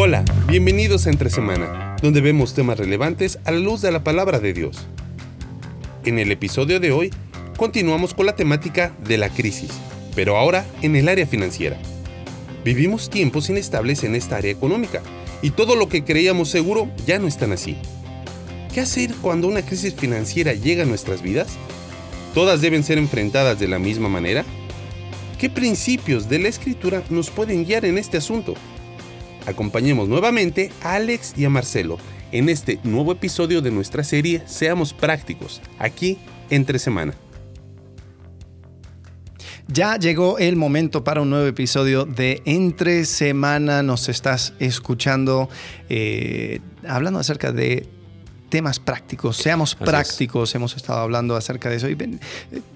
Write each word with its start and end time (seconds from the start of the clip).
Hola, 0.00 0.24
bienvenidos 0.46 1.08
a 1.08 1.10
Entre 1.10 1.28
Semana, 1.28 1.96
donde 2.00 2.20
vemos 2.20 2.54
temas 2.54 2.78
relevantes 2.78 3.40
a 3.44 3.50
la 3.50 3.58
luz 3.58 3.82
de 3.82 3.90
la 3.90 4.04
palabra 4.04 4.38
de 4.38 4.52
Dios. 4.52 4.86
En 6.04 6.20
el 6.20 6.30
episodio 6.30 6.78
de 6.78 6.92
hoy, 6.92 7.10
continuamos 7.56 8.14
con 8.14 8.26
la 8.26 8.36
temática 8.36 8.94
de 9.08 9.18
la 9.18 9.28
crisis, 9.28 9.72
pero 10.14 10.36
ahora 10.36 10.64
en 10.82 10.94
el 10.94 11.08
área 11.08 11.26
financiera. 11.26 11.76
Vivimos 12.64 13.10
tiempos 13.10 13.50
inestables 13.50 14.04
en 14.04 14.14
esta 14.14 14.36
área 14.36 14.52
económica 14.52 15.02
y 15.42 15.50
todo 15.50 15.74
lo 15.74 15.88
que 15.88 16.04
creíamos 16.04 16.48
seguro 16.48 16.88
ya 17.04 17.18
no 17.18 17.26
es 17.26 17.36
tan 17.36 17.50
así. 17.50 17.76
¿Qué 18.72 18.82
hacer 18.82 19.12
cuando 19.20 19.48
una 19.48 19.62
crisis 19.62 19.96
financiera 19.96 20.52
llega 20.52 20.84
a 20.84 20.86
nuestras 20.86 21.22
vidas? 21.22 21.48
¿Todas 22.34 22.60
deben 22.60 22.84
ser 22.84 22.98
enfrentadas 22.98 23.58
de 23.58 23.66
la 23.66 23.80
misma 23.80 24.08
manera? 24.08 24.44
¿Qué 25.40 25.50
principios 25.50 26.28
de 26.28 26.38
la 26.38 26.46
escritura 26.46 27.02
nos 27.10 27.30
pueden 27.30 27.64
guiar 27.64 27.84
en 27.84 27.98
este 27.98 28.18
asunto? 28.18 28.54
Acompañemos 29.48 30.10
nuevamente 30.10 30.70
a 30.82 30.96
Alex 30.96 31.32
y 31.34 31.46
a 31.46 31.48
Marcelo 31.48 31.96
en 32.32 32.50
este 32.50 32.78
nuevo 32.84 33.12
episodio 33.12 33.62
de 33.62 33.70
nuestra 33.70 34.04
serie 34.04 34.42
Seamos 34.44 34.92
Prácticos, 34.92 35.62
aquí 35.78 36.18
entre 36.50 36.78
semana. 36.78 37.14
Ya 39.68 39.96
llegó 39.96 40.38
el 40.38 40.56
momento 40.56 41.02
para 41.02 41.22
un 41.22 41.30
nuevo 41.30 41.46
episodio 41.46 42.04
de 42.04 42.42
Entre 42.44 43.06
Semana. 43.06 43.82
Nos 43.82 44.10
estás 44.10 44.52
escuchando 44.58 45.48
eh, 45.88 46.60
hablando 46.86 47.18
acerca 47.18 47.50
de 47.50 47.88
temas 48.48 48.78
prácticos, 48.78 49.36
seamos 49.36 49.74
prácticos, 49.74 50.54
hemos 50.54 50.76
estado 50.76 51.00
hablando 51.00 51.36
acerca 51.36 51.68
de 51.68 51.76
eso. 51.76 51.88
Y 51.88 51.96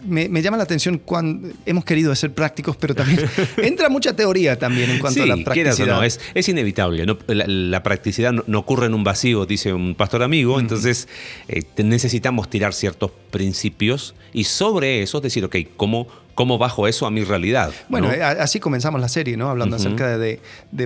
me, 0.07 0.43
llama 0.43 0.57
la 0.57 0.65
atención 0.65 0.99
cuando 0.99 1.49
hemos 1.67 1.85
querido 1.85 2.15
ser 2.15 2.33
prácticos, 2.35 2.77
pero 2.77 2.95
también 2.95 3.29
entra 3.57 3.89
mucha 3.89 4.15
teoría 4.15 4.59
también 4.59 4.91
en 4.91 4.99
cuanto 4.99 5.23
a 5.23 5.27
la 5.27 5.37
practicidad. 5.37 5.87
no, 5.87 6.03
es, 6.03 6.21
es 6.35 6.49
inevitable. 6.49 7.07
La, 7.29 7.83
practicidad 7.83 8.33
no, 8.33 8.59
ocurre 8.59 8.87
en 8.87 8.95
un 8.95 9.05
vacío, 9.05 9.47
dice 9.47 9.73
un 9.73 9.95
pastor 9.95 10.23
amigo, 10.23 10.61
entonces 10.61 11.09
eh, 11.49 11.63
necesitamos 11.83 12.49
tirar 12.51 12.75
ciertos 12.75 13.11
principios 13.31 14.15
y 14.33 14.45
sobre 14.45 15.03
eso 15.03 15.21
decir, 15.21 15.45
ok, 15.45 15.57
¿cómo 15.77 16.07
cómo 16.35 16.59
bajo 16.59 16.89
eso 16.89 17.07
a 17.07 17.11
mi 17.11 17.25
realidad. 17.25 17.73
Bueno, 17.89 18.11
así 18.39 18.61
comenzamos 18.61 19.01
la 19.01 19.09
serie, 19.09 19.37
¿no? 19.37 19.49
Hablando 19.51 19.77
acerca 19.77 20.19
de, 20.19 20.41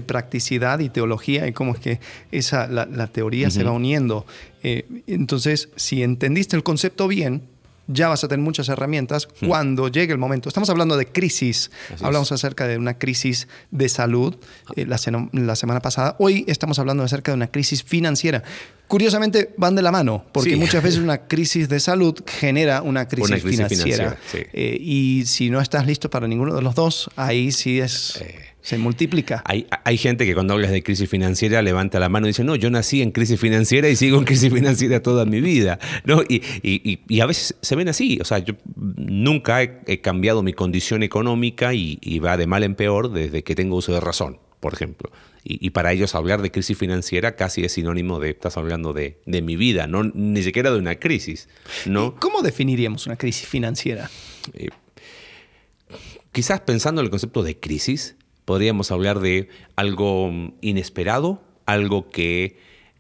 practicidad 0.07 0.79
y 0.81 0.89
teología 0.89 1.47
y 1.47 1.53
cómo 1.53 1.75
es 1.75 1.81
que 1.81 2.01
esa, 2.33 2.67
la, 2.67 3.07
teoría 3.07 3.51
se 3.51 3.65
va 3.65 3.73
uniendo. 3.73 4.27
Eh, 4.63 4.85
entonces, 5.07 5.69
si 5.77 6.03
entendiste 6.03 6.57
el 6.57 6.63
concepto 6.63 7.09
bien, 7.09 7.43
ya 7.87 8.09
vas 8.09 8.25
a 8.25 8.29
tener 8.29 8.45
muchas 8.45 8.69
herramientas 8.69 9.29
cuando 9.47 9.89
llegue 9.89 10.13
el 10.13 10.19
momento. 10.19 10.49
Estamos 10.49 10.71
hablando 10.71 10.97
de 10.97 11.07
crisis. 11.07 11.71
Hablamos 12.01 12.33
acerca 12.33 12.67
de 12.67 12.79
una 12.79 12.99
crisis 12.99 13.49
de 13.71 13.89
salud 13.89 14.37
eh, 14.75 14.87
la, 14.87 14.99
la, 15.33 15.57
semana 15.57 15.81
pasada. 15.81 16.17
Hoy 16.19 16.45
estamos 16.49 16.79
hablando 16.79 17.03
acerca 17.05 17.33
de 17.33 17.37
una 17.37 17.49
crisis 17.49 17.83
financiera 17.83 18.43
curiosamente 18.89 19.55
van 19.57 19.75
de 19.75 19.83
la 19.83 19.91
mano, 19.91 20.25
porque 20.33 20.57
muchas 20.57 20.83
veces 20.83 21.01
una 21.03 21.27
crisis 21.27 21.69
de 21.69 21.81
salud 21.81 22.15
genera 22.27 22.83
una 22.83 23.09
crisis, 23.09 23.43
financiera. 23.43 24.17
Eh, 24.53 24.79
y 24.81 25.25
si 25.27 25.51
no 25.51 25.61
estás 25.61 25.87
listo 25.87 26.11
para 26.11 26.29
ninguno 26.29 26.55
de 26.55 26.63
los 26.63 26.75
dos, 26.75 27.11
ahí 27.17 27.53
sí 27.53 27.81
es... 27.81 28.23
se 28.67 28.79
multiplica. 28.79 29.45
Hay, 29.45 29.69
hay, 29.85 29.97
gente 29.97 30.27
que 30.27 30.35
cuando 30.35 30.55
hablas 30.55 30.73
de 30.73 30.83
crisis 30.83 31.09
financiera 31.09 31.63
levanta 31.63 32.01
la 32.01 32.09
mano 32.09 32.27
y 32.27 32.31
dice, 32.31 32.43
no, 32.43 32.57
yo 32.57 32.69
nací 32.69 33.01
en 33.01 33.13
crisis 33.13 33.39
financiera 33.39 33.89
y 33.89 33.95
sigo 33.95 34.19
en 34.19 34.25
crisis 34.25 34.53
financiera 34.53 35.01
toda 35.01 35.25
mi 35.25 35.41
vida. 35.41 35.79
¿no? 36.05 36.23
Y, 36.29 36.43
y, 36.65 36.99
y 37.07 37.21
a 37.21 37.27
veces 37.27 37.55
se 37.63 37.77
ven 37.77 37.89
así. 37.89 38.19
O 38.21 38.25
sea, 38.25 38.39
yo 38.41 38.55
nunca 38.75 39.63
he, 39.63 40.01
cambiado 40.01 40.43
mi 40.43 40.53
condición 40.53 41.05
económica 41.05 41.75
y, 41.75 41.99
y 42.01 42.19
va 42.19 42.37
de 42.37 42.49
mal 42.49 42.65
en 42.65 42.75
peor 42.75 43.13
desde 43.13 43.45
que 43.45 43.55
tengo 43.55 43.77
uso 43.77 43.93
de 43.93 44.01
razón, 44.01 44.41
por 44.59 44.75
ejemplo. 44.75 45.13
Y, 45.45 45.71
para 45.71 45.93
ellos 45.93 46.17
hablar 46.17 46.43
de 46.43 46.51
crisis 46.51 46.77
financiera 46.77 47.37
casi 47.37 47.65
es 47.65 47.71
sinónimo 47.71 48.19
de, 48.19 48.31
estás 48.31 48.57
hablando 48.57 48.93
de, 48.93 49.21
mi 49.27 49.55
vida, 49.55 49.87
no, 49.87 50.03
ni 50.03 50.43
siquiera 50.43 50.73
de 50.73 50.79
una 50.81 50.97
crisis. 50.97 51.49
¿no? 51.85 52.17
¿Cómo 52.17 52.43
definiríamos 52.43 53.07
una 53.07 53.15
crisis 53.15 53.47
financiera? 53.47 54.11
Eh, 54.55 54.71
quizás 56.33 56.63
pensando 56.63 57.01
en 57.01 57.05
el 57.05 57.11
concepto 57.11 57.45
de 57.45 57.61
crisis, 57.61 58.16
podríamos 58.47 58.91
hablar 58.91 59.21
de 59.21 59.51
algo 59.75 60.33
inesperado, 60.63 61.43
algo 61.67 62.09
que, 62.09 62.57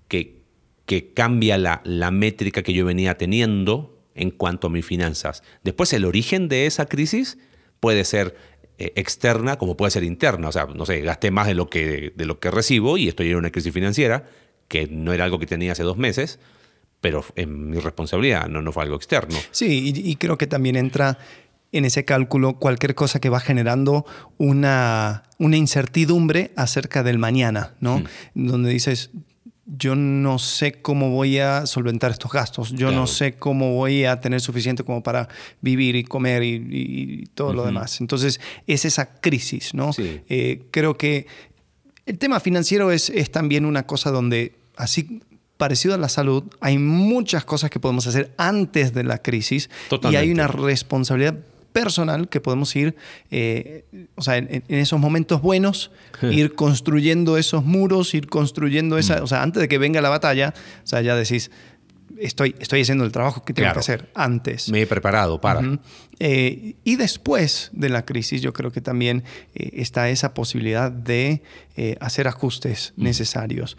que, 0.08 0.42
que 0.84 1.14
cambia 1.14 1.56
la, 1.56 1.80
la 1.84 2.10
métrica 2.10 2.62
que 2.62 2.74
yo 2.74 2.84
venía 2.84 3.16
teniendo 3.16 3.98
en 4.14 4.30
cuanto 4.30 4.66
a 4.66 4.70
mis 4.70 4.84
finanzas. 4.84 5.42
Después, 5.64 5.94
el 5.94 6.04
origen 6.04 6.48
de 6.48 6.66
esa 6.66 6.84
crisis 6.86 7.38
puede 7.80 8.04
ser 8.04 8.36
eh, 8.78 8.92
externa 8.96 9.56
como 9.56 9.76
puede 9.76 9.90
ser 9.90 10.04
interna. 10.04 10.48
O 10.48 10.52
sea, 10.52 10.66
no 10.66 10.84
sé, 10.84 11.00
gasté 11.00 11.30
más 11.30 11.46
de 11.46 11.54
lo, 11.54 11.70
que, 11.70 12.12
de 12.14 12.26
lo 12.26 12.38
que 12.38 12.50
recibo 12.50 12.98
y 12.98 13.08
estoy 13.08 13.30
en 13.30 13.36
una 13.36 13.50
crisis 13.50 13.72
financiera, 13.72 14.24
que 14.68 14.86
no 14.88 15.14
era 15.14 15.24
algo 15.24 15.38
que 15.38 15.46
tenía 15.46 15.72
hace 15.72 15.82
dos 15.82 15.96
meses, 15.96 16.38
pero 17.00 17.24
en 17.36 17.70
mi 17.70 17.78
responsabilidad, 17.78 18.48
no, 18.48 18.60
no 18.60 18.72
fue 18.72 18.82
algo 18.82 18.96
externo. 18.96 19.38
Sí, 19.50 19.92
y, 19.94 20.16
creo 20.16 20.36
que 20.36 20.46
también 20.46 20.76
entra 20.76 21.18
en 21.72 21.84
ese 21.84 22.04
cálculo 22.04 22.58
cualquier 22.58 22.94
cosa 22.94 23.20
que 23.20 23.28
va 23.28 23.40
generando 23.40 24.06
una, 24.38 25.24
una 25.38 25.56
incertidumbre 25.56 26.52
acerca 26.56 27.02
del 27.02 27.18
mañana, 27.18 27.74
¿no? 27.80 28.00
Mm. 28.34 28.46
Donde 28.46 28.70
dices, 28.70 29.10
yo 29.66 29.96
no 29.96 30.38
sé 30.38 30.80
cómo 30.80 31.10
voy 31.10 31.38
a 31.38 31.66
solventar 31.66 32.12
estos 32.12 32.30
gastos, 32.30 32.72
yo 32.72 32.92
no 32.92 33.08
sé 33.08 33.34
cómo 33.34 33.74
voy 33.74 34.04
a 34.04 34.20
tener 34.20 34.40
suficiente 34.40 34.84
como 34.84 35.02
para 35.02 35.28
vivir 35.60 35.96
y 35.96 36.04
comer 36.04 36.44
y, 36.44 37.28
todo 37.34 37.52
lo 37.52 37.66
demás. 37.66 38.00
Entonces, 38.00 38.40
es 38.66 38.84
esa 38.84 39.20
crisis, 39.20 39.74
¿no? 39.74 39.90
Eh, 39.98 40.62
creo 40.70 40.96
que 40.96 41.26
el 42.06 42.18
tema 42.18 42.38
financiero 42.38 42.92
es, 42.92 43.10
es 43.10 43.32
también 43.32 43.64
una 43.64 43.86
cosa 43.86 44.12
donde, 44.12 44.54
así 44.76 45.20
parecido 45.56 45.94
a 45.94 45.98
la 45.98 46.08
salud, 46.08 46.44
hay 46.60 46.78
muchas 46.78 47.44
cosas 47.44 47.70
que 47.70 47.80
podemos 47.80 48.06
hacer 48.06 48.32
antes 48.36 48.94
de 48.94 49.04
la 49.04 49.18
crisis 49.18 49.70
y 50.10 50.16
hay 50.16 50.30
una 50.30 50.46
responsabilidad 50.46 51.38
personal 51.76 52.30
que 52.30 52.40
podemos 52.40 52.74
ir, 52.74 52.96
eh, 53.30 53.84
o 54.14 54.22
sea, 54.22 54.38
en, 54.38 54.64
esos 54.68 54.98
momentos 54.98 55.42
buenos, 55.42 55.90
ir 56.22 56.54
construyendo 56.54 57.36
esos 57.36 57.66
muros, 57.66 58.14
ir 58.14 58.28
construyendo 58.28 58.96
esa, 58.96 59.20
mm. 59.20 59.24
o 59.24 59.26
sea, 59.26 59.42
antes 59.42 59.60
de 59.60 59.68
que 59.68 59.76
venga 59.76 60.00
la 60.00 60.08
batalla, 60.08 60.54
o 60.82 60.86
sea, 60.86 61.02
ya 61.02 61.14
decís, 61.14 61.50
estoy, 62.18 62.54
estoy 62.60 62.80
haciendo 62.80 63.04
el 63.04 63.12
trabajo 63.12 63.44
que 63.44 63.52
tengo 63.52 63.70
que 63.74 63.78
hacer 63.78 64.08
antes. 64.14 64.70
Me 64.70 64.80
he 64.80 64.86
preparado 64.86 65.38
para. 65.38 65.78
Eh, 66.18 66.76
y 66.82 66.96
después 66.96 67.68
de 67.74 67.90
la 67.90 68.06
crisis, 68.06 68.40
yo 68.40 68.54
creo 68.54 68.72
que 68.72 68.80
también 68.80 69.22
eh, 69.54 69.72
está 69.74 70.08
esa 70.08 70.32
posibilidad 70.32 70.90
de 70.90 71.42
hacer 72.00 72.26
ajustes 72.26 72.94
mm. 72.96 73.04
necesarios. 73.04 73.76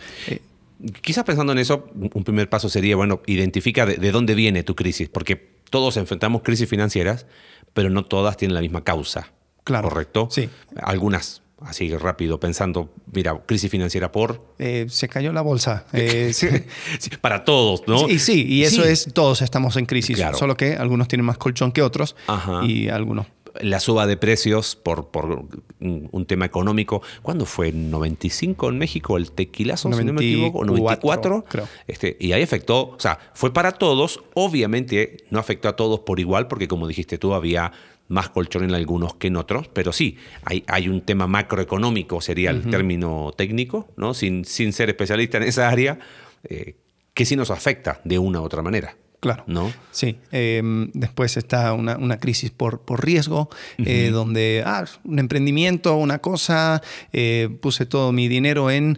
Quizás 1.01 1.23
pensando 1.23 1.51
en 1.51 1.57
eso, 1.57 1.89
un 2.13 2.23
primer 2.23 2.47
paso 2.47 2.69
sería, 2.69 2.95
bueno, 2.95 3.23
identifica 3.25 3.87
de, 3.87 3.95
de 3.95 4.11
dónde 4.11 4.35
viene 4.35 4.61
tu 4.61 4.75
crisis, 4.75 5.09
porque 5.09 5.57
todos 5.69 5.97
enfrentamos 5.97 6.41
crisis 6.43 6.69
financieras, 6.69 7.25
pero 7.73 7.89
no 7.89 8.05
todas 8.05 8.37
tienen 8.37 8.55
la 8.55 8.61
misma 8.61 8.83
causa. 8.83 9.31
Claro. 9.63 9.89
¿Correcto? 9.89 10.27
Sí. 10.31 10.49
Algunas 10.81 11.41
así 11.61 11.95
rápido, 11.95 12.39
pensando, 12.39 12.93
mira, 13.11 13.35
crisis 13.45 13.71
financiera 13.71 14.11
por... 14.11 14.53
Eh, 14.59 14.85
se 14.89 15.07
cayó 15.07 15.33
la 15.33 15.41
bolsa. 15.41 15.85
Eh, 15.93 16.31
para 17.21 17.43
todos, 17.43 17.83
¿no? 17.87 18.07
Sí, 18.07 18.19
sí, 18.19 18.45
y 18.47 18.63
eso 18.63 18.83
es, 18.83 19.11
todos 19.13 19.41
estamos 19.41 19.75
en 19.77 19.85
crisis, 19.85 20.19
solo 20.37 20.55
que 20.55 20.75
algunos 20.75 21.07
tienen 21.07 21.25
más 21.25 21.37
colchón 21.37 21.71
que 21.71 21.81
otros 21.81 22.15
y 22.63 22.89
algunos... 22.89 23.27
La 23.61 23.79
suba 23.79 24.07
de 24.07 24.17
precios 24.17 24.75
por, 24.75 25.07
por 25.09 25.45
un, 25.79 26.25
tema 26.25 26.45
económico. 26.45 27.01
¿Cuándo 27.21 27.45
fue? 27.45 27.73
¿95 27.73 28.69
en 28.69 28.77
México? 28.77 29.17
¿El 29.17 29.31
tequilazo, 29.31 29.89
94, 29.89 29.97
si 29.97 30.05
no 30.05 30.13
me 30.13 30.25
equivoco? 30.25 30.65
¿94? 30.65 31.43
Creo. 31.47 31.67
Este, 31.87 32.17
y 32.19 32.33
ahí 32.33 32.41
afectó, 32.41 32.89
o 32.89 32.99
sea, 32.99 33.19
fue 33.33 33.53
para 33.53 33.73
todos. 33.73 34.23
Obviamente 34.33 35.17
no 35.29 35.39
afectó 35.39 35.69
a 35.69 35.75
todos 35.75 36.01
por 36.01 36.19
igual, 36.19 36.47
porque 36.47 36.67
como 36.67 36.87
dijiste 36.87 37.17
tú, 37.17 37.33
había 37.33 37.71
más 38.07 38.29
colchón 38.29 38.63
en 38.63 38.73
algunos 38.73 39.15
que 39.15 39.27
en 39.27 39.35
otros, 39.35 39.67
pero 39.67 39.91
sí, 39.91 40.17
hay, 40.43 40.63
hay 40.67 40.87
un 40.89 41.01
tema 41.01 41.27
macroeconómico, 41.27 42.21
sería 42.21 42.51
el 42.51 42.69
término 42.69 43.33
técnico, 43.35 43.89
¿no? 43.97 44.13
sin, 44.13 44.45
sin 44.45 44.73
ser 44.73 44.89
especialista 44.89 45.37
en 45.37 45.43
esa 45.43 45.69
área, 45.69 45.99
eh, 46.45 46.75
que 47.13 47.25
sí 47.25 47.35
nos 47.35 47.51
afecta 47.51 47.99
de 48.03 48.19
una 48.19 48.39
u 48.39 48.43
otra 48.43 48.61
manera. 48.61 48.95
Claro. 49.35 49.43
¿No? 49.47 49.71
Sí. 49.91 50.17
Em, 50.31 50.89
después 50.93 51.37
está 51.37 51.73
una, 51.73 51.97
una, 51.97 52.17
crisis 52.17 52.51
por, 52.51 52.81
por 52.81 53.03
riesgo, 53.03 53.49
eh, 53.77 54.09
donde, 54.11 54.63
ah, 54.65 54.85
un 55.03 55.19
emprendimiento, 55.19 55.95
una 55.97 56.19
cosa, 56.19 56.81
eh, 57.13 57.49
puse 57.61 57.85
todo 57.85 58.11
mi 58.11 58.27
dinero 58.27 58.71
en 58.71 58.97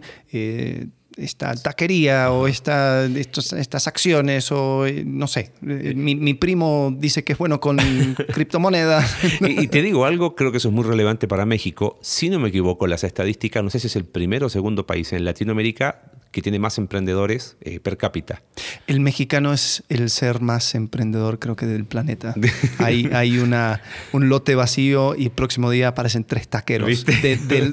esta 1.20 1.54
taquería 1.54 2.32
o 2.32 2.46
esta, 2.46 3.04
estas 3.04 3.86
acciones 3.86 4.50
o 4.52 4.86
eh, 4.86 5.04
no 5.04 5.26
sé, 5.26 5.52
eh, 5.66 5.94
mi, 5.94 6.34
primo 6.34 6.94
dice 6.96 7.24
que 7.24 7.32
es 7.32 7.38
bueno 7.38 7.60
con 7.60 7.76
criptomonedas. 8.34 9.16
y, 9.40 9.68
te 9.68 9.82
digo 9.82 10.04
algo, 10.04 10.34
creo 10.34 10.50
que 10.50 10.58
eso 10.58 10.68
es 10.68 10.74
muy 10.74 10.84
relevante 10.84 11.28
para 11.28 11.44
México. 11.44 11.98
Si 12.00 12.30
no 12.30 12.38
me 12.38 12.48
equivoco, 12.48 12.86
las 12.86 13.04
estadísticas, 13.04 13.62
no 13.62 13.70
sé 13.70 13.80
si 13.80 13.88
es 13.88 13.96
el 13.96 14.04
primero 14.04 14.46
o 14.46 14.48
segundo 14.48 14.86
país 14.86 15.12
en 15.12 15.24
Latinoamérica 15.24 16.09
que 16.30 16.42
tiene 16.42 16.58
más 16.58 16.78
emprendedores 16.78 17.56
eh, 17.60 17.80
per 17.80 17.96
cápita. 17.96 18.42
El 18.86 19.00
mexicano 19.00 19.52
es 19.52 19.82
el 19.88 20.10
ser 20.10 20.40
más 20.40 20.74
emprendedor, 20.74 21.38
creo 21.38 21.56
que, 21.56 21.66
del 21.66 21.84
planeta. 21.84 22.34
hay 22.78 23.10
hay 23.12 23.38
una, 23.38 23.82
un 24.12 24.28
lote 24.28 24.54
vacío 24.54 25.14
y 25.16 25.24
el 25.24 25.30
próximo 25.30 25.70
día 25.70 25.88
aparecen 25.88 26.24
tres 26.24 26.48
taqueros. 26.48 27.04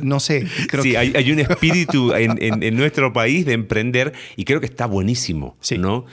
no 0.02 0.20
sé, 0.20 0.48
creo 0.68 0.84
sí, 0.84 0.96
hay, 0.96 1.32
un 1.32 1.40
espíritu 1.40 2.14
en, 2.14 2.76
nuestro 2.78 3.14
país 3.14 3.46
de 3.46 3.54
emprender 3.54 4.14
y 4.36 4.44
creo 4.46 4.60
que 4.60 4.66
está 4.66 4.86
buenísimo, 4.86 5.56
sí. 5.62 5.78
¿no? 5.78 6.06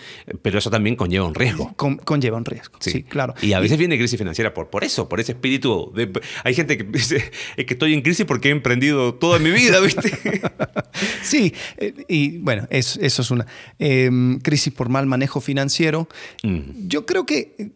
Pero 0.43 0.59
eso 0.59 0.71
también 0.71 0.97
conlleva 0.97 1.27
un 1.27 1.35
riesgo. 1.35 1.75
conlleva 1.77 2.37
un 2.37 2.45
riesgo, 2.45 2.77
sí, 2.81 3.03
claro. 3.03 3.35
Y 3.41 3.53
a 3.53 3.61
veces 3.61 3.79
viene 3.79 3.97
crisis 3.97 4.19
financiera 4.19 4.53
por, 4.53 4.69
por 4.69 4.85
eso, 4.85 5.09
por 5.09 5.21
ese 5.21 5.33
espíritu. 5.33 5.93
De, 5.95 6.11
hay 6.43 6.55
gente 6.55 6.77
que 6.77 6.85
dice, 6.85 7.31
es 7.57 7.65
que 7.65 7.75
estoy 7.75 7.95
en 7.95 8.03
crisis 8.03 8.27
porque 8.27 8.49
he 8.49 8.53
emprendido 8.53 9.15
toda 9.15 9.39
mi 9.39 9.51
vida, 9.51 9.81
¿viste? 9.81 10.13
sí, 11.23 11.55
eh, 11.77 11.95
y 12.35 12.39
bueno, 12.39 12.67
eso, 12.71 13.01
es 13.01 13.31
una 13.31 13.47
em, 13.79 14.39
crisis 14.41 14.73
por 14.73 14.89
mal 14.89 15.07
manejo 15.07 15.41
financiero. 15.41 16.09
Mm. 16.43 16.89
Yo 16.89 17.07
creo 17.07 17.27
que 17.27 17.73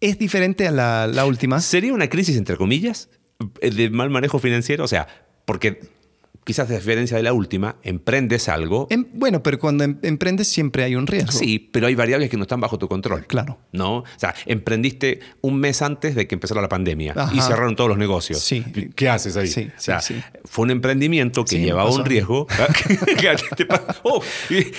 es 0.00 0.18
diferente 0.18 0.66
a 0.66 0.70
la, 0.70 1.06
la 1.06 1.26
última. 1.26 1.60
¿Sería 1.60 1.92
una 1.92 2.08
crisis, 2.08 2.36
entre 2.36 2.56
comillas, 2.56 3.08
de 3.60 3.90
mal 3.90 4.10
manejo 4.10 4.38
financiero? 4.38 4.84
O 4.84 4.88
sea, 4.88 5.08
porque 5.44 5.80
quizás 6.44 6.70
a 6.70 6.74
diferencia 6.74 7.16
de 7.16 7.22
la 7.22 7.32
última, 7.32 7.76
emprendes 7.82 8.48
algo. 8.48 8.86
Em, 8.90 9.06
bueno, 9.14 9.42
pero 9.42 9.58
cuando 9.58 9.84
em, 9.84 9.98
emprendes 10.02 10.48
siempre 10.48 10.84
hay 10.84 10.94
un 10.94 11.06
riesgo. 11.06 11.32
Sí, 11.32 11.58
pero 11.58 11.86
hay 11.86 11.94
variables 11.94 12.30
que 12.30 12.36
no 12.36 12.42
están 12.42 12.60
bajo 12.60 12.78
tu 12.78 12.86
control. 12.88 13.26
Claro. 13.26 13.58
¿No? 13.72 13.98
O 13.98 14.04
sea, 14.16 14.34
emprendiste 14.46 15.20
un 15.40 15.58
mes 15.58 15.82
antes 15.82 16.14
de 16.14 16.26
que 16.26 16.34
empezara 16.34 16.60
la 16.60 16.68
pandemia 16.68 17.14
y 17.32 17.40
cerraron 17.40 17.74
todos 17.76 17.88
los 17.88 17.98
negocios. 17.98 18.40
Sí. 18.40 18.64
¿Qué 18.94 19.08
haces 19.08 19.36
ahí? 19.36 19.48
Sí, 19.48 19.70
o 19.76 19.80
sea, 19.80 20.00
fue 20.44 20.64
un 20.64 20.70
emprendimiento 20.70 21.44
que 21.44 21.58
llevaba 21.58 21.90
un 21.90 22.04
riesgo. 22.04 22.46
oh, 24.02 24.22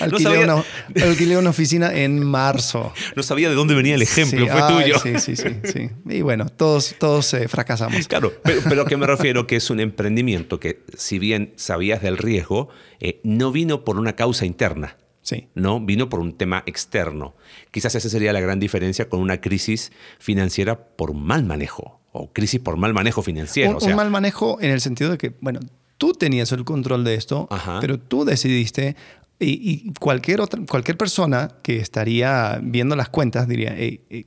alquilé, 0.00 0.44
una, 0.44 0.64
alquilé, 1.02 1.36
una, 1.36 1.50
oficina 1.50 1.92
en 1.92 2.24
marzo. 2.24 2.92
No 3.16 3.22
sabía 3.22 3.48
de 3.48 3.54
dónde 3.54 3.74
venía 3.74 3.94
el 3.94 4.02
ejemplo, 4.02 4.46
fue 4.46 4.60
tuyo. 4.68 4.98
Sí, 4.98 5.18
sí, 5.18 5.36
sí, 5.36 5.48
sí. 5.64 5.90
Y 6.06 6.20
bueno, 6.20 6.46
todos, 6.48 6.94
todos 6.98 7.32
eh, 7.34 7.48
fracasamos. 7.48 8.06
Claro, 8.08 8.32
pero, 8.42 8.60
pero 8.68 8.84
que 8.84 8.96
me 8.96 9.06
refiero 9.06 9.46
que 9.46 9.56
es 9.56 9.70
un 9.70 9.80
emprendimiento 9.80 10.60
que, 10.60 10.82
si 10.96 11.18
bien 11.18 11.54
sabías 11.56 12.02
del 12.02 12.18
riesgo, 12.18 12.68
eh, 13.00 13.20
no 13.24 13.52
vino 13.52 13.84
por 13.84 13.98
una 13.98 14.14
causa 14.14 14.46
interna. 14.46 14.96
Sí. 15.22 15.48
No, 15.54 15.80
vino 15.80 16.08
por 16.08 16.20
un 16.20 16.36
tema 16.36 16.62
externo. 16.66 17.34
Quizás 17.72 17.96
esa 17.96 18.08
sería 18.08 18.32
la 18.32 18.40
gran 18.40 18.60
diferencia 18.60 19.08
con 19.08 19.20
una 19.20 19.40
crisis 19.40 19.90
financiera 20.20 20.78
por 20.96 21.14
mal 21.14 21.42
manejo 21.42 22.00
o 22.12 22.32
crisis 22.32 22.60
por 22.60 22.76
mal 22.76 22.94
manejo 22.94 23.22
financiero. 23.22 23.78
Un, 23.82 23.94
mal 23.96 24.10
manejo 24.10 24.58
en 24.60 24.70
el 24.70 24.80
sentido 24.80 25.10
de 25.10 25.18
que, 25.18 25.34
bueno, 25.40 25.58
tú 25.98 26.12
tenías 26.12 26.52
el 26.52 26.64
control 26.64 27.04
de 27.04 27.14
esto, 27.14 27.48
pero 27.80 27.98
tú 27.98 28.24
decidiste 28.24 28.94
y, 29.38 29.92
cualquier, 30.00 30.40
otra, 30.40 30.60
cualquier 30.68 30.96
persona 30.96 31.50
que 31.62 31.76
estaría 31.76 32.58
viendo 32.62 32.96
las 32.96 33.10
cuentas 33.10 33.46
diría, 33.46 33.76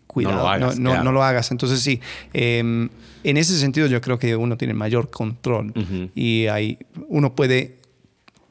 cuidado, 0.05 0.35
no 0.35 0.41
lo 0.41 0.49
hagas. 0.49 0.79
No, 0.79 1.11
lo 1.11 1.23
hagas. 1.23 1.51
Entonces 1.51 1.79
sí, 1.79 1.99
em, 2.33 2.89
en 3.23 3.37
ese 3.37 3.57
sentido 3.57 3.87
yo 3.87 4.01
creo 4.01 4.19
que 4.19 4.35
uno 4.35 4.57
tiene 4.57 4.73
mayor 4.73 5.09
control 5.09 5.73
y 6.13 6.45
hay, 6.47 6.77
uno 7.07 7.33
puede, 7.33 7.77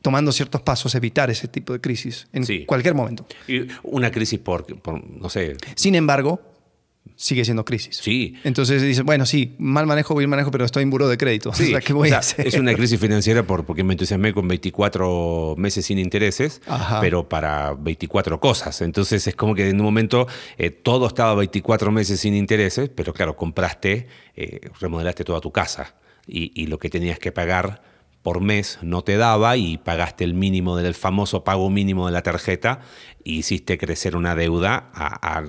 tomando 0.02 0.32
ciertos 0.32 0.62
pasos, 0.62 0.94
evitar 0.94 1.30
ese 1.30 1.46
tipo 1.46 1.72
de 1.72 1.80
crisis 1.80 2.26
en 2.32 2.64
cualquier 2.66 2.94
momento. 2.94 3.26
Y 3.46 3.68
una 3.84 4.10
crisis 4.10 4.40
por, 4.40 4.66
no 5.20 5.28
sé... 5.28 5.56
Sin 5.76 5.94
embargo, 5.94 6.40
sigue 7.16 7.44
siendo 7.44 7.64
crisis. 7.64 7.98
Sí. 8.02 8.34
Entonces 8.44 8.82
dice, 8.82 9.02
bueno, 9.02 9.26
sí, 9.26 9.54
mal 9.58 9.86
manejo, 9.86 10.14
bien 10.14 10.30
manejo, 10.30 10.50
pero 10.50 10.64
estoy 10.64 10.82
en 10.82 10.90
buro 10.90 11.08
de 11.08 11.16
crédito. 11.16 11.52
Sí. 11.58 11.74
Es 12.38 12.54
una 12.54 12.74
crisis 12.74 13.00
financiera 13.00 13.42
por, 13.42 13.64
porque 13.64 13.82
me 13.82 13.94
entusiasmé 13.94 14.32
con 14.32 14.46
24 14.46 15.54
meses 15.56 15.84
sin 15.86 15.98
intereses, 15.98 16.60
pero 17.00 17.28
para 17.28 17.74
24 17.74 18.38
cosas. 18.40 18.80
Entonces 18.80 19.26
es 19.26 19.34
como 19.34 19.54
que 19.54 19.68
en 19.68 19.76
un 19.76 19.84
momento 19.84 20.26
eh, 20.56 20.70
todo 20.70 21.06
estaba 21.06 21.34
24 21.34 21.90
meses 21.90 22.20
sin 22.20 22.34
intereses, 22.34 22.88
pero 22.88 23.12
claro, 23.12 23.36
compraste, 23.36 24.06
eh, 24.36 24.60
remodelaste 24.80 25.24
toda 25.24 25.40
tu 25.40 25.50
casa 25.50 25.94
y, 26.28 26.66
lo 26.66 26.78
que 26.78 26.90
tenías 26.90 27.18
que 27.18 27.32
pagar 27.32 27.82
por 28.22 28.40
mes 28.40 28.78
no 28.82 29.02
te 29.02 29.16
daba 29.16 29.56
y 29.56 29.78
pagaste 29.78 30.24
el 30.24 30.34
mínimo 30.34 30.76
del 30.76 30.94
famoso 30.94 31.44
pago 31.44 31.70
mínimo 31.70 32.06
de 32.06 32.12
la 32.12 32.22
tarjeta 32.22 32.80
y 33.24 33.38
hiciste 33.38 33.78
crecer 33.78 34.16
una 34.16 34.34
deuda 34.34 34.90
a 34.92 35.44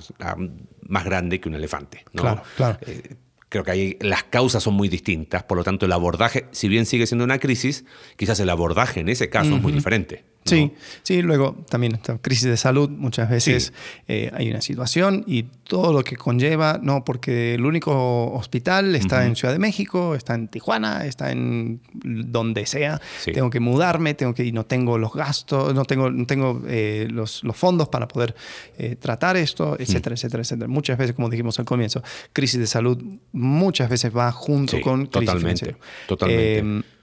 más 0.90 1.04
grande 1.04 1.40
que 1.40 1.48
un 1.48 1.54
elefante. 1.54 2.04
Claro, 2.14 2.42
claro. 2.56 2.78
Eh, 2.82 3.16
creo 3.48 3.64
que 3.64 3.70
ahí 3.70 3.96
las 4.00 4.24
causas 4.24 4.62
son 4.62 4.74
muy 4.74 4.88
distintas, 4.88 5.42
por 5.44 5.56
lo 5.56 5.64
tanto 5.64 5.86
el 5.86 5.92
abordaje, 5.92 6.46
si 6.52 6.68
bien 6.68 6.86
sigue 6.86 7.06
siendo 7.06 7.24
una 7.24 7.38
crisis, 7.38 7.84
quizás 8.16 8.40
el 8.40 8.50
abordaje 8.50 9.00
en 9.00 9.08
ese 9.08 9.28
caso 9.28 9.56
es 9.56 9.62
muy 9.62 9.72
diferente. 9.72 10.24
Sí, 10.44 10.72
sí, 11.02 11.22
luego 11.22 11.64
también 11.68 11.94
esta 11.94 12.16
crisis 12.18 12.48
de 12.48 12.56
salud, 12.56 12.88
muchas 12.88 13.28
veces 13.28 13.72
eh, 14.08 14.30
hay 14.34 14.50
una 14.50 14.62
situación 14.62 15.22
y 15.26 15.44
todo 15.64 15.92
lo 15.92 16.02
que 16.02 16.16
conlleva, 16.16 16.80
no, 16.82 17.04
porque 17.04 17.54
el 17.54 17.64
único 17.64 18.32
hospital 18.32 18.96
está 18.96 19.26
en 19.26 19.36
Ciudad 19.36 19.52
de 19.52 19.58
México, 19.58 20.14
está 20.14 20.34
en 20.34 20.48
Tijuana, 20.48 21.04
está 21.04 21.30
en 21.30 21.80
donde 21.92 22.66
sea, 22.66 23.00
tengo 23.24 23.50
que 23.50 23.60
mudarme, 23.60 24.14
tengo 24.14 24.34
que, 24.34 24.44
y 24.44 24.52
no 24.52 24.64
tengo 24.64 24.98
los 24.98 25.12
gastos, 25.12 25.74
no 25.74 25.84
tengo, 25.84 26.10
no 26.10 26.26
tengo 26.26 26.62
eh, 26.66 27.06
los, 27.10 27.44
los, 27.44 27.56
fondos 27.56 27.88
para 27.88 28.08
poder 28.08 28.34
eh, 28.78 28.96
tratar 28.96 29.36
esto, 29.36 29.76
etcétera, 29.78 30.14
etcétera, 30.14 30.42
etcétera. 30.42 30.68
Muchas 30.68 30.96
veces, 30.96 31.14
como 31.14 31.28
dijimos 31.28 31.58
al 31.58 31.66
comienzo, 31.66 32.02
crisis 32.32 32.58
de 32.58 32.66
salud 32.66 33.00
muchas 33.32 33.90
veces 33.90 34.16
va 34.16 34.32
junto 34.32 34.80
con 34.80 35.06
crisis 35.06 35.26
totalmente, 35.26 35.76
Totalmente. 36.08 36.99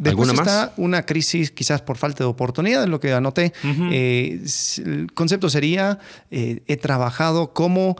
Después 0.00 0.30
está 0.30 0.72
una 0.78 1.04
crisis 1.04 1.50
quizás 1.50 1.82
por 1.82 1.98
falta 1.98 2.24
de 2.24 2.30
oportunidad, 2.30 2.86
lo 2.86 3.00
que 3.00 3.12
anoté. 3.12 3.52
Eh, 3.92 4.40
el 4.84 5.12
concepto 5.12 5.50
sería, 5.50 5.98
eh, 6.30 6.62
he 6.66 6.76
trabajado 6.78 7.52
como... 7.52 7.96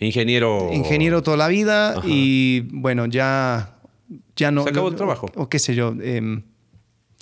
ingeniero. 0.00 0.72
Ingeniero 0.72 1.22
toda 1.22 1.36
la 1.36 1.48
vida 1.48 2.02
y 2.04 2.62
bueno, 2.72 3.06
ya, 3.06 3.76
ya 4.34 4.50
no... 4.50 4.64
Se 4.64 4.70
acabó 4.70 4.88
el 4.88 4.96
trabajo. 4.96 5.30
O, 5.36 5.48
qué 5.48 5.60
sé 5.60 5.76
yo. 5.76 5.94
Em, 6.02 6.42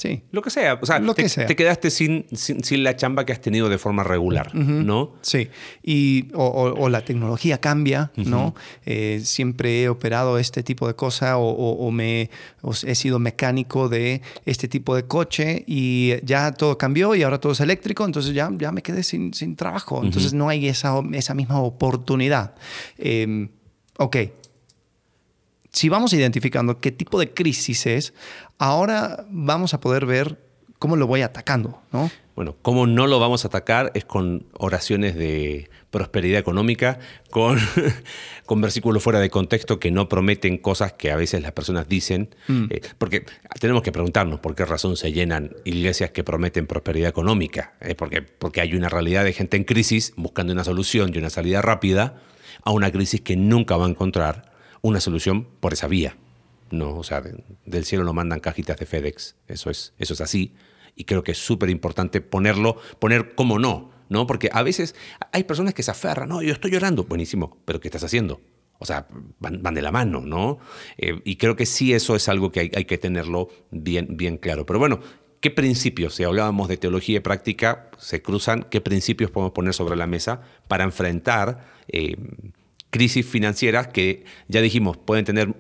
Sí. 0.02 0.24
Lo 0.32 0.42
que 0.42 0.50
sea. 0.50 0.80
O 0.82 0.84
sea, 0.84 1.00
te, 1.14 1.54
quedaste 1.54 1.88
sin, 1.88 2.26
sin, 2.32 2.82
la 2.82 2.96
chamba 2.96 3.24
que 3.24 3.32
has 3.32 3.40
tenido 3.40 3.68
de 3.68 3.78
forma 3.78 4.02
regular, 4.02 4.52
¿no? 4.52 5.14
Sí. 5.20 5.48
Y, 5.80 6.28
o, 6.34 6.88
la 6.88 7.04
tecnología 7.04 7.60
cambia, 7.60 8.10
¿no? 8.16 8.56
Eh, 8.84 9.20
siempre 9.22 9.84
he 9.84 9.88
operado 9.88 10.38
este 10.38 10.64
tipo 10.64 10.88
de 10.88 10.96
cosa 10.96 11.38
o, 11.38 11.90
me, 11.92 12.30
he 12.84 12.94
sido 12.96 13.20
mecánico 13.20 13.88
de 13.88 14.22
este 14.44 14.66
tipo 14.66 14.96
de 14.96 15.04
coche 15.04 15.62
y 15.68 16.14
ya 16.24 16.50
todo 16.50 16.76
cambió 16.76 17.14
y 17.14 17.22
ahora 17.22 17.38
todo 17.38 17.52
es 17.52 17.60
eléctrico, 17.60 18.04
entonces 18.04 18.34
ya, 18.34 18.50
ya 18.58 18.72
me 18.72 18.82
quedé 18.82 19.04
sin, 19.04 19.32
sin 19.32 19.54
trabajo. 19.54 20.02
Entonces 20.02 20.34
no 20.34 20.48
hay 20.48 20.66
esa, 20.66 21.00
esa 21.12 21.34
misma 21.34 21.60
oportunidad. 21.60 22.56
Eh, 22.98 23.50
ok, 23.98 24.16
si 25.72 25.88
vamos 25.88 26.12
identificando 26.12 26.80
qué 26.80 26.92
tipo 26.92 27.18
de 27.18 27.32
crisis 27.32 27.86
es, 27.86 28.14
ahora 28.58 29.26
vamos 29.30 29.74
a 29.74 29.80
poder 29.80 30.06
ver 30.06 30.38
cómo 30.78 30.96
lo 30.96 31.06
voy 31.06 31.22
atacando, 31.22 31.80
¿no? 31.92 32.10
Bueno, 32.34 32.56
cómo 32.62 32.86
no 32.86 33.06
lo 33.06 33.20
vamos 33.20 33.44
a 33.44 33.48
atacar 33.48 33.92
es 33.94 34.04
con 34.04 34.46
oraciones 34.54 35.14
de 35.14 35.68
prosperidad 35.90 36.40
económica, 36.40 36.98
con, 37.30 37.58
con 38.46 38.60
versículos 38.60 39.02
fuera 39.02 39.20
de 39.20 39.28
contexto 39.28 39.78
que 39.78 39.90
no 39.90 40.08
prometen 40.08 40.56
cosas 40.56 40.94
que 40.94 41.10
a 41.12 41.16
veces 41.16 41.42
las 41.42 41.52
personas 41.52 41.88
dicen, 41.88 42.34
mm. 42.48 42.64
eh, 42.70 42.80
porque 42.96 43.26
tenemos 43.60 43.82
que 43.82 43.92
preguntarnos 43.92 44.40
por 44.40 44.54
qué 44.54 44.64
razón 44.64 44.96
se 44.96 45.12
llenan 45.12 45.54
iglesias 45.64 46.10
que 46.10 46.24
prometen 46.24 46.66
prosperidad 46.66 47.10
económica, 47.10 47.74
eh, 47.80 47.94
porque, 47.94 48.22
porque 48.22 48.62
hay 48.62 48.74
una 48.74 48.88
realidad 48.88 49.24
de 49.24 49.34
gente 49.34 49.58
en 49.58 49.64
crisis 49.64 50.14
buscando 50.16 50.54
una 50.54 50.64
solución 50.64 51.12
y 51.14 51.18
una 51.18 51.30
salida 51.30 51.60
rápida 51.60 52.22
a 52.64 52.70
una 52.70 52.90
crisis 52.90 53.20
que 53.20 53.36
nunca 53.36 53.76
va 53.76 53.86
a 53.86 53.90
encontrar 53.90 54.51
una 54.82 55.00
solución 55.00 55.48
por 55.60 55.72
esa 55.72 55.88
vía. 55.88 56.16
No, 56.70 56.96
o 56.96 57.04
sea, 57.04 57.22
del 57.64 57.84
cielo 57.84 58.04
no 58.04 58.12
mandan 58.12 58.40
cajitas 58.40 58.78
de 58.78 58.86
FedEx. 58.86 59.36
Eso 59.48 59.70
es, 59.70 59.94
eso 59.98 60.14
es 60.14 60.20
así. 60.20 60.54
Y 60.94 61.04
creo 61.04 61.22
que 61.22 61.32
es 61.32 61.38
súper 61.38 61.70
importante 61.70 62.20
ponerlo, 62.20 62.76
poner 62.98 63.34
como 63.34 63.58
no, 63.58 63.90
¿no? 64.08 64.26
Porque 64.26 64.50
a 64.52 64.62
veces 64.62 64.94
hay 65.32 65.44
personas 65.44 65.74
que 65.74 65.82
se 65.82 65.90
aferran, 65.90 66.28
no, 66.28 66.42
yo 66.42 66.52
estoy 66.52 66.70
llorando, 66.70 67.04
buenísimo, 67.04 67.58
pero 67.64 67.80
¿qué 67.80 67.88
estás 67.88 68.04
haciendo? 68.04 68.40
O 68.78 68.84
sea, 68.84 69.06
van, 69.38 69.74
de 69.74 69.80
la 69.82 69.92
mano, 69.92 70.22
¿no? 70.22 70.58
Eh, 70.98 71.20
y 71.24 71.36
creo 71.36 71.56
que 71.56 71.66
sí 71.66 71.94
eso 71.94 72.16
es 72.16 72.28
algo 72.28 72.50
que 72.50 72.70
hay, 72.74 72.84
que 72.84 72.98
tenerlo 72.98 73.48
bien, 73.70 74.16
bien 74.16 74.38
claro. 74.38 74.66
Pero 74.66 74.78
bueno, 74.78 75.00
¿qué 75.40 75.50
principios, 75.50 76.14
si 76.14 76.24
hablábamos 76.24 76.68
de 76.68 76.78
teología 76.78 77.18
y 77.18 77.20
práctica, 77.20 77.90
se 77.98 78.22
cruzan, 78.22 78.64
qué 78.70 78.80
principios 78.80 79.30
podemos 79.30 79.52
poner 79.52 79.72
sobre 79.72 79.96
la 79.96 80.06
mesa 80.06 80.40
para 80.68 80.84
enfrentar 80.84 81.64
eh, 81.88 82.16
crisis 82.92 83.26
financieras 83.26 83.88
que 83.88 84.24
ya 84.48 84.60
dijimos 84.60 84.98
pueden 84.98 85.24
tener 85.24 85.56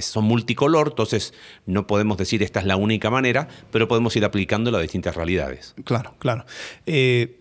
son 0.00 0.24
multicolor, 0.24 0.88
entonces 0.90 1.32
no 1.64 1.86
podemos 1.86 2.18
decir 2.18 2.42
esta 2.42 2.60
es 2.60 2.66
la 2.66 2.76
única 2.76 3.08
manera, 3.08 3.48
pero 3.70 3.88
podemos 3.88 4.14
ir 4.16 4.24
aplicándolo 4.26 4.76
a 4.76 4.82
distintas 4.82 5.16
realidades. 5.16 5.74
Claro, 5.84 6.14
claro. 6.18 6.44
Eh, 6.84 7.40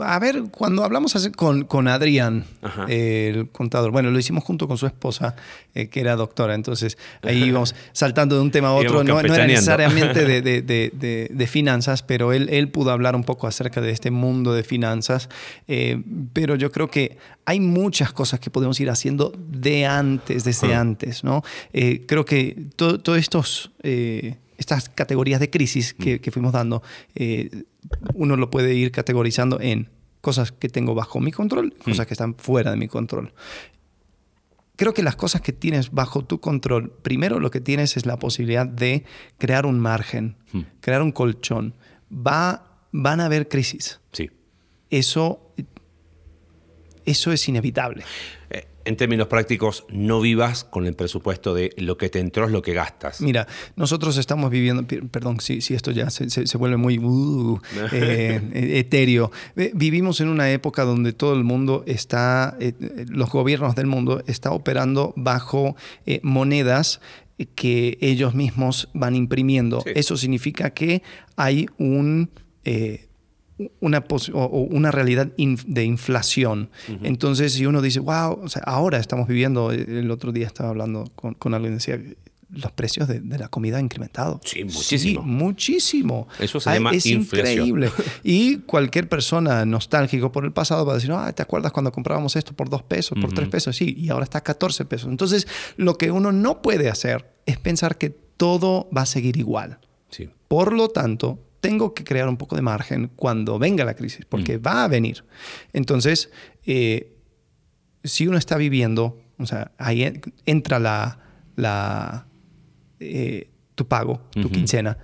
A 0.00 0.18
ver, 0.20 0.44
cuando 0.52 0.84
hablamos 0.84 1.16
con, 1.36 1.64
con 1.64 1.88
Adrián, 1.88 2.44
eh, 2.88 3.32
el 3.34 3.48
contador, 3.50 3.90
bueno, 3.90 4.10
lo 4.12 4.18
hicimos 4.20 4.44
junto 4.44 4.68
con 4.68 4.78
su 4.78 4.86
esposa, 4.86 5.34
eh, 5.74 5.88
que 5.88 5.98
era 6.00 6.14
doctora, 6.14 6.54
entonces 6.54 6.96
ahí 7.22 7.42
íbamos 7.44 7.74
saltando 7.92 8.36
de 8.36 8.42
un 8.42 8.52
tema 8.52 8.68
a 8.68 8.72
otro, 8.74 9.02
no, 9.02 9.14
no 9.14 9.34
era 9.34 9.44
necesariamente 9.46 10.24
de, 10.26 10.42
de- 10.42 10.62
de- 10.62 11.28
de- 11.32 11.46
finanzas, 11.48 12.04
pero 12.04 12.32
él, 12.32 12.48
él 12.50 12.68
pudo 12.68 12.92
hablar 12.92 13.16
un 13.16 13.24
poco 13.24 13.48
acerca 13.48 13.80
de 13.80 13.90
este 13.90 14.12
mundo 14.12 14.54
de 14.54 14.62
finanzas, 14.62 15.28
eh, 15.66 16.00
pero 16.32 16.54
yo 16.54 16.70
creo 16.70 16.88
que 16.88 17.18
hay 17.44 17.58
muchas 17.58 18.12
cosas 18.12 18.38
que 18.38 18.50
podemos 18.50 18.78
ir 18.78 18.90
haciendo 18.90 19.32
de 19.36 19.86
antes, 19.86 20.44
desde 20.44 20.72
Ah. 20.74 20.80
antes, 20.80 21.24
¿no? 21.24 21.42
Eh, 21.72 22.04
creo 22.06 22.24
que 22.24 22.56
todos 22.76 23.18
estos... 23.18 23.72
estas 24.58 24.88
categorías 24.88 25.40
de 25.40 25.50
crisis 25.50 25.92
que, 25.92 26.20
que 26.20 26.30
fuimos 26.30 26.52
dando, 26.52 26.84
eh, 27.16 27.64
uno 28.14 28.36
lo 28.36 28.50
puede 28.50 28.74
ir 28.74 28.92
categorizando 28.92 29.60
en 29.60 29.90
cosas 30.20 30.52
que 30.52 30.68
tengo 30.68 30.94
bajo 30.94 31.20
mi 31.20 31.32
control, 31.32 31.74
cosas 31.84 32.06
que 32.06 32.14
están 32.14 32.34
fuera 32.36 32.70
de 32.70 32.76
mi 32.76 32.88
control. 32.88 33.32
Creo 34.76 34.94
que 34.94 35.02
las 35.02 35.16
cosas 35.16 35.40
que 35.42 35.52
tienes 35.52 35.90
bajo 35.92 36.24
tu 36.24 36.40
control, 36.40 36.90
primero 37.02 37.38
lo 37.40 37.50
que 37.50 37.60
tienes 37.60 37.96
es 37.96 38.06
la 38.06 38.18
posibilidad 38.18 38.66
de 38.66 39.04
crear 39.38 39.66
un 39.66 39.78
margen, 39.78 40.36
Hmm. 40.52 40.60
crear 40.80 41.02
un 41.02 41.12
colchón. 41.12 41.74
Va, 42.10 42.86
van 42.92 43.20
a 43.20 43.26
haber 43.26 43.48
crisis. 43.48 44.00
Sí. 44.12 44.30
Eso, 44.90 45.41
eso 47.06 47.32
es 47.32 47.48
inevitable. 47.48 48.04
Eh, 48.50 48.66
En 48.84 48.96
términos 48.96 49.28
prácticos, 49.28 49.84
no 49.90 50.20
vivas 50.20 50.64
con 50.64 50.86
el 50.88 50.94
presupuesto 50.94 51.54
de 51.54 51.70
lo 51.76 51.96
que 51.96 52.08
te 52.08 52.18
entró 52.18 52.46
es 52.46 52.50
lo 52.50 52.62
que 52.62 52.74
gastas. 52.74 53.20
Mira, 53.20 53.46
nosotros 53.76 54.16
estamos 54.16 54.50
viviendo, 54.50 54.84
perdón, 55.08 55.38
si, 55.40 55.60
si 55.60 55.74
esto 55.74 55.92
ya 55.92 56.10
se, 56.10 56.28
se- 56.30 56.48
se 56.48 56.58
vuelve 56.58 56.76
muy 56.76 56.98
uh, 56.98 57.60
eh, 57.92 58.40
etéreo. 58.80 59.30
Eh, 59.56 59.70
Vivimos 59.74 60.20
en 60.20 60.28
una 60.28 60.50
época 60.50 60.82
donde 60.84 61.12
todo 61.12 61.34
el 61.34 61.44
mundo 61.44 61.84
está, 61.86 62.56
eh, 62.58 62.72
los 63.08 63.30
gobiernos 63.30 63.76
del 63.76 63.86
mundo 63.86 64.22
está 64.26 64.50
operando 64.50 65.12
bajo 65.16 65.76
eh, 66.04 66.18
monedas 66.24 67.00
que 67.54 67.98
ellos 68.00 68.34
mismos 68.34 68.88
van 68.94 69.14
imprimiendo. 69.14 69.80
Sí. 69.82 69.90
Eso 69.94 70.16
significa 70.16 70.70
que 70.70 71.02
hay 71.36 71.66
un... 71.78 72.30
eh, 72.64 73.06
una, 73.80 74.04
o- 74.32 74.66
una 74.70 74.90
realidad 74.90 75.28
de 75.36 75.84
inflación. 75.84 76.70
Entonces, 77.02 77.52
si 77.52 77.66
uno 77.66 77.80
dice, 77.82 78.00
wow, 78.00 78.40
o 78.42 78.48
sea, 78.48 78.62
ahora 78.64 78.98
estamos 78.98 79.28
viviendo, 79.28 79.70
el 79.70 80.10
otro 80.10 80.32
día 80.32 80.46
estaba 80.46 80.70
hablando 80.70 81.04
con, 81.14 81.34
con 81.34 81.54
alguien, 81.54 81.74
decía, 81.74 82.00
los 82.50 82.70
precios 82.72 83.08
de, 83.08 83.20
de 83.20 83.38
la 83.38 83.48
comida 83.48 83.78
han 83.78 83.84
incrementado. 83.84 84.38
Sí, 84.44 84.64
muchísimo. 84.64 85.22
Sí, 85.22 85.26
muchísimo. 85.28 86.28
Eso 86.38 86.60
se 86.60 86.68
Ay, 86.68 86.76
llama 86.78 86.90
Es 86.92 87.06
inflación. 87.06 87.66
increíble. 87.68 87.90
Y 88.24 88.58
cualquier 88.58 89.08
persona 89.08 89.64
nostálgico 89.64 90.32
por 90.32 90.44
el 90.44 90.52
pasado 90.52 90.84
va 90.84 90.92
a 90.92 90.96
decir, 90.96 91.12
ah, 91.12 91.32
¿te 91.32 91.40
acuerdas 91.42 91.72
cuando 91.72 91.92
comprábamos 91.92 92.36
esto 92.36 92.52
por 92.52 92.68
dos 92.68 92.82
pesos, 92.82 93.16
por 93.20 93.32
tres 93.32 93.48
pesos? 93.48 93.74
Sí, 93.76 93.94
y 93.96 94.10
ahora 94.10 94.24
está 94.24 94.38
a 94.38 94.42
14 94.42 94.84
pesos. 94.84 95.08
Entonces, 95.10 95.46
lo 95.76 95.96
que 95.96 96.10
uno 96.10 96.30
no 96.30 96.60
puede 96.60 96.90
hacer 96.90 97.32
es 97.46 97.58
pensar 97.58 97.96
que 97.96 98.10
todo 98.10 98.88
va 98.94 99.02
a 99.02 99.06
seguir 99.06 99.38
igual. 99.38 99.78
Sí. 100.10 100.28
Por 100.48 100.74
lo 100.74 100.88
tanto, 100.88 101.38
tengo 101.62 101.94
que 101.94 102.02
crear 102.04 102.28
un 102.28 102.36
poco 102.36 102.56
de 102.56 102.62
margen 102.62 103.08
cuando 103.16 103.58
venga 103.58 103.84
la 103.86 103.94
crisis, 103.94 104.26
porque 104.28 104.58
va 104.58 104.84
a 104.84 104.88
venir. 104.88 105.24
Entonces, 105.72 106.28
eh, 106.66 107.14
si 108.04 108.26
uno 108.26 108.36
está 108.36 108.56
viviendo, 108.56 109.22
o 109.38 109.46
sea, 109.46 109.70
ahí 109.78 110.02
en- 110.02 110.20
entra 110.44 110.78
la, 110.80 111.20
la, 111.56 112.26
eh, 113.00 113.48
tu 113.76 113.86
pago, 113.86 114.20
tu 114.32 114.50
quincena, 114.50 114.98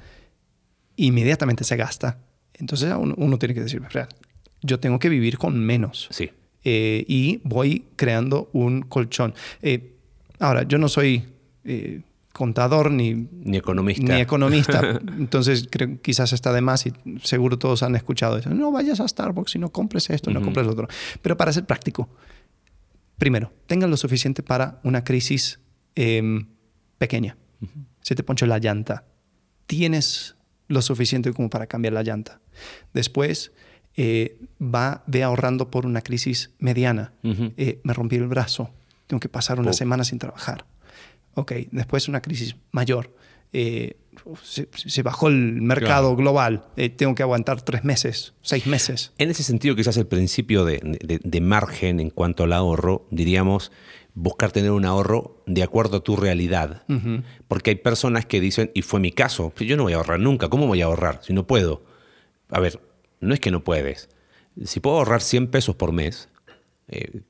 inmediatamente 0.97 1.65
se 1.65 1.77
gasta. 1.77 2.19
Entonces 2.55 2.93
uno, 2.99 3.15
uno 3.17 3.39
tiene 3.39 3.55
que 3.55 3.63
decir, 3.63 3.81
"Espera, 3.83 4.09
yo 4.63 4.81
tengo 4.81 4.99
que 4.99 5.09
vivir 5.09 5.39
con 5.39 5.59
menos 5.61 6.09
Sí. 6.11 6.31
eh, 6.65 7.05
y 7.07 7.41
voy 7.45 7.85
creando 7.97 8.51
un 8.53 8.83
colchón. 8.83 9.33
Ahora, 10.41 10.65
yo 10.65 10.79
no 10.79 10.89
soy 10.89 11.25
eh, 11.65 12.01
contador 12.39 12.91
ni, 12.91 13.15
Ni 13.33 13.57
economista. 13.59 14.15
ni 14.15 14.21
economista, 14.21 15.01
entonces 15.19 15.67
creo, 15.71 16.01
quizás 16.01 16.33
está 16.33 16.53
de 16.53 16.61
más 16.61 16.87
y 16.87 16.93
seguro 17.23 17.59
todos 17.59 17.83
han 17.83 17.97
escuchado 17.97 18.39
eso. 18.39 18.49
No 18.51 18.71
vayas 18.73 19.01
a 19.01 19.09
Starbucks 19.09 19.57
y 19.57 19.59
no 19.59 19.71
compres 19.71 20.09
esto, 20.11 20.31
no 20.31 20.41
compres 20.41 20.65
lo 20.67 20.73
otro. 20.73 20.89
Pero 21.21 21.37
para 21.37 21.53
ser 21.53 21.65
práctico, 21.67 22.09
primero, 23.19 23.53
tengan 23.67 23.91
lo 23.91 23.97
suficiente 23.97 24.43
para 24.43 24.79
una 24.85 25.03
crisis 25.05 25.59
em, 25.97 26.47
pequeña. 26.99 27.37
Se 28.01 28.15
te 28.15 28.23
ponchó 28.23 28.47
la 28.47 28.59
llanta. 28.59 29.05
Tienes 29.67 30.37
lo 30.69 30.81
suficiente 30.81 31.33
como 31.33 31.51
para 31.51 31.67
cambiar 31.67 31.93
la 31.95 32.03
llanta. 32.03 32.41
Después, 32.95 33.53
eh, 33.97 34.39
va, 34.63 35.03
ve 35.07 35.23
ahorrando 35.25 35.71
por 35.71 35.85
una 35.87 36.01
crisis 36.03 36.51
mediana. 36.59 37.13
Eh, 37.25 37.81
me 37.83 37.93
rompí 37.95 38.17
el 38.17 38.29
brazo. 38.29 38.71
Tengo 39.09 39.19
que 39.21 39.29
pasar 39.29 39.59
una 39.59 39.71
Oh. 39.71 39.75
semana 39.75 40.05
sin 40.05 40.19
trabajar. 40.19 40.65
Ok, 41.39 41.53
después 41.71 42.09
una 42.09 42.21
crisis 42.21 42.57
mayor. 42.73 43.15
Eh, 43.53 43.97
se, 44.43 44.69
se 44.75 45.03
bajó 45.03 45.29
el 45.29 45.63
mercado 45.63 46.09
Claro. 46.09 46.17
global. 46.17 46.65
Eh, 46.77 46.89
tengo 46.91 47.15
que 47.15 47.23
aguantar 47.23 47.63
tres 47.63 47.85
meses, 47.85 48.35
seis 48.43 48.67
meses. 48.67 49.13
En 49.19 49.31
ese 49.31 49.43
sentido, 49.45 49.77
quizás 49.77 49.97
el 49.97 50.07
principio 50.07 50.65
de, 50.65 50.81
de- 51.03 51.21
de 51.23 51.41
margen 51.41 52.01
en 52.01 52.11
cuanto 52.11 52.43
al 52.45 52.53
ahorro, 52.53 53.07
diríamos, 53.11 53.71
buscar 54.15 54.51
tener 54.51 54.73
un 54.73 54.85
ahorro 54.85 55.43
de 55.47 55.63
acuerdo 55.63 55.99
a 55.99 56.01
tu 56.05 56.17
realidad. 56.17 56.83
Porque 57.47 57.71
hay 57.71 57.77
personas 57.77 58.27
que 58.27 58.41
dicen, 58.41 58.71
y 58.75 58.83
fue 58.83 58.99
mi 59.01 59.13
caso, 59.13 59.53
yo 59.61 59.77
no 59.77 59.85
voy 59.85 59.93
a 59.93 59.97
ahorrar 59.97 60.19
nunca, 60.19 60.49
¿cómo 60.49 60.67
voy 60.67 60.83
a 60.83 60.87
ahorrar 60.87 61.21
si 61.23 61.33
no 61.33 61.47
puedo? 61.47 61.85
A 62.51 62.59
ver, 62.61 62.81
no 63.21 63.33
es 63.33 63.41
que 63.41 63.53
no 63.53 63.63
puedes. 63.63 64.09
Si 64.65 64.81
puedo 64.81 64.97
ahorrar 64.99 65.23
100 65.23 65.47
pesos 65.53 65.77
por 65.77 65.93
mes, 65.93 66.29
eh, 66.89 67.23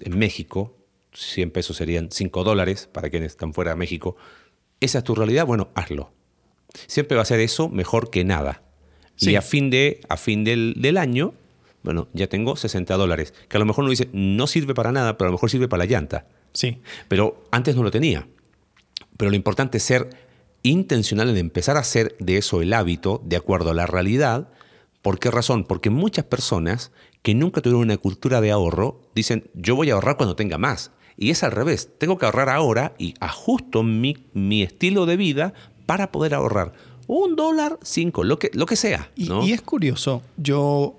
en 0.00 0.18
México, 0.18 0.77
100 1.18 1.50
pesos 1.50 1.76
serían 1.76 2.10
5 2.10 2.44
dólares 2.44 2.88
para 2.92 3.10
quienes 3.10 3.32
están 3.32 3.52
fuera 3.52 3.72
de 3.72 3.76
México, 3.76 4.16
esa 4.80 4.98
es 4.98 5.04
tu 5.04 5.14
realidad, 5.14 5.46
bueno, 5.46 5.68
hazlo. 5.74 6.12
Siempre 6.86 7.16
va 7.16 7.22
a 7.22 7.26
ser 7.26 7.40
eso 7.40 7.68
mejor 7.68 8.10
que 8.10 8.24
nada. 8.24 8.62
Sí. 9.16 9.32
Y 9.32 9.36
a 9.36 9.42
fin, 9.42 9.70
de, 9.70 10.00
a 10.08 10.16
fin 10.16 10.44
del, 10.44 10.74
del 10.78 10.96
año, 10.96 11.34
bueno, 11.82 12.08
ya 12.12 12.28
tengo 12.28 12.54
60 12.56 12.96
dólares, 12.96 13.34
que 13.48 13.56
a 13.56 13.60
lo 13.60 13.66
mejor 13.66 13.84
uno 13.84 13.90
dice, 13.90 14.08
no 14.12 14.46
sirve 14.46 14.74
para 14.74 14.92
nada, 14.92 15.18
pero 15.18 15.28
a 15.28 15.30
lo 15.30 15.36
mejor 15.36 15.50
sirve 15.50 15.66
para 15.66 15.84
la 15.84 15.90
llanta. 15.90 16.26
Sí. 16.52 16.80
Pero 17.08 17.44
antes 17.50 17.74
no 17.74 17.82
lo 17.82 17.90
tenía. 17.90 18.28
Pero 19.16 19.30
lo 19.30 19.36
importante 19.36 19.78
es 19.78 19.84
ser 19.84 20.10
intencional 20.62 21.28
en 21.30 21.36
empezar 21.36 21.76
a 21.76 21.80
hacer 21.80 22.16
de 22.20 22.36
eso 22.36 22.62
el 22.62 22.72
hábito 22.72 23.20
de 23.24 23.36
acuerdo 23.36 23.70
a 23.70 23.74
la 23.74 23.86
realidad. 23.86 24.48
¿Por 25.02 25.18
qué 25.18 25.30
razón? 25.30 25.64
Porque 25.64 25.90
muchas 25.90 26.24
personas 26.24 26.92
que 27.22 27.34
nunca 27.34 27.60
tuvieron 27.60 27.82
una 27.82 27.96
cultura 27.96 28.40
de 28.40 28.52
ahorro 28.52 29.00
dicen, 29.14 29.50
yo 29.54 29.74
voy 29.74 29.90
a 29.90 29.94
ahorrar 29.94 30.16
cuando 30.16 30.36
tenga 30.36 30.58
más. 30.58 30.92
Y 31.18 31.30
es 31.30 31.42
al 31.42 31.50
revés, 31.52 31.90
tengo 31.98 32.16
que 32.16 32.26
ahorrar 32.26 32.48
ahora 32.48 32.94
y 32.96 33.14
ajusto 33.20 33.82
mi, 33.82 34.16
mi 34.34 34.62
estilo 34.62 35.04
de 35.04 35.16
vida 35.16 35.52
para 35.84 36.12
poder 36.12 36.32
ahorrar. 36.34 36.72
Un 37.08 37.34
dólar, 37.36 37.78
cinco, 37.82 38.22
lo 38.22 38.38
que, 38.38 38.50
lo 38.54 38.66
que 38.66 38.76
sea. 38.76 39.10
Y, 39.16 39.28
¿no? 39.28 39.44
y 39.44 39.52
es 39.52 39.60
curioso, 39.62 40.22
yo 40.36 40.94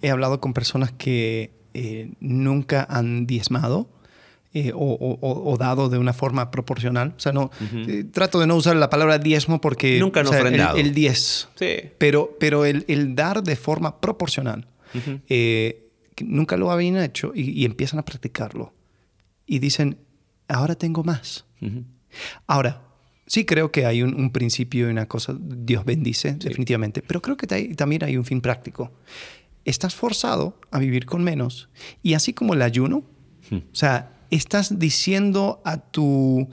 he 0.00 0.10
hablado 0.10 0.40
con 0.40 0.52
personas 0.54 0.92
que 0.92 1.50
eh, 1.74 2.12
nunca 2.20 2.86
han 2.88 3.26
diezmado 3.26 3.88
eh, 4.52 4.70
o, 4.72 5.18
o- 5.20 5.56
dado 5.56 5.88
de 5.88 5.98
una 5.98 6.12
forma 6.12 6.52
proporcional. 6.52 7.14
O 7.16 7.20
sea, 7.20 7.32
no, 7.32 7.50
eh, 7.88 8.04
trato 8.12 8.38
de 8.38 8.46
no 8.46 8.54
usar 8.54 8.76
la 8.76 8.88
palabra 8.90 9.18
diezmo 9.18 9.60
porque... 9.60 9.98
Nunca 9.98 10.20
han 10.20 10.26
o 10.26 10.30
sea, 10.30 10.38
el- 10.40 10.44
ofrendado. 10.46 10.76
El, 10.76 10.94
diez. 10.94 11.48
Sí. 11.56 11.90
Pero, 11.98 12.36
pero 12.38 12.64
el, 12.64 12.84
el 12.86 13.16
dar 13.16 13.42
de 13.42 13.56
forma 13.56 14.00
proporcional, 14.00 14.68
nunca 16.22 16.56
lo 16.56 16.70
habían 16.70 16.96
hecho 16.98 17.32
y, 17.34 17.50
y 17.50 17.64
empiezan 17.64 17.98
a 17.98 18.04
practicarlo. 18.04 18.72
Y 19.46 19.58
dicen, 19.58 19.98
ahora 20.48 20.74
tengo 20.74 21.02
más. 21.04 21.44
Ahora, 22.46 22.82
sí 23.26 23.44
creo 23.44 23.70
que 23.72 23.86
hay 23.86 24.02
un, 24.02 24.14
un 24.14 24.30
principio 24.30 24.88
y 24.88 24.90
una 24.90 25.06
cosa, 25.06 25.34
Dios 25.38 25.84
bendice, 25.84 26.34
definitivamente, 26.34 27.02
pero 27.02 27.20
creo 27.22 27.36
que 27.36 27.46
ta- 27.46 27.56
también 27.76 28.04
hay 28.04 28.16
un 28.16 28.24
fin 28.24 28.40
práctico. 28.40 28.92
Estás 29.64 29.94
forzado 29.94 30.58
a 30.70 30.78
vivir 30.78 31.06
con 31.06 31.24
menos 31.24 31.68
y 32.02 32.14
así 32.14 32.32
como 32.32 32.54
el 32.54 32.62
ayuno, 32.62 33.04
Hmm. 33.50 33.56
o 33.56 33.74
sea, 33.74 34.10
estás 34.30 34.78
diciendo 34.78 35.60
a 35.66 35.76
tu, 35.78 36.48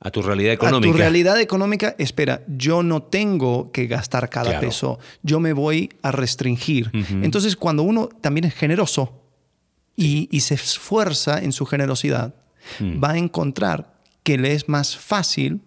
A 0.00 0.10
tu 0.10 0.20
realidad 0.20 0.50
a 0.50 0.54
económica. 0.54 0.92
tu 0.92 0.98
realidad 0.98 1.40
económica, 1.40 1.94
espera, 1.98 2.42
yo 2.46 2.82
no 2.82 3.02
tengo 3.02 3.72
que 3.72 3.86
gastar 3.86 4.28
cada 4.28 4.50
Claro. 4.50 4.66
peso, 4.66 4.98
yo 5.22 5.40
me 5.40 5.54
voy 5.54 5.88
a 6.02 6.10
restringir. 6.12 6.90
Entonces, 7.22 7.56
cuando 7.56 7.82
uno 7.84 8.08
también 8.20 8.44
es 8.44 8.54
generoso 8.54 9.19
y, 9.96 10.28
y 10.30 10.40
se 10.40 10.54
esfuerza 10.54 11.42
en 11.42 11.52
su 11.52 11.66
generosidad, 11.66 12.34
Mm. 12.78 13.02
va 13.02 13.12
a 13.12 13.18
encontrar 13.18 13.94
que 14.22 14.36
le 14.36 14.52
es 14.52 14.68
más 14.68 14.96
fácil 14.96 15.60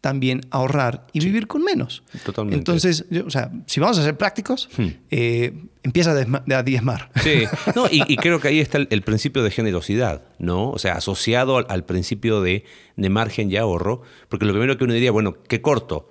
también 0.00 0.40
ahorrar 0.50 1.06
y 1.12 1.20
vivir 1.20 1.46
con 1.46 1.62
menos. 1.62 2.02
Totalmente. 2.24 2.56
Entonces, 2.58 3.04
yo- 3.10 3.24
o 3.26 3.30
sea, 3.30 3.52
si 3.66 3.78
vamos 3.80 3.98
a 3.98 4.02
ser 4.02 4.16
prácticos, 4.16 4.68
Hmm. 4.76 4.86
eh, 5.10 5.52
empieza 5.84 6.12
a, 6.12 6.56
a 6.56 6.62
diezmar. 6.62 7.10
Sí, 7.22 7.44
no, 7.76 7.86
y, 7.90 8.02
y 8.12 8.16
creo 8.16 8.40
que 8.40 8.48
ahí 8.48 8.58
está 8.60 8.78
el, 8.78 8.88
el 8.90 9.02
principio 9.02 9.42
de 9.42 9.50
generosidad, 9.50 10.22
¿no? 10.38 10.70
O 10.70 10.78
sea, 10.78 10.94
asociado 10.94 11.56
al, 11.58 11.66
al 11.68 11.84
principio 11.84 12.40
de, 12.40 12.64
de 12.96 13.10
margen 13.10 13.50
y 13.50 13.56
ahorro, 13.56 14.02
porque 14.28 14.44
lo 14.46 14.52
primero 14.52 14.76
que 14.76 14.84
uno 14.84 14.94
diría, 14.94 15.12
bueno, 15.12 15.36
qué 15.48 15.60
corto, 15.62 16.08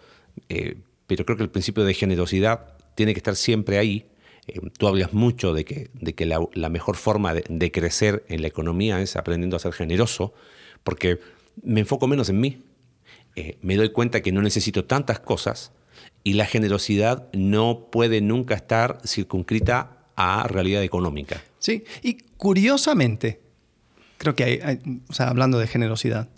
Eh, 0.48 0.78
pero 1.06 1.26
creo 1.26 1.36
que 1.38 1.44
el 1.44 1.50
principio 1.50 1.84
de 1.84 1.94
generosidad 1.94 2.76
tiene 2.96 3.14
que 3.14 3.20
estar 3.20 3.36
siempre 3.36 3.78
ahí, 3.78 4.06
Eh, 4.50 4.60
tú 4.78 4.88
hablas 4.88 5.14
mucho 5.14 5.54
de 5.54 5.66
que, 5.66 5.90
de 5.94 6.14
que 6.14 6.26
la, 6.26 6.70
mejor 6.70 6.96
forma 6.96 7.34
de, 7.34 7.44
de, 7.48 7.72
crecer 7.72 8.26
en 8.30 8.42
la 8.42 8.48
economía 8.48 9.02
es 9.02 9.16
aprendiendo 9.16 9.58
a 9.58 9.60
ser 9.60 9.74
generoso, 9.74 10.34
porque 10.84 11.20
me 11.64 11.82
enfoco 11.82 12.08
menos 12.08 12.30
en 12.30 12.40
mí. 12.40 12.64
Eh, 13.36 13.58
me 13.62 13.76
doy 13.76 13.92
cuenta 13.92 14.22
que 14.22 14.32
no 14.32 14.42
necesito 14.42 14.86
tantas 14.86 15.20
cosas 15.20 15.72
y 16.24 16.34
la 16.34 16.46
generosidad 16.46 17.28
no 17.34 17.88
puede 17.92 18.22
nunca 18.22 18.56
estar 18.56 19.00
circunscrita 19.06 19.98
a 20.16 20.48
realidad 20.48 20.84
económica. 20.84 21.42
Sí, 21.60 21.84
y 22.02 22.18
curiosamente, 22.38 23.40
creo 24.18 24.36
que 24.36 24.44
hay, 24.44 24.60
hay 24.64 24.80
o 25.08 25.14
sea, 25.14 25.30
hablando 25.30 25.60
de 25.60 25.68
generosidad, 25.68 26.30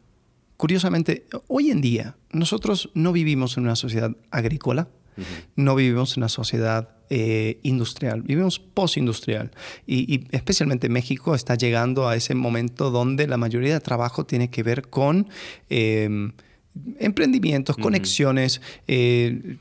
curiosamente, 0.57 1.25
hoy 1.47 1.71
en 1.71 1.81
día 1.81 2.17
nosotros 2.31 2.91
no 2.93 3.11
vivimos 3.11 3.57
en 3.57 3.63
una 3.63 3.75
sociedad 3.75 4.11
agrícola, 4.29 4.89
uh 5.17 5.21
-huh. 5.21 5.45
no 5.55 5.75
vivimos 5.75 6.15
en 6.15 6.21
una 6.21 6.29
sociedad 6.29 6.89
eh, 7.09 7.59
industrial, 7.63 8.21
vivimos 8.21 8.59
postindustrial. 8.59 9.51
Y, 9.85 10.13
y, 10.13 10.27
especialmente 10.31 10.89
México 10.89 11.35
está 11.35 11.55
llegando 11.55 12.07
a 12.07 12.15
ese 12.15 12.35
momento 12.35 12.91
donde 12.91 13.27
la 13.27 13.37
mayoría 13.37 13.73
de 13.73 13.79
trabajo 13.79 14.25
tiene 14.25 14.49
que 14.49 14.63
ver 14.63 14.89
con 14.89 15.27
eh, 15.69 16.31
emprendimientos, 16.99 17.75
uh 17.75 17.79
-huh. 17.79 17.83
conexiones. 17.83 18.61
Eh, 18.87 19.57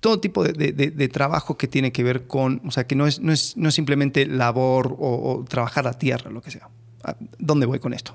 todo 0.00 0.20
tipo 0.20 0.44
de, 0.44 0.52
de, 0.52 0.90
de, 0.90 1.08
trabajo 1.08 1.56
que 1.56 1.66
tiene 1.66 1.90
que 1.90 2.02
ver 2.02 2.26
con, 2.26 2.60
o 2.66 2.70
sea, 2.70 2.86
que 2.86 2.94
no 2.94 3.06
es, 3.06 3.20
no 3.20 3.32
es, 3.32 3.56
no 3.56 3.70
es 3.70 3.74
simplemente 3.74 4.26
labor 4.26 4.94
o, 4.98 5.38
o 5.40 5.44
trabajar 5.44 5.84
la 5.84 5.94
tierra, 5.94 6.30
lo 6.30 6.42
que 6.42 6.50
sea. 6.50 6.68
¿Dónde 7.38 7.64
voy 7.64 7.78
con 7.78 7.94
esto? 7.94 8.14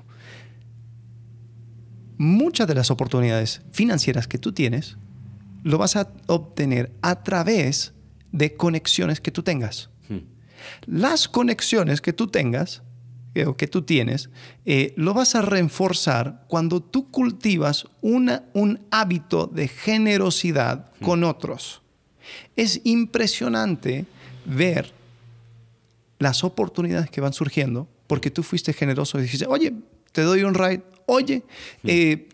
muchas 2.20 2.68
de 2.68 2.74
las 2.74 2.90
oportunidades 2.90 3.62
financieras 3.72 4.28
que 4.28 4.36
tú 4.36 4.52
tienes 4.52 4.98
lo 5.62 5.78
vas 5.78 5.96
a 5.96 6.10
obtener 6.26 6.92
a 7.02 7.22
través 7.22 7.92
de 8.32 8.56
conexiones 8.56 9.20
que 9.20 9.30
tú 9.30 9.42
tengas. 9.42 9.90
Hmm. 10.08 10.20
Las 10.86 11.28
conexiones 11.28 12.00
que 12.00 12.12
tú 12.12 12.28
tengas 12.28 12.82
eh, 13.34 13.46
o 13.46 13.56
que 13.56 13.68
tú 13.68 13.82
tienes, 13.82 14.28
eh, 14.64 14.92
lo 14.96 15.14
vas 15.14 15.34
a 15.34 15.42
reforzar 15.42 16.44
cuando 16.48 16.80
tú 16.82 17.10
cultivas 17.10 17.86
una, 18.00 18.44
un 18.54 18.80
hábito 18.90 19.46
de 19.46 19.68
generosidad 19.68 20.90
hmm. 20.98 21.04
con 21.04 21.24
otros. 21.24 21.82
Es 22.56 22.80
impresionante 22.84 24.06
ver 24.44 24.92
las 26.18 26.44
oportunidades 26.44 27.10
que 27.10 27.20
van 27.20 27.32
surgiendo 27.32 27.88
porque 28.06 28.30
tú 28.30 28.42
fuiste 28.42 28.72
generoso 28.72 29.18
y 29.18 29.22
dijiste, 29.22 29.46
oye, 29.46 29.72
te 30.12 30.22
doy 30.22 30.42
un 30.42 30.54
ride, 30.54 30.82
oye, 31.06 31.44
eh, 31.84 32.28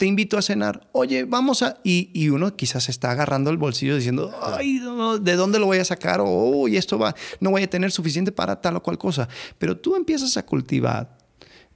te 0.00 0.06
invito 0.06 0.38
a 0.38 0.42
cenar, 0.42 0.88
oye, 0.92 1.24
vamos 1.24 1.60
a... 1.60 1.76
Y, 1.84 2.10
y, 2.14 2.30
uno 2.30 2.56
quizás 2.56 2.88
está 2.88 3.10
agarrando 3.10 3.50
el 3.50 3.58
bolsillo 3.58 3.96
diciendo, 3.96 4.34
ay, 4.40 4.80
¿de 5.20 5.36
dónde 5.36 5.58
lo 5.58 5.66
voy 5.66 5.76
a 5.76 5.84
sacar? 5.84 6.22
O, 6.24 6.66
y 6.68 6.78
esto 6.78 6.98
va, 6.98 7.14
no 7.38 7.50
voy 7.50 7.64
a 7.64 7.68
tener 7.68 7.92
suficiente 7.92 8.32
para 8.32 8.62
tal 8.62 8.76
o 8.76 8.82
cual 8.82 8.96
cosa. 8.96 9.28
Pero 9.58 9.76
tú 9.76 9.96
empiezas 9.96 10.38
a 10.38 10.46
cultivar 10.46 11.19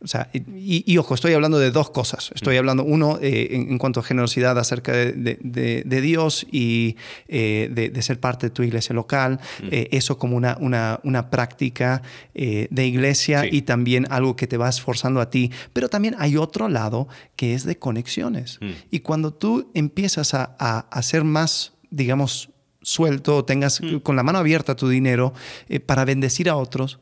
o 0.02 0.06
sea, 0.06 0.28
y, 0.34 0.84
y, 0.86 0.98
ojo, 0.98 1.14
estoy 1.14 1.32
hablando 1.32 1.58
de 1.58 1.70
dos 1.70 1.88
cosas. 1.88 2.30
Estoy 2.34 2.58
hablando, 2.58 2.84
uno, 2.84 3.18
eh, 3.22 3.48
en, 3.52 3.70
en, 3.70 3.78
cuanto 3.78 4.00
a 4.00 4.02
generosidad 4.02 4.58
acerca 4.58 4.92
de, 4.92 5.12
de, 5.12 5.82
de 5.84 6.00
Dios 6.02 6.46
y 6.52 6.96
eh, 7.26 7.70
de, 7.72 8.02
ser 8.02 8.20
parte 8.20 8.46
de 8.46 8.50
tu 8.50 8.62
iglesia 8.62 8.94
local, 8.94 9.40
mm. 9.62 9.68
eh, 9.70 9.88
eso 9.92 10.18
como 10.18 10.36
una, 10.36 10.58
una, 10.60 11.00
una 11.04 11.30
práctica 11.30 12.02
de 12.34 12.86
iglesia 12.86 13.42
sí. 13.42 13.48
y 13.52 13.62
también 13.62 14.06
algo 14.10 14.36
que 14.36 14.46
te 14.46 14.58
va 14.58 14.68
esforzando 14.68 15.20
a 15.20 15.30
ti. 15.30 15.50
Pero 15.72 15.88
también 15.88 16.16
hay 16.18 16.36
otro 16.36 16.68
lado 16.68 17.08
que 17.36 17.54
es 17.54 17.64
de 17.64 17.78
conexiones. 17.78 18.58
Mm. 18.60 18.70
Y 18.90 19.00
cuando 19.00 19.32
tú 19.32 19.70
empiezas 19.72 20.34
a, 20.34 20.54
a, 20.58 20.80
a 20.80 21.02
ser 21.02 21.24
más, 21.24 21.72
digamos, 21.90 22.50
suelto, 22.84 23.44
tengas 23.44 23.80
mm. 23.80 23.98
con 23.98 24.16
la 24.16 24.22
mano 24.22 24.38
abierta 24.38 24.76
tu 24.76 24.88
dinero 24.88 25.32
eh, 25.68 25.80
para 25.80 26.04
bendecir 26.04 26.48
a 26.48 26.56
otros, 26.56 27.00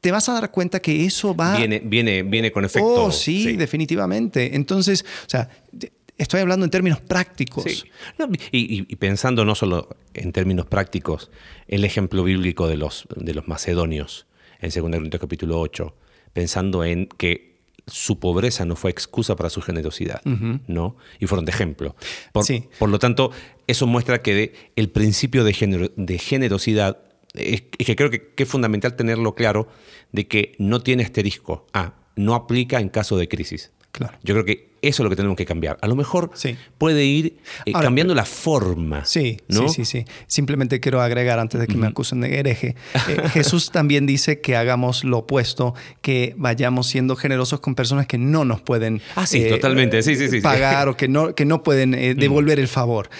te 0.00 0.10
vas 0.12 0.28
a 0.28 0.34
dar 0.34 0.50
cuenta 0.50 0.80
que 0.80 1.04
eso 1.04 1.34
va... 1.34 1.56
Viene, 1.56 1.80
viene, 1.84 2.22
viene 2.22 2.52
con 2.52 2.64
efecto. 2.64 3.04
Oh, 3.04 3.12
sí, 3.12 3.42
sí, 3.42 3.56
definitivamente. 3.56 4.54
Entonces, 4.54 5.04
o 5.26 5.28
sea, 5.28 5.48
estoy 6.16 6.40
hablando 6.40 6.64
en 6.64 6.70
términos 6.70 7.00
prácticos. 7.00 7.64
Sí. 7.64 7.82
No, 8.18 8.28
y, 8.52 8.86
y, 8.90 8.96
pensando 8.96 9.44
no 9.44 9.54
solo 9.54 9.96
en 10.14 10.32
términos 10.32 10.66
prácticos, 10.66 11.30
el 11.66 11.84
ejemplo 11.84 12.24
bíblico 12.24 12.68
de 12.68 12.76
los, 12.76 13.06
de 13.16 13.34
los 13.34 13.48
macedonios 13.48 14.26
en 14.60 14.70
2 14.70 14.90
Corintios 14.90 15.20
capítulo 15.20 15.60
8, 15.60 15.94
pensando 16.32 16.84
en 16.84 17.06
que 17.06 17.58
su 17.86 18.18
pobreza 18.18 18.64
no 18.64 18.76
fue 18.76 18.90
excusa 18.90 19.34
para 19.34 19.48
su 19.48 19.62
generosidad, 19.62 20.20
uh 20.26 20.30
-huh. 20.30 20.60
¿no? 20.66 20.96
Y 21.20 21.26
fueron 21.26 21.44
de 21.44 21.52
ejemplo. 21.52 21.96
Por, 22.32 22.44
sí. 22.44 22.64
por 22.78 22.90
lo 22.90 22.98
tanto, 22.98 23.30
eso 23.66 23.86
muestra 23.86 24.20
que 24.20 24.72
el 24.76 24.90
principio 24.90 25.42
de, 25.44 25.54
gener 25.54 25.92
de 25.96 26.18
generosidad 26.18 26.98
es 27.38 27.62
que 27.62 27.96
creo 27.96 28.10
que, 28.10 28.32
que, 28.34 28.42
es 28.42 28.48
fundamental 28.48 28.96
tenerlo 28.96 29.34
claro 29.34 29.68
de 30.12 30.26
que 30.26 30.52
no 30.58 30.80
tiene 30.80 31.02
asterisco. 31.02 31.66
Ah, 31.72 31.94
no 32.16 32.34
aplica 32.34 32.80
en 32.80 32.88
caso 32.88 33.16
de 33.16 33.28
crisis. 33.28 33.72
Claro. 33.92 34.18
Yo 34.22 34.34
creo 34.34 34.44
que 34.44 34.68
eso 34.80 35.02
es 35.02 35.04
lo 35.04 35.10
que 35.10 35.16
tenemos 35.16 35.36
que 35.36 35.44
cambiar. 35.44 35.78
A 35.80 35.88
lo 35.88 35.96
mejor 35.96 36.30
sí. 36.34 36.56
puede 36.76 37.04
ir 37.04 37.38
eh, 37.64 37.72
Ahora, 37.74 37.86
cambiando 37.86 38.14
la 38.14 38.24
forma. 38.24 39.04
Sí, 39.04 39.38
¿no? 39.48 39.68
sí, 39.68 39.84
sí, 39.84 40.04
sí. 40.04 40.12
Simplemente 40.26 40.78
quiero 40.78 41.00
agregar 41.00 41.38
antes 41.38 41.60
de 41.60 41.66
que 41.66 41.72
uh 41.72 41.76
-huh. 41.76 41.80
me 41.80 41.86
acusen 41.88 42.20
de 42.20 42.38
hereje. 42.38 42.76
Eh, 43.08 43.28
Jesús 43.32 43.70
también 43.72 44.06
dice 44.06 44.40
que 44.40 44.56
hagamos 44.56 45.04
lo 45.04 45.18
opuesto, 45.18 45.74
que 46.00 46.34
vayamos 46.36 46.86
siendo 46.86 47.16
generosos 47.16 47.60
con 47.60 47.74
personas 47.74 48.06
que 48.06 48.18
no 48.18 48.44
nos 48.44 48.60
pueden 48.60 49.00
ah, 49.16 49.26
sí, 49.26 49.42
eh, 49.42 49.48
totalmente. 49.48 50.02
Sí, 50.02 50.14
sí, 50.14 50.28
sí, 50.28 50.40
pagar 50.40 50.88
o 50.88 50.96
que 50.96 51.08
no, 51.08 51.34
que 51.34 51.44
no 51.44 51.62
pueden 51.62 51.94
eh, 51.94 52.14
devolver 52.16 52.60
el 52.60 52.68
favor. 52.68 53.10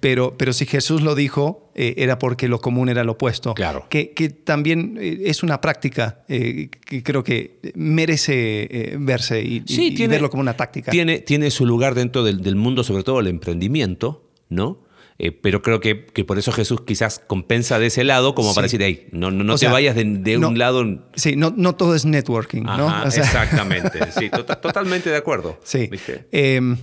pero, 0.00 0.36
pero 0.36 0.52
si 0.52 0.66
Jesús 0.66 1.02
lo 1.02 1.14
dijo, 1.14 1.61
era 1.74 2.18
porque 2.18 2.48
lo 2.48 2.60
común 2.60 2.88
era 2.88 3.04
lo 3.04 3.12
opuesto. 3.12 3.54
Claro. 3.54 3.86
Que, 3.88 4.12
que 4.12 4.28
también 4.30 4.98
es 5.00 5.42
una 5.42 5.60
práctica 5.60 6.24
que 6.26 7.02
creo 7.02 7.24
que 7.24 7.58
merece 7.74 8.96
verse 8.98 9.42
y, 9.42 9.62
sí, 9.66 9.88
y 9.88 9.94
tiene, 9.94 10.14
verlo 10.14 10.30
como 10.30 10.40
una 10.40 10.56
táctica. 10.56 10.90
Tiene, 10.90 11.20
tiene 11.20 11.50
su 11.50 11.66
lugar 11.66 11.94
dentro 11.94 12.24
del, 12.24 12.42
del 12.42 12.56
mundo, 12.56 12.84
sobre 12.84 13.02
todo 13.02 13.20
el 13.20 13.26
emprendimiento, 13.26 14.30
¿no? 14.48 14.82
Eh, 15.18 15.30
pero 15.30 15.62
creo 15.62 15.80
que, 15.80 16.04
que, 16.06 16.24
por 16.24 16.38
eso 16.38 16.50
Jesús 16.52 16.80
quizás 16.80 17.20
compensa 17.20 17.78
de 17.78 17.86
ese 17.86 18.02
lado 18.02 18.34
como 18.34 18.50
sí. 18.50 18.54
para 18.56 18.64
decir, 18.64 18.82
hey, 18.82 19.06
no, 19.12 19.30
no, 19.30 19.44
no 19.44 19.54
te 19.54 19.60
sea, 19.60 19.72
vayas 19.72 19.94
de, 19.94 20.04
de 20.04 20.38
no, 20.38 20.48
un 20.48 20.58
lado. 20.58 20.84
Sí, 21.14 21.36
no, 21.36 21.52
no 21.56 21.74
todo 21.76 21.94
es 21.94 22.04
networking, 22.04 22.64
Ajá, 22.66 22.76
¿no? 22.76 23.06
O 23.06 23.10
sea, 23.10 23.22
exactamente, 23.22 24.00
sí, 24.18 24.30
to 24.30 24.44
tota-, 24.44 24.60
totalmente 24.60 25.10
de 25.10 25.16
acuerdo. 25.16 25.60
Sí. 25.62 25.90
Eh, 26.32 26.76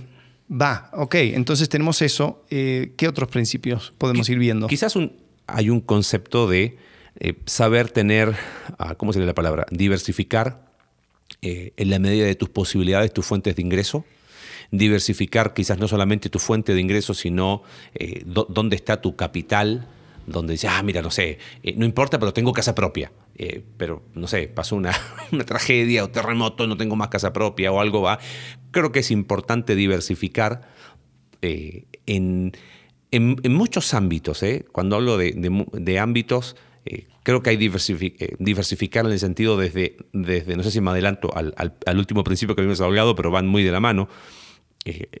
va, 0.50 0.90
ok, 0.92 1.14
entonces 1.16 1.68
tenemos 1.68 2.02
eso. 2.02 2.44
Eh, 2.50 2.92
¿Qué 2.96 3.08
otros 3.08 3.28
principios 3.28 3.92
podemos 3.98 4.26
Qu 4.26 4.32
ir 4.32 4.38
viendo? 4.38 4.66
Quizás 4.66 4.96
un, 4.96 5.12
hay 5.46 5.70
un 5.70 5.80
concepto 5.80 6.48
de 6.48 6.78
eh, 7.18 7.34
saber 7.46 7.90
tener, 7.90 8.34
ah, 8.78 8.94
¿cómo 8.94 9.12
sería 9.12 9.26
la 9.26 9.34
palabra? 9.34 9.66
Diversificar 9.70 10.64
eh, 11.42 11.72
en 11.76 11.90
la 11.90 11.98
medida 11.98 12.26
de 12.26 12.34
tus 12.34 12.48
posibilidades 12.48 13.12
tus 13.12 13.24
fuentes 13.24 13.56
de 13.56 13.62
ingreso 13.62 14.04
diversificar 14.70 15.52
quizás 15.52 15.78
no 15.78 15.88
solamente 15.88 16.28
tu 16.30 16.38
fuente 16.38 16.74
de 16.74 16.80
ingresos, 16.80 17.18
sino 17.18 17.62
eh, 17.94 18.22
dónde 18.24 18.76
está 18.76 19.00
tu 19.00 19.16
capital, 19.16 19.88
donde 20.26 20.52
dices, 20.52 20.70
ah, 20.72 20.82
mira, 20.82 21.02
no 21.02 21.10
sé, 21.10 21.38
eh, 21.62 21.74
no 21.76 21.84
importa, 21.84 22.18
pero 22.18 22.32
tengo 22.32 22.52
casa 22.52 22.74
propia. 22.74 23.10
Eh, 23.36 23.62
pero, 23.76 24.02
no 24.14 24.26
sé, 24.28 24.48
pasó 24.48 24.76
una, 24.76 24.92
una, 25.32 25.44
tragedia 25.44 26.04
o 26.04 26.10
terremoto, 26.10 26.66
no 26.66 26.76
tengo 26.76 26.94
más 26.94 27.08
casa 27.08 27.32
propia 27.32 27.72
o 27.72 27.80
algo 27.80 28.02
va. 28.02 28.18
Creo 28.70 28.92
que 28.92 29.00
es 29.00 29.10
importante 29.10 29.74
diversificar 29.74 30.68
eh, 31.42 31.84
en, 32.06 32.52
en, 33.10 33.52
muchos 33.52 33.94
ámbitos. 33.94 34.42
¿eh? 34.42 34.64
Cuando 34.72 34.96
hablo 34.96 35.16
de, 35.16 35.98
ámbitos, 35.98 36.56
eh, 36.84 37.08
creo 37.22 37.42
que 37.42 37.50
hay 37.50 37.56
diversific 37.56 38.36
diversificar 38.38 39.06
en 39.06 39.12
el 39.12 39.18
sentido 39.18 39.56
desde, 39.56 39.96
desde, 40.12 40.56
no 40.56 40.62
sé 40.62 40.70
si 40.70 40.80
me 40.80 40.90
adelanto 40.90 41.34
al, 41.34 41.54
al, 41.56 41.98
último 41.98 42.24
principio 42.24 42.54
que 42.54 42.62
habíamos 42.62 42.80
hablado, 42.80 43.16
pero 43.16 43.30
van 43.30 43.46
muy 43.46 43.62
de 43.62 43.72
la 43.72 43.80
mano 43.80 44.08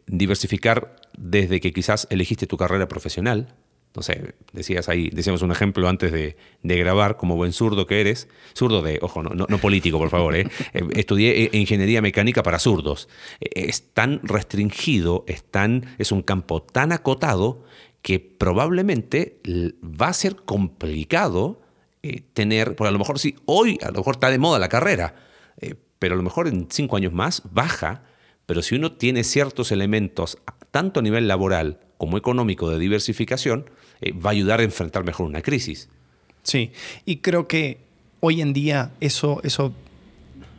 diversificar 0.06 0.96
desde 1.18 1.60
que 1.60 1.72
quizás 1.72 2.06
elegiste 2.10 2.46
tu 2.46 2.56
carrera 2.56 2.88
profesional. 2.88 3.54
No 3.94 4.02
sé, 4.02 4.34
decías 4.52 4.88
ahí, 4.88 5.10
decíamos 5.10 5.42
un 5.42 5.50
ejemplo 5.50 5.88
antes 5.88 6.12
de, 6.12 6.36
de 6.62 6.76
grabar, 6.78 7.16
como 7.16 7.36
buen 7.36 7.52
zurdo 7.52 7.86
que 7.86 8.00
eres. 8.00 8.28
Zurdo 8.56 8.82
de, 8.82 9.00
ojo, 9.02 9.22
no, 9.22 9.30
no, 9.30 9.46
no 9.48 9.58
político, 9.58 9.98
por 9.98 10.10
favor. 10.10 10.36
¿eh? 10.36 10.46
eh 10.74 10.82
estudié 10.94 11.44
eh, 11.44 11.50
ingeniería 11.52 12.00
mecánica 12.00 12.42
para 12.42 12.58
zurdos. 12.58 13.08
Es 13.40 13.92
tan 13.92 14.20
restringido, 14.22 15.24
es, 15.26 15.42
tan, 15.42 15.96
es 15.98 16.12
un 16.12 16.22
campo 16.22 16.62
tan 16.62 16.92
acotado 16.92 17.64
que 18.02 18.20
probablemente 18.20 19.40
va 19.82 20.08
a 20.08 20.14
ser 20.14 20.36
complicado 20.36 21.60
eh, 22.02 22.22
tener, 22.32 22.76
porque 22.76 22.88
a 22.88 22.92
lo 22.92 22.98
mejor 22.98 23.18
sí, 23.18 23.36
hoy 23.44 23.78
a 23.82 23.90
lo 23.90 23.98
mejor 23.98 24.14
está 24.14 24.30
de 24.30 24.38
moda 24.38 24.58
la 24.58 24.68
carrera, 24.68 25.16
eh, 25.58 25.74
pero 25.98 26.14
a 26.14 26.16
lo 26.16 26.22
mejor 26.22 26.48
en 26.48 26.68
cinco 26.70 26.96
años 26.96 27.12
más 27.12 27.42
baja 27.50 28.04
pero 28.50 28.62
si 28.62 28.74
uno 28.74 28.90
tiene 28.90 29.22
ciertos 29.22 29.70
elementos, 29.70 30.36
tanto 30.72 30.98
a 30.98 31.04
nivel 31.04 31.28
laboral 31.28 31.78
como 31.98 32.18
económico 32.18 32.68
de 32.68 32.80
diversificación, 32.80 33.70
eh, 34.00 34.12
va 34.12 34.30
a 34.30 34.32
ayudar 34.32 34.60
a 34.60 34.62
enfrentar 34.62 35.04
mejor 35.04 35.26
una 35.26 35.42
crisis. 35.42 35.88
Sí, 36.42 36.72
y 37.04 37.16
creo 37.16 37.46
que 37.46 37.78
hoy 38.20 38.40
en 38.40 38.52
día 38.52 38.92
eso, 39.00 39.40
eso 39.44 39.72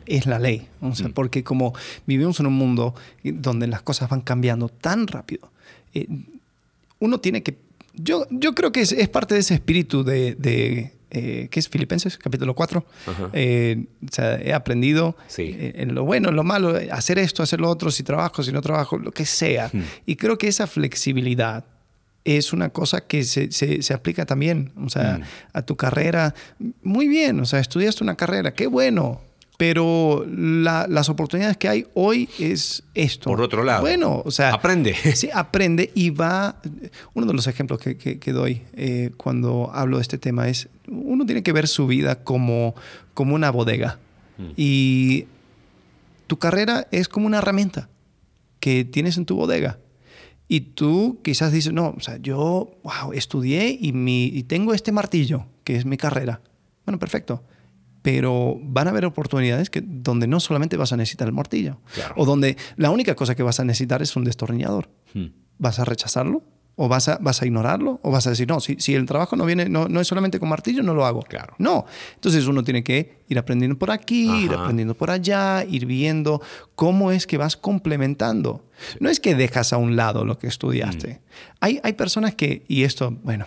es 0.06 0.26
la 0.26 0.38
ley, 0.38 0.68
o 0.80 0.94
sea, 0.94 1.08
mm. 1.08 1.12
porque 1.12 1.44
como 1.44 1.74
vivimos 2.06 2.40
en 2.40 2.46
un 2.46 2.54
mundo 2.54 2.94
donde 3.22 3.66
las 3.66 3.82
cosas 3.82 4.08
van 4.08 4.20
cambiando 4.20 4.68
tan 4.68 5.06
rápido, 5.06 5.50
eh, 5.94 6.06
uno 6.98 7.18
tiene 7.18 7.42
que 7.42 7.56
Yo, 7.94 8.26
yo 8.30 8.54
creo 8.54 8.72
que 8.72 8.80
es, 8.80 8.92
es 8.92 9.08
parte 9.08 9.34
de 9.34 9.40
ese 9.40 9.54
espíritu 9.54 10.02
de, 10.02 10.34
de 10.34 10.92
eh, 11.10 11.48
¿qué 11.50 11.60
es? 11.60 11.68
Filipenses, 11.68 12.16
capítulo 12.16 12.54
4. 12.54 12.84
Eh, 13.34 13.84
o 14.02 14.10
sea, 14.10 14.40
he 14.40 14.54
aprendido 14.54 15.14
Sí. 15.28 15.54
eh, 15.54 15.74
en 15.76 15.94
lo 15.94 16.04
bueno, 16.04 16.30
en 16.30 16.36
lo 16.36 16.42
malo, 16.42 16.74
hacer 16.90 17.18
esto, 17.18 17.42
hacer 17.42 17.60
lo 17.60 17.68
otro, 17.68 17.90
si 17.90 18.02
trabajo, 18.02 18.42
si 18.42 18.50
no 18.50 18.62
trabajo, 18.62 18.96
lo 18.96 19.12
que 19.12 19.26
sea. 19.26 19.68
Hmm. 19.70 19.82
Y 20.06 20.16
creo 20.16 20.38
que 20.38 20.48
esa 20.48 20.66
flexibilidad 20.66 21.66
es 22.24 22.52
una 22.52 22.68
cosa 22.70 23.00
que 23.00 23.24
se, 23.24 23.50
se- 23.52 23.82
se 23.82 23.94
aplica 23.94 24.24
también, 24.26 24.72
o 24.76 24.88
sea, 24.88 25.18
Hmm. 25.18 25.22
a 25.54 25.62
tu 25.62 25.76
carrera. 25.76 26.34
Muy 26.82 27.08
bien, 27.08 27.40
o 27.40 27.46
sea, 27.46 27.58
estudiaste 27.60 28.04
una 28.04 28.14
carrera, 28.16 28.54
qué 28.54 28.66
bueno. 28.66 29.20
Pero 29.58 30.24
la- 30.28 30.86
las 30.88 31.08
oportunidades 31.08 31.56
que 31.56 31.68
hay 31.68 31.86
hoy 31.94 32.28
es 32.40 32.82
esto. 32.94 33.30
Por 33.30 33.40
otro 33.42 33.62
lado. 33.62 33.82
Bueno, 33.82 34.20
o 34.24 34.30
sea. 34.30 34.52
Aprende. 34.54 34.94
Sí, 35.14 35.28
aprende 35.32 35.92
y 35.94 36.10
va. 36.10 36.60
Uno 37.14 37.26
de 37.26 37.34
los 37.34 37.46
ejemplos 37.46 37.78
que, 37.78 37.96
que- 37.96 38.18
que 38.18 38.32
doy 38.32 38.62
eh, 38.74 39.10
cuando 39.16 39.70
hablo 39.72 39.98
de 39.98 40.02
este 40.02 40.18
tema 40.18 40.48
es: 40.48 40.68
uno 40.88 41.26
tiene 41.26 41.42
que 41.44 41.52
ver 41.52 41.68
su 41.68 41.86
vida 41.86 42.24
como, 42.24 42.74
como 43.14 43.34
una 43.36 43.50
bodega. 43.50 43.98
Y 44.56 45.26
tu 46.26 46.38
carrera 46.38 46.88
es 46.90 47.06
como 47.08 47.26
una 47.26 47.38
herramienta 47.38 47.88
que 48.58 48.84
tienes 48.84 49.16
en 49.16 49.26
tu 49.26 49.36
bodega. 49.36 49.78
Y 50.52 50.60
tú 50.60 51.20
quizás 51.24 51.50
dices, 51.50 51.72
no, 51.72 51.94
o 51.96 52.00
sea, 52.00 52.18
yo, 52.18 52.76
wow, 52.84 53.14
estudié 53.14 53.74
y, 53.80 53.94
mi, 53.94 54.26
y 54.26 54.42
tengo 54.42 54.74
este 54.74 54.92
martillo, 54.92 55.46
que 55.64 55.76
es 55.76 55.86
mi 55.86 55.96
carrera. 55.96 56.42
Bueno, 56.84 56.98
perfecto. 56.98 57.42
Pero 58.02 58.58
van 58.62 58.86
a 58.86 58.90
haber 58.90 59.06
oportunidades 59.06 59.70
que, 59.70 59.80
donde 59.80 60.26
no 60.26 60.40
solamente 60.40 60.76
vas 60.76 60.92
a 60.92 60.98
necesitar 60.98 61.26
el 61.26 61.32
martillo, 61.32 61.78
Claro. 61.94 62.12
o 62.18 62.26
donde 62.26 62.58
la 62.76 62.90
única 62.90 63.14
cosa 63.14 63.34
que 63.34 63.42
vas 63.42 63.60
a 63.60 63.64
necesitar 63.64 64.02
es 64.02 64.14
un 64.14 64.24
destornillador. 64.24 64.90
Hmm. 65.14 65.28
¿Vas 65.56 65.78
a 65.78 65.86
rechazarlo? 65.86 66.42
¿O 66.74 66.88
vas 66.88 67.06
a, 67.08 67.18
vas 67.20 67.42
a 67.42 67.46
ignorarlo? 67.46 68.00
¿O 68.02 68.10
vas 68.10 68.26
a 68.26 68.30
decir, 68.30 68.48
no, 68.48 68.58
si, 68.58 68.76
si 68.78 68.94
el 68.94 69.04
trabajo 69.04 69.36
no, 69.36 69.44
viene, 69.44 69.68
no, 69.68 69.88
no 69.88 70.00
es 70.00 70.08
solamente 70.08 70.38
con 70.40 70.48
martillo, 70.48 70.82
no 70.82 70.94
lo 70.94 71.04
hago? 71.04 71.20
Claro. 71.20 71.54
No. 71.58 71.84
Entonces 72.14 72.46
uno 72.46 72.62
tiene 72.64 72.82
que 72.82 73.18
ir 73.28 73.38
aprendiendo 73.38 73.78
por 73.78 73.90
aquí, 73.90 74.44
ir 74.44 74.52
aprendiendo 74.54 74.94
por 74.94 75.10
allá, 75.10 75.64
ir 75.68 75.84
viendo 75.84 76.40
cómo 76.74 77.12
es 77.12 77.26
que 77.26 77.36
vas 77.36 77.56
complementando. 77.58 78.64
No 79.00 79.10
es 79.10 79.20
que 79.20 79.34
dejas 79.34 79.72
a 79.74 79.76
un 79.76 79.96
lado 79.96 80.24
lo 80.24 80.38
que 80.38 80.46
estudiaste. 80.46 81.08
Mm. 81.08 81.18
Hay, 81.60 81.80
hay 81.82 81.92
personas 81.92 82.34
que, 82.34 82.64
y 82.68 82.84
esto, 82.84 83.10
bueno, 83.22 83.44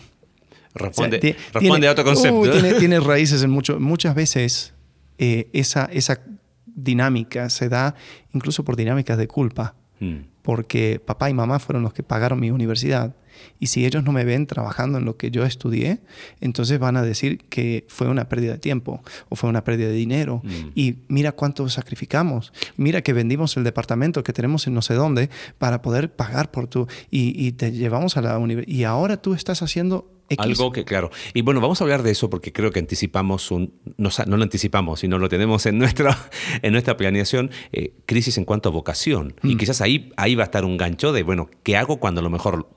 Responde, 0.75 1.17
o 1.17 1.21
sea, 1.21 1.31
ti- 1.31 1.37
responde 1.53 1.69
tiene- 1.69 1.87
a 1.87 1.91
otro 1.91 2.03
concepto. 2.03 2.37
uh, 2.39 2.47
tiene, 2.51 2.73
tiene 2.75 2.99
raíces 3.01 3.41
en 3.43 3.49
mucho. 3.49 3.79
Muchas 3.79 4.13
veces 4.13 4.73
eh, 5.17 5.49
esa, 5.53 5.85
esa 5.85 6.19
dinámica 6.65 7.49
se 7.49 7.69
da 7.69 7.95
incluso 8.33 8.63
por 8.63 8.75
dinámicas 8.75 9.17
de 9.17 9.27
culpa, 9.27 9.75
Hmm. 9.99 10.25
porque 10.41 11.01
papá 11.03 11.29
y 11.29 11.33
mamá 11.33 11.57
fueron 11.59 11.83
los 11.83 11.93
que 11.93 12.03
pagaron 12.03 12.39
mi 12.39 12.51
universidad. 12.51 13.15
Y 13.59 13.67
si 13.67 13.85
ellos 13.85 14.03
no 14.03 14.11
me 14.11 14.25
ven 14.25 14.47
trabajando 14.47 14.97
en 14.97 15.05
lo 15.05 15.17
que 15.17 15.31
yo 15.31 15.45
estudié, 15.45 15.99
entonces 16.41 16.79
van 16.79 16.97
a 16.97 17.01
decir 17.01 17.39
que 17.49 17.85
fue 17.87 18.07
una 18.07 18.29
pérdida 18.29 18.53
de 18.53 18.57
tiempo 18.59 19.01
o 19.29 19.35
fue 19.35 19.49
una 19.49 19.63
pérdida 19.63 19.87
de 19.87 19.93
dinero. 19.93 20.41
Mm. 20.43 20.69
Y 20.75 20.95
mira 21.07 21.31
cuánto 21.31 21.67
sacrificamos. 21.69 22.53
Mira 22.77 23.01
que 23.01 23.13
vendimos 23.13 23.57
el 23.57 23.63
departamento 23.63 24.23
que 24.23 24.33
tenemos 24.33 24.67
en 24.67 24.73
no 24.73 24.81
sé 24.81 24.93
dónde 24.93 25.29
para 25.57 25.81
poder 25.81 26.13
pagar 26.13 26.51
por 26.51 26.67
tu... 26.67 26.87
Y, 27.11 27.45
y 27.45 27.53
te 27.53 27.71
llevamos 27.71 28.17
a 28.17 28.21
la 28.21 28.37
universidad. 28.37 28.73
Y 28.73 28.83
ahora 28.83 29.17
tú 29.17 29.33
estás 29.33 29.61
haciendo 29.61 30.14
X. 30.29 30.43
Algo 30.43 30.71
que, 30.71 30.83
claro. 30.85 31.11
Y 31.33 31.41
bueno, 31.41 31.61
vamos 31.61 31.79
a 31.81 31.83
hablar 31.83 32.01
de 32.03 32.11
eso 32.11 32.29
porque 32.29 32.51
creo 32.51 32.71
que 32.71 32.79
anticipamos 32.79 33.51
un. 33.51 33.73
No, 33.97 34.09
no 34.27 34.37
lo 34.37 34.43
anticipamos, 34.43 34.99
sino 35.01 35.19
lo 35.19 35.29
tenemos 35.29 35.65
en 35.65 35.77
nuestra, 35.77 36.17
en 36.61 36.71
nuestra 36.71 36.97
planeación. 36.97 37.51
eh, 37.71 37.93
crisis 38.05 38.37
en 38.37 38.45
cuanto 38.45 38.69
a 38.69 38.71
vocación. 38.71 39.35
Y 39.43 39.55
quizás 39.57 39.81
ahí, 39.81 40.11
ahí 40.17 40.35
va 40.35 40.43
a 40.43 40.45
estar 40.45 40.65
un 40.65 40.77
gancho 40.77 41.13
de, 41.13 41.23
bueno, 41.23 41.49
¿qué 41.63 41.77
hago 41.77 41.97
cuando 41.97 42.19
a 42.21 42.23
lo 42.23 42.29
mejor. 42.29 42.67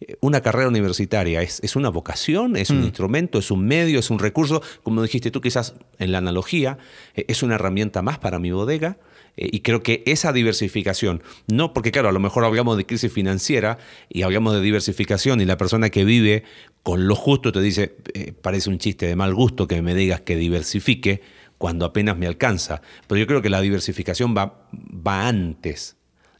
eh, 0.00 0.16
Una 0.20 0.40
carrera 0.40 0.68
universitaria 0.68 1.42
es, 1.42 1.60
es 1.62 1.76
una 1.76 1.88
vocación, 1.90 2.56
es 2.56 2.70
un 2.70 2.82
instrumento, 2.84 3.38
es 3.38 3.50
un 3.50 3.64
medio, 3.66 3.98
es 3.98 4.10
un 4.10 4.18
recurso. 4.18 4.62
Como 4.82 5.02
dijiste 5.02 5.30
tú, 5.30 5.40
quizás 5.40 5.74
en 5.98 6.12
la 6.12 6.18
analogía, 6.18 6.78
eh, 7.14 7.24
es 7.28 7.42
una 7.42 7.56
herramienta 7.56 8.02
más 8.02 8.18
para 8.18 8.38
mi 8.38 8.50
bodega. 8.50 8.98
Eh, 9.36 9.48
y 9.52 9.60
creo 9.60 9.82
que 9.82 10.02
esa 10.06 10.32
diversificación, 10.32 11.22
no 11.46 11.72
porque 11.72 11.90
claro, 11.90 12.08
a 12.08 12.12
lo 12.12 12.20
mejor 12.20 12.44
hablamos 12.44 12.76
de 12.76 12.86
crisis 12.86 13.12
financiera 13.12 13.78
y 14.08 14.22
hablamos 14.22 14.54
de 14.54 14.60
diversificación 14.60 15.40
y 15.40 15.44
la 15.44 15.56
persona 15.56 15.90
que 15.90 16.04
vive 16.04 16.44
con 16.82 17.06
lo 17.06 17.14
justo 17.14 17.52
te 17.52 17.60
dice, 17.60 17.96
eh, 18.14 18.32
parece 18.32 18.70
un 18.70 18.78
chiste 18.78 19.06
de 19.06 19.16
mal 19.16 19.34
gusto 19.34 19.66
que 19.66 19.82
me 19.82 19.94
digas 19.94 20.20
que 20.20 20.36
diversifique 20.36 21.22
cuando 21.58 21.86
apenas 21.86 22.16
me 22.16 22.26
alcanza. 22.26 22.82
Pero 23.06 23.18
yo 23.18 23.26
creo 23.26 23.42
que 23.42 23.50
la 23.50 23.60
diversificación 23.60 24.34
va, 24.36 24.68
va 24.72 25.28
antes 25.28 25.96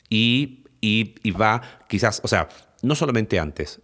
y, 0.08 0.64
y, 0.80 1.14
y 1.22 1.30
va 1.30 1.62
quizás, 1.88 2.20
o 2.24 2.28
sea, 2.28 2.48
no 2.82 2.94
solamente 2.94 3.38
antes, 3.38 3.80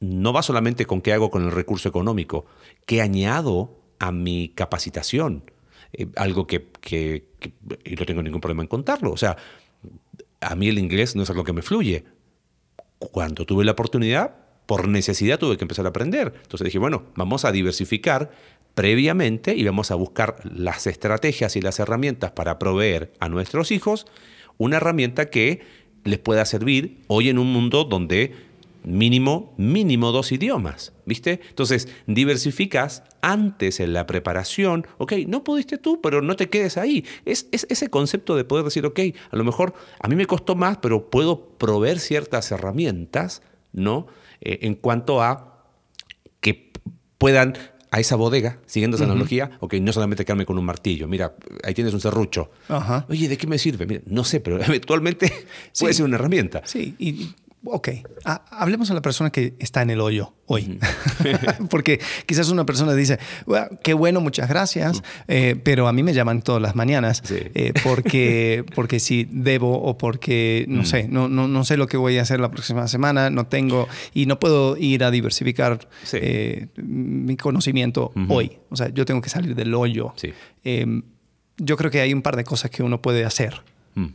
no 0.00 0.32
va 0.32 0.42
solamente 0.42 0.86
con 0.86 1.00
qué 1.00 1.12
hago 1.12 1.30
con 1.30 1.44
el 1.44 1.52
recurso 1.52 1.88
económico, 1.88 2.44
qué 2.86 3.00
añado 3.00 3.80
a 3.98 4.12
mi 4.12 4.52
capacitación. 4.54 5.50
Eh, 5.96 6.06
algo 6.16 6.46
que, 6.46 6.66
que- 6.80 7.24
que- 7.38 7.52
y 7.84 7.94
no 7.94 8.04
tengo 8.06 8.22
ningún 8.22 8.40
problema 8.40 8.62
en 8.62 8.68
contarlo. 8.68 9.12
O 9.12 9.16
sea, 9.16 9.36
a 10.40 10.54
mí 10.56 10.68
el 10.68 10.78
inglés 10.78 11.14
no 11.16 11.22
es 11.22 11.30
algo 11.30 11.44
que 11.44 11.52
me 11.52 11.62
fluye. 11.62 12.04
Cuando 12.98 13.44
tuve 13.46 13.64
la 13.64 13.72
oportunidad, 13.72 14.34
por 14.66 14.88
necesidad 14.88 15.38
tuve 15.38 15.56
que 15.56 15.64
empezar 15.64 15.84
a 15.86 15.90
aprender. 15.90 16.32
Entonces 16.42 16.64
dije, 16.64 16.78
bueno, 16.78 17.04
vamos 17.16 17.44
a 17.44 17.52
diversificar 17.52 18.30
previamente 18.74 19.54
y 19.54 19.64
vamos 19.64 19.90
a 19.90 19.94
buscar 19.94 20.36
las 20.44 20.86
estrategias 20.86 21.54
y 21.56 21.60
las 21.60 21.78
herramientas 21.78 22.32
para 22.32 22.58
proveer 22.58 23.12
a 23.20 23.28
nuestros 23.28 23.70
hijos 23.70 24.06
una 24.58 24.78
herramienta 24.78 25.30
que 25.30 25.60
les 26.04 26.18
pueda 26.18 26.44
servir 26.44 26.98
hoy 27.06 27.28
en 27.28 27.38
un 27.38 27.52
mundo 27.52 27.84
donde 27.84 28.34
mínimo, 28.84 29.54
mínimo 29.56 30.12
dos 30.12 30.30
idiomas, 30.32 30.92
¿viste? 31.06 31.40
Entonces, 31.48 31.88
diversificas 32.06 33.02
antes 33.22 33.80
en 33.80 33.92
la 33.92 34.06
preparación, 34.06 34.86
ok, 34.98 35.12
no 35.26 35.42
pudiste 35.44 35.78
tú, 35.78 36.00
pero 36.02 36.20
no 36.22 36.36
te 36.36 36.48
quedes 36.48 36.76
ahí. 36.76 37.04
Es, 37.24 37.48
es 37.52 37.66
ese 37.70 37.88
concepto 37.88 38.36
de 38.36 38.44
poder 38.44 38.64
decir, 38.64 38.84
ok, 38.86 39.00
a 39.30 39.36
lo 39.36 39.44
mejor 39.44 39.74
a 40.00 40.08
mí 40.08 40.16
me 40.16 40.26
costó 40.26 40.54
más, 40.54 40.78
pero 40.78 41.10
puedo 41.10 41.48
proveer 41.58 41.98
ciertas 41.98 42.50
herramientas, 42.52 43.42
¿no? 43.72 44.06
Eh, 44.40 44.58
en 44.62 44.74
cuanto 44.74 45.22
a 45.22 45.64
que 46.40 46.72
puedan 47.18 47.54
a 47.90 48.00
esa 48.00 48.16
bodega, 48.16 48.58
siguiendo 48.66 48.96
esa 48.96 49.04
analogía, 49.04 49.52
ok, 49.60 49.74
no 49.74 49.92
solamente 49.92 50.24
quedarme 50.24 50.44
con 50.46 50.58
un 50.58 50.64
martillo, 50.64 51.06
mira, 51.06 51.36
ahí 51.62 51.74
tienes 51.74 51.94
un 51.94 52.00
serrucho. 52.00 52.50
Ajá. 52.68 53.06
Oye, 53.08 53.28
¿de 53.28 53.38
qué 53.38 53.46
me 53.46 53.56
sirve? 53.56 53.86
Mira, 53.86 54.00
no 54.06 54.24
sé, 54.24 54.40
pero 54.40 54.60
eventualmente 54.62 55.28
puede 55.78 55.92
Sí. 55.92 55.98
ser 55.98 56.04
una 56.06 56.16
herramienta. 56.16 56.62
Sí, 56.64 56.96
y- 56.98 57.34
ok. 57.64 57.88
Ha- 58.24 58.44
hablemos 58.50 58.90
a 58.90 58.94
la 58.94 59.02
persona 59.02 59.30
que 59.30 59.54
está 59.58 59.82
en 59.82 59.90
el 59.90 60.00
hoyo 60.00 60.34
hoy. 60.46 60.78
Porque 61.70 62.00
quizás 62.26 62.50
una 62.50 62.66
persona 62.66 62.94
dice, 62.94 63.18
"Bueno, 63.46 63.66
qué 63.82 63.94
bueno, 63.94 64.20
muchas 64.20 64.48
gracias, 64.48 65.02
eh, 65.28 65.56
pero 65.62 65.88
a 65.88 65.92
mí 65.92 66.02
me 66.02 66.12
llaman 66.12 66.42
todas 66.42 66.60
las 66.60 66.74
mañanas 66.76 67.22
Sí. 67.24 67.36
eh, 67.54 67.72
porque, 67.82 68.64
porque 68.74 69.00
sí 69.00 69.26
debo 69.30 69.80
o 69.82 69.96
porque, 69.96 70.66
no 70.68 70.84
sé, 70.84 71.08
no, 71.08 71.28
no, 71.28 71.48
no 71.48 71.64
sé 71.64 71.76
lo 71.76 71.86
que 71.86 71.96
voy 71.96 72.18
a 72.18 72.22
hacer 72.22 72.40
la 72.40 72.50
próxima 72.50 72.86
semana, 72.88 73.30
no 73.30 73.46
tengo 73.46 73.88
y 74.12 74.26
no 74.26 74.38
puedo 74.38 74.76
ir 74.76 75.02
a 75.04 75.10
diversificar 75.10 75.88
Sí. 76.04 76.18
eh, 76.20 76.66
mi 76.76 77.36
conocimiento 77.36 78.12
hoy. 78.28 78.58
O 78.70 78.76
sea, 78.76 78.88
yo 78.90 79.04
tengo 79.04 79.20
que 79.22 79.30
salir 79.30 79.54
del 79.54 79.72
hoyo. 79.74 80.12
Sí. 80.16 80.32
Eh, 80.64 81.02
yo 81.56 81.76
creo 81.76 81.90
que 81.90 82.00
hay 82.00 82.12
un 82.12 82.20
par 82.22 82.36
de 82.36 82.44
cosas 82.44 82.70
que 82.70 82.82
uno 82.82 83.00
puede 83.00 83.24
hacer. 83.24 83.62
Mm. 83.94 84.06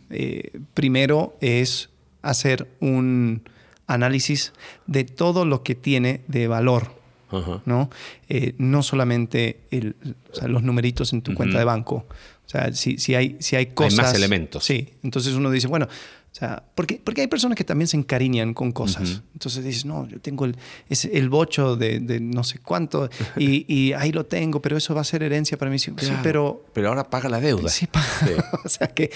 Primero 0.74 1.38
es 1.42 1.90
hacer 2.22 2.68
un 2.80 3.44
análisis 3.88 4.54
de 4.88 5.04
todo 5.04 5.46
lo 5.46 5.64
que 5.64 5.76
tiene 5.76 6.22
de 6.28 6.48
valor, 6.48 6.94
Ajá. 7.32 7.62
¿no? 7.66 7.90
Eh, 8.28 8.54
no 8.58 8.84
solamente 8.84 9.62
el- 9.72 9.96
o 10.32 10.36
sea, 10.36 10.48
los 10.48 10.64
numeritos 10.64 11.14
en 11.14 11.22
tu 11.22 11.34
cuenta 11.34 11.58
de 11.60 11.66
banco. 11.66 12.06
O 12.46 12.50
sea, 12.50 12.74
si, 12.74 12.98
si, 12.98 13.16
hay, 13.16 13.38
si 13.40 13.56
hay 13.56 13.68
cosas... 13.68 13.98
más 13.98 14.14
elementos. 14.16 14.64
Sí. 14.66 14.90
Entonces 15.04 15.34
uno 15.34 15.52
dice, 15.52 15.68
bueno, 15.68 15.86
o 15.86 16.36
sea, 16.36 16.64
porque, 16.76 17.02
porque 17.04 17.22
hay 17.22 17.28
personas 17.28 17.56
que 17.56 17.64
también 17.64 17.88
se 17.88 17.98
encariñan 17.98 18.54
con 18.54 18.72
cosas. 18.72 19.24
Entonces 19.34 19.64
dices, 19.64 19.86
no, 19.86 20.08
yo 20.08 20.20
tengo 20.20 20.46
el, 20.46 20.56
es 20.88 21.06
el 21.06 21.30
bocho 21.30 21.76
de, 21.76 22.00
de 22.00 22.20
no 22.20 22.44
sé 22.44 22.60
cuánto 22.60 23.10
y, 23.38 23.66
y 23.72 23.94
ahí 23.94 24.12
lo 24.12 24.26
tengo, 24.28 24.62
pero 24.62 24.78
eso 24.78 24.94
va 24.94 25.02
a 25.02 25.04
ser 25.04 25.24
herencia 25.24 25.58
para 25.58 25.72
mí. 25.72 25.80
Sí, 25.80 25.92
pero 26.24 26.66
pero 26.74 26.90
ahora 26.90 27.04
paga 27.10 27.30
la 27.30 27.40
deuda. 27.40 27.70
Sí, 27.70 27.88
pa- 27.88 28.02
Sí. 28.04 28.32
o 28.66 28.70
sea 28.70 28.88
que 28.88 29.10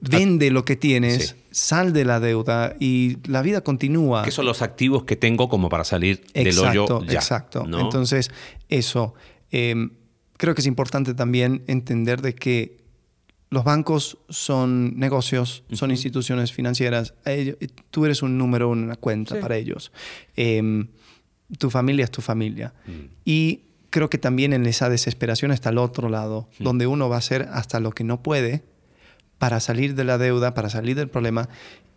vende 0.00 0.50
lo 0.50 0.64
que 0.64 0.76
tienes, 0.76 1.28
Sí. 1.28 1.34
sal 1.50 1.92
de 1.92 2.04
la 2.04 2.20
deuda 2.20 2.76
y 2.78 3.16
la 3.28 3.42
vida 3.42 3.62
continúa. 3.62 4.22
¿Qué 4.22 4.30
son 4.30 4.46
los 4.46 4.62
activos 4.62 5.04
que 5.04 5.16
tengo 5.16 5.48
como 5.48 5.68
para 5.68 5.84
salir 5.84 6.24
del 6.34 6.58
hoyo 6.58 7.04
ya? 7.04 7.14
Exacto. 7.14 7.64
¿no? 7.66 7.80
Entonces, 7.80 8.30
eso. 8.68 9.14
eh, 9.50 9.74
creo 10.36 10.54
que 10.54 10.60
es 10.60 10.66
importante 10.66 11.14
también 11.14 11.64
entender 11.66 12.20
de 12.22 12.34
que 12.34 12.76
los 13.50 13.64
bancos 13.64 14.18
son 14.28 14.98
negocios, 14.98 15.64
son 15.72 15.90
instituciones 15.90 16.52
financieras. 16.52 17.14
Ellos- 17.24 17.56
tú 17.90 18.04
eres 18.04 18.22
un 18.22 18.36
número 18.36 18.70
en 18.72 18.80
una 18.84 18.96
cuenta 18.96 19.34
Sí. 19.36 19.40
para 19.40 19.56
ellos. 19.56 19.90
Eh, 20.36 20.86
tu 21.58 21.70
familia 21.70 22.04
es 22.04 22.10
tu 22.10 22.20
familia. 22.20 22.74
Mm. 22.86 22.90
Y 23.24 23.60
creo 23.90 24.10
que 24.10 24.18
también 24.18 24.52
en 24.52 24.66
esa 24.66 24.90
desesperación 24.90 25.50
está 25.50 25.70
el 25.70 25.78
otro 25.78 26.10
lado, 26.10 26.50
donde 26.58 26.86
uno 26.86 27.08
va 27.08 27.16
a 27.16 27.20
hacer 27.20 27.48
hasta 27.50 27.80
lo 27.80 27.90
que 27.92 28.04
no 28.04 28.22
puede 28.22 28.62
para 29.38 29.60
salir 29.60 29.94
de 29.94 30.04
la 30.04 30.18
deuda, 30.18 30.54
para 30.54 30.68
salir 30.68 30.96
del 30.96 31.08
problema, 31.08 31.48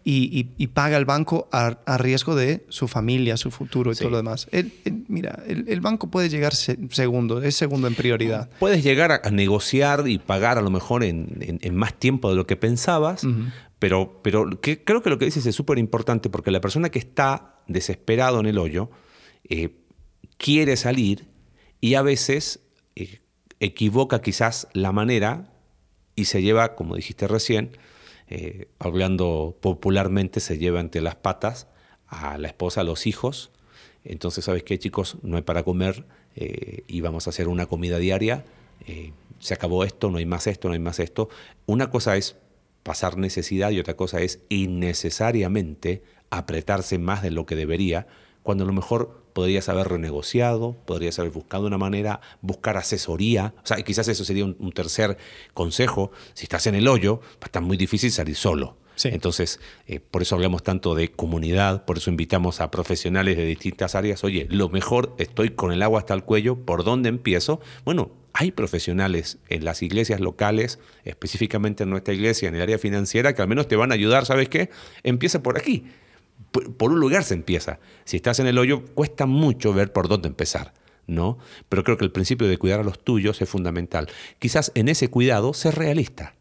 y, 0.04 0.68
paga 0.68 0.98
el 0.98 1.06
banco 1.06 1.48
a, 1.52 1.98
riesgo 1.98 2.36
de 2.36 2.66
su 2.70 2.88
familia, 2.88 3.38
su 3.38 3.52
futuro 3.52 3.92
y 3.92 3.96
todo 3.96 4.10
lo 4.10 4.18
demás. 4.18 4.48
mira, 5.08 5.44
el, 5.48 5.82
banco 5.82 6.10
puede 6.10 6.30
llegar 6.30 6.56
segundo, 6.56 7.42
es 7.42 7.56
segundo 7.56 7.88
en 7.88 7.96
prioridad. 7.96 8.50
Puedes 8.60 8.84
llegar 8.84 9.12
a, 9.12 9.30
negociar 9.30 10.08
y 10.08 10.18
pagar 10.18 10.58
a 10.58 10.62
lo 10.62 10.70
mejor 10.70 11.04
en, 11.04 11.60
más 11.74 11.94
tiempo 11.94 12.30
de 12.30 12.36
lo 12.36 12.48
que 12.48 12.56
pensabas, 12.56 13.28
pero, 13.80 14.20
pero 14.24 14.50
creo 14.60 15.04
que 15.04 15.10
lo 15.10 15.18
que 15.18 15.26
dices 15.26 15.46
es 15.46 15.56
súper 15.56 15.78
importante 15.78 16.30
porque 16.30 16.52
la 16.52 16.62
persona 16.62 16.90
que 16.90 17.00
está 17.00 17.60
desesperado 17.68 18.40
en 18.40 18.48
el 18.48 18.58
hoyo 18.58 18.90
eh, 19.50 19.70
quiere 20.38 20.78
salir 20.78 21.28
y 21.80 21.96
a 21.96 22.02
veces 22.02 22.62
eh, 22.96 23.22
equivoca 23.60 24.22
quizás 24.22 24.68
la 24.74 24.92
manera 24.92 25.51
y 26.16 26.26
se 26.26 26.42
lleva, 26.42 26.76
como 26.76 26.96
dijiste 26.96 27.28
recién, 27.28 27.78
eh, 28.28 28.68
hablando 28.80 29.58
popularmente, 29.60 30.40
se 30.40 30.58
lleva 30.58 30.80
entre 30.80 31.02
las 31.02 31.16
patas 31.16 31.68
a 32.08 32.38
la 32.38 32.48
esposa, 32.48 32.82
a 32.82 32.84
los 32.84 33.08
hijos. 33.08 33.52
Entonces, 34.04 34.46
¿sabes 34.46 34.64
qué, 34.64 34.80
chicos? 34.80 35.18
No 35.22 35.38
hay 35.38 35.44
para 35.44 35.64
comer 35.64 36.06
eh, 36.36 36.84
y 36.88 37.02
vamos 37.02 37.28
a 37.28 37.32
hacer 37.32 37.48
una 37.48 37.66
comida 37.66 37.98
diaria. 37.98 38.46
Eh, 38.88 39.12
se 39.40 39.54
acabó 39.54 39.84
esto, 39.84 40.10
no 40.10 40.18
hay 40.18 40.26
más 40.26 40.48
esto, 40.48 40.68
no 40.68 40.74
hay 40.74 40.80
más 40.80 41.00
esto. 41.00 41.30
Una 41.66 41.90
cosa 41.90 42.16
es 42.18 42.38
pasar 42.84 43.18
necesidad 43.18 43.72
y 43.72 43.80
otra 43.80 43.96
cosa 43.96 44.22
es 44.22 44.40
innecesariamente 44.50 46.04
apretarse 46.30 46.98
más 46.98 47.22
de 47.22 47.32
lo 47.32 47.46
que 47.46 47.56
debería, 47.56 48.08
cuando 48.44 48.64
a 48.64 48.68
lo 48.68 48.74
mejor 48.74 49.21
podrías 49.34 49.70
haber 49.70 49.90
renegociado, 49.90 50.76
podrías 50.86 51.18
haber 51.20 51.32
buscado 51.32 51.68
una 51.68 51.78
manera, 51.78 52.22
buscar 52.42 52.78
asesoría. 52.78 53.54
O 53.64 53.68
sea, 53.68 53.78
quizás 53.82 54.08
eso 54.08 54.24
sería 54.24 54.46
un, 54.46 54.72
tercer 54.72 55.18
consejo. 55.54 56.12
Si 56.34 56.44
estás 56.44 56.68
en 56.68 56.76
el 56.76 56.88
hoyo, 56.88 57.20
va 57.22 57.44
a 57.44 57.46
estar 57.46 57.62
muy 57.62 57.78
difícil 57.78 58.12
salir 58.12 58.36
solo. 58.36 58.78
Entonces, 59.04 59.60
eh, 59.88 60.00
por 60.00 60.22
eso 60.22 60.36
hablamos 60.36 60.62
tanto 60.62 60.94
de 60.94 61.12
comunidad, 61.12 61.86
por 61.86 61.98
eso 61.98 62.12
invitamos 62.12 62.62
a 62.62 62.70
profesionales 62.70 63.36
de 63.36 63.46
distintas 63.46 63.96
áreas. 63.96 64.24
Oye, 64.24 64.48
lo 64.52 64.70
mejor, 64.70 65.16
estoy 65.18 65.52
con 65.52 65.72
el 65.72 65.82
agua 65.82 66.00
hasta 66.00 66.14
el 66.14 66.24
cuello, 66.24 66.58
¿por 66.66 66.84
dónde 66.84 67.10
empiezo? 67.10 67.62
Bueno, 67.84 68.12
hay 68.34 68.52
profesionales 68.52 69.40
en 69.50 69.66
las 69.66 69.82
iglesias 69.82 70.20
locales, 70.20 70.78
específicamente 71.04 71.84
en 71.84 71.90
nuestra 71.90 72.14
iglesia, 72.14 72.50
en 72.50 72.56
el 72.56 72.62
área 72.62 72.78
financiera, 72.78 73.34
que 73.34 73.42
al 73.42 73.48
menos 73.48 73.68
te 73.68 73.76
van 73.76 73.92
a 73.92 73.96
ayudar, 73.96 74.26
¿sabes 74.26 74.50
qué? 74.50 74.70
Empieza 75.04 75.42
por 75.42 75.58
aquí 75.58 75.86
por 76.52 76.92
un 76.92 77.00
lugar 77.00 77.24
se 77.24 77.34
empieza. 77.34 77.80
Si 78.04 78.18
estás 78.18 78.40
en 78.40 78.48
el 78.48 78.58
hoyo, 78.58 78.86
cuesta 78.94 79.26
mucho 79.26 79.74
ver 79.74 79.94
por 79.94 80.08
dónde 80.08 80.28
empezar. 80.28 80.74
¿no? 81.08 81.38
Pero 81.70 81.84
creo 81.84 81.98
que 81.98 82.06
el 82.06 82.12
principio 82.12 82.48
de 82.48 82.58
cuidar 82.58 82.80
a 82.80 82.84
los 82.84 83.04
tuyos 83.04 83.42
es 83.42 83.50
fundamental. 83.50 84.08
Quizás 84.40 84.72
en 84.76 84.88
ese 84.88 85.10
cuidado 85.10 85.54
ser 85.54 85.76
realista. 85.76 86.36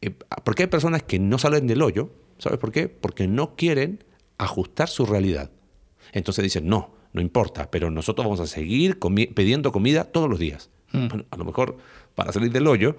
Eh, 0.00 0.10
porque 0.44 0.64
hay 0.64 0.68
personas 0.68 1.02
que 1.02 1.18
no 1.18 1.38
salen 1.38 1.66
del 1.66 1.82
hoyo, 1.82 2.10
¿sabes 2.38 2.58
por 2.58 2.72
qué? 2.72 2.88
Porque 2.88 3.28
no 3.28 3.56
quieren 3.56 4.04
ajustar 4.38 4.88
su 4.88 5.06
realidad. 5.06 5.50
Entonces 6.12 6.42
dicen, 6.42 6.66
no, 6.66 6.94
no 7.12 7.20
importa, 7.20 7.70
pero 7.70 7.90
nosotros 7.90 8.24
vamos 8.24 8.40
a 8.40 8.46
seguir 8.46 8.98
pidiendo 9.34 9.72
comida 9.72 10.04
todos 10.04 10.28
los 10.28 10.38
días. 10.38 10.70
Mm. 10.92 11.08
a 11.30 11.36
lo 11.36 11.44
mejor 11.44 11.76
para 12.14 12.32
salir 12.32 12.52
del 12.52 12.66
hoyo 12.66 12.96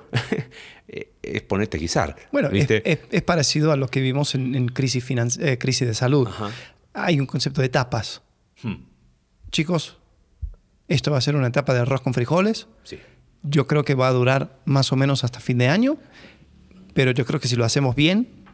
eh, 0.88 1.12
es 1.22 1.42
ponerte 1.42 1.78
a 1.78 1.80
guisar. 1.80 2.16
Bueno, 2.32 2.50
es, 2.52 3.22
parecido 3.24 3.72
a 3.72 3.76
lo 3.78 3.88
que 3.88 4.02
vimos 4.02 4.36
en, 4.36 4.68
crisis, 4.68 5.06
eh, 5.40 5.58
crisis 5.58 5.88
de 5.88 5.94
salud. 5.94 6.28
Hay 6.94 7.20
un 7.20 7.26
concepto 7.26 7.62
de 7.62 7.68
etapas. 7.68 8.22
Hmm. 8.62 8.86
Chicos, 9.52 9.98
esto 10.88 11.12
va 11.12 11.18
a 11.18 11.22
ser 11.22 11.36
una 11.36 11.48
etapa 11.48 11.74
de 11.74 11.82
arroz 11.82 12.02
con 12.02 12.14
frijoles. 12.14 12.68
Sí. 12.84 13.00
Yo 13.44 13.68
creo 13.68 13.84
que 13.84 13.96
va 13.96 14.08
a 14.08 14.12
durar 14.12 14.60
más 14.66 14.92
o 14.92 14.96
menos 14.96 15.24
hasta 15.24 15.40
fin 15.40 15.58
de 15.58 15.68
año, 15.68 15.98
pero 16.94 17.12
yo 17.12 17.26
creo 17.26 17.40
que 17.40 17.48
si 17.48 17.56
lo 17.56 17.66
hacemos 17.66 17.96
bien, 17.96 18.45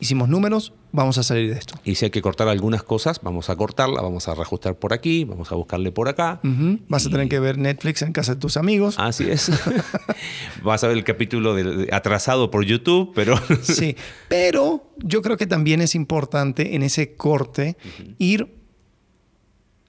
hicimos 0.00 0.28
números, 0.28 0.72
vamos 0.92 1.18
a 1.18 1.22
salir 1.22 1.52
de 1.52 1.58
esto. 1.58 1.74
Y 1.84 1.94
si 1.94 2.06
hay 2.06 2.10
que 2.10 2.22
cortar 2.22 2.48
algunas 2.48 2.82
cosas, 2.82 3.20
vamos 3.22 3.50
a 3.50 3.56
cortarla, 3.56 4.00
vamos 4.02 4.26
a 4.28 4.34
reajustar 4.34 4.76
por 4.76 4.92
aquí, 4.92 5.24
vamos 5.24 5.52
a 5.52 5.54
buscarle 5.54 5.92
por 5.92 6.08
acá. 6.08 6.40
Vas 6.88 7.06
a 7.06 7.10
tener 7.10 7.28
que 7.28 7.38
ver 7.38 7.58
Netflix 7.58 8.02
en 8.02 8.12
casa 8.12 8.34
de 8.34 8.40
tus 8.40 8.56
amigos. 8.56 8.96
Así 8.98 9.30
es. 9.30 9.50
Vas 10.62 10.82
a 10.82 10.88
ver 10.88 10.96
el 10.96 11.04
capítulo 11.04 11.54
atrasado 11.92 12.50
por 12.50 12.64
YouTube, 12.64 13.12
pero... 13.14 13.36
sí, 13.62 13.96
pero 14.28 14.90
yo 14.98 15.22
creo 15.22 15.36
que 15.36 15.46
también 15.46 15.80
es 15.80 15.94
importante 15.94 16.74
en 16.74 16.82
ese 16.82 17.14
corte 17.14 17.76
ir 18.18 18.56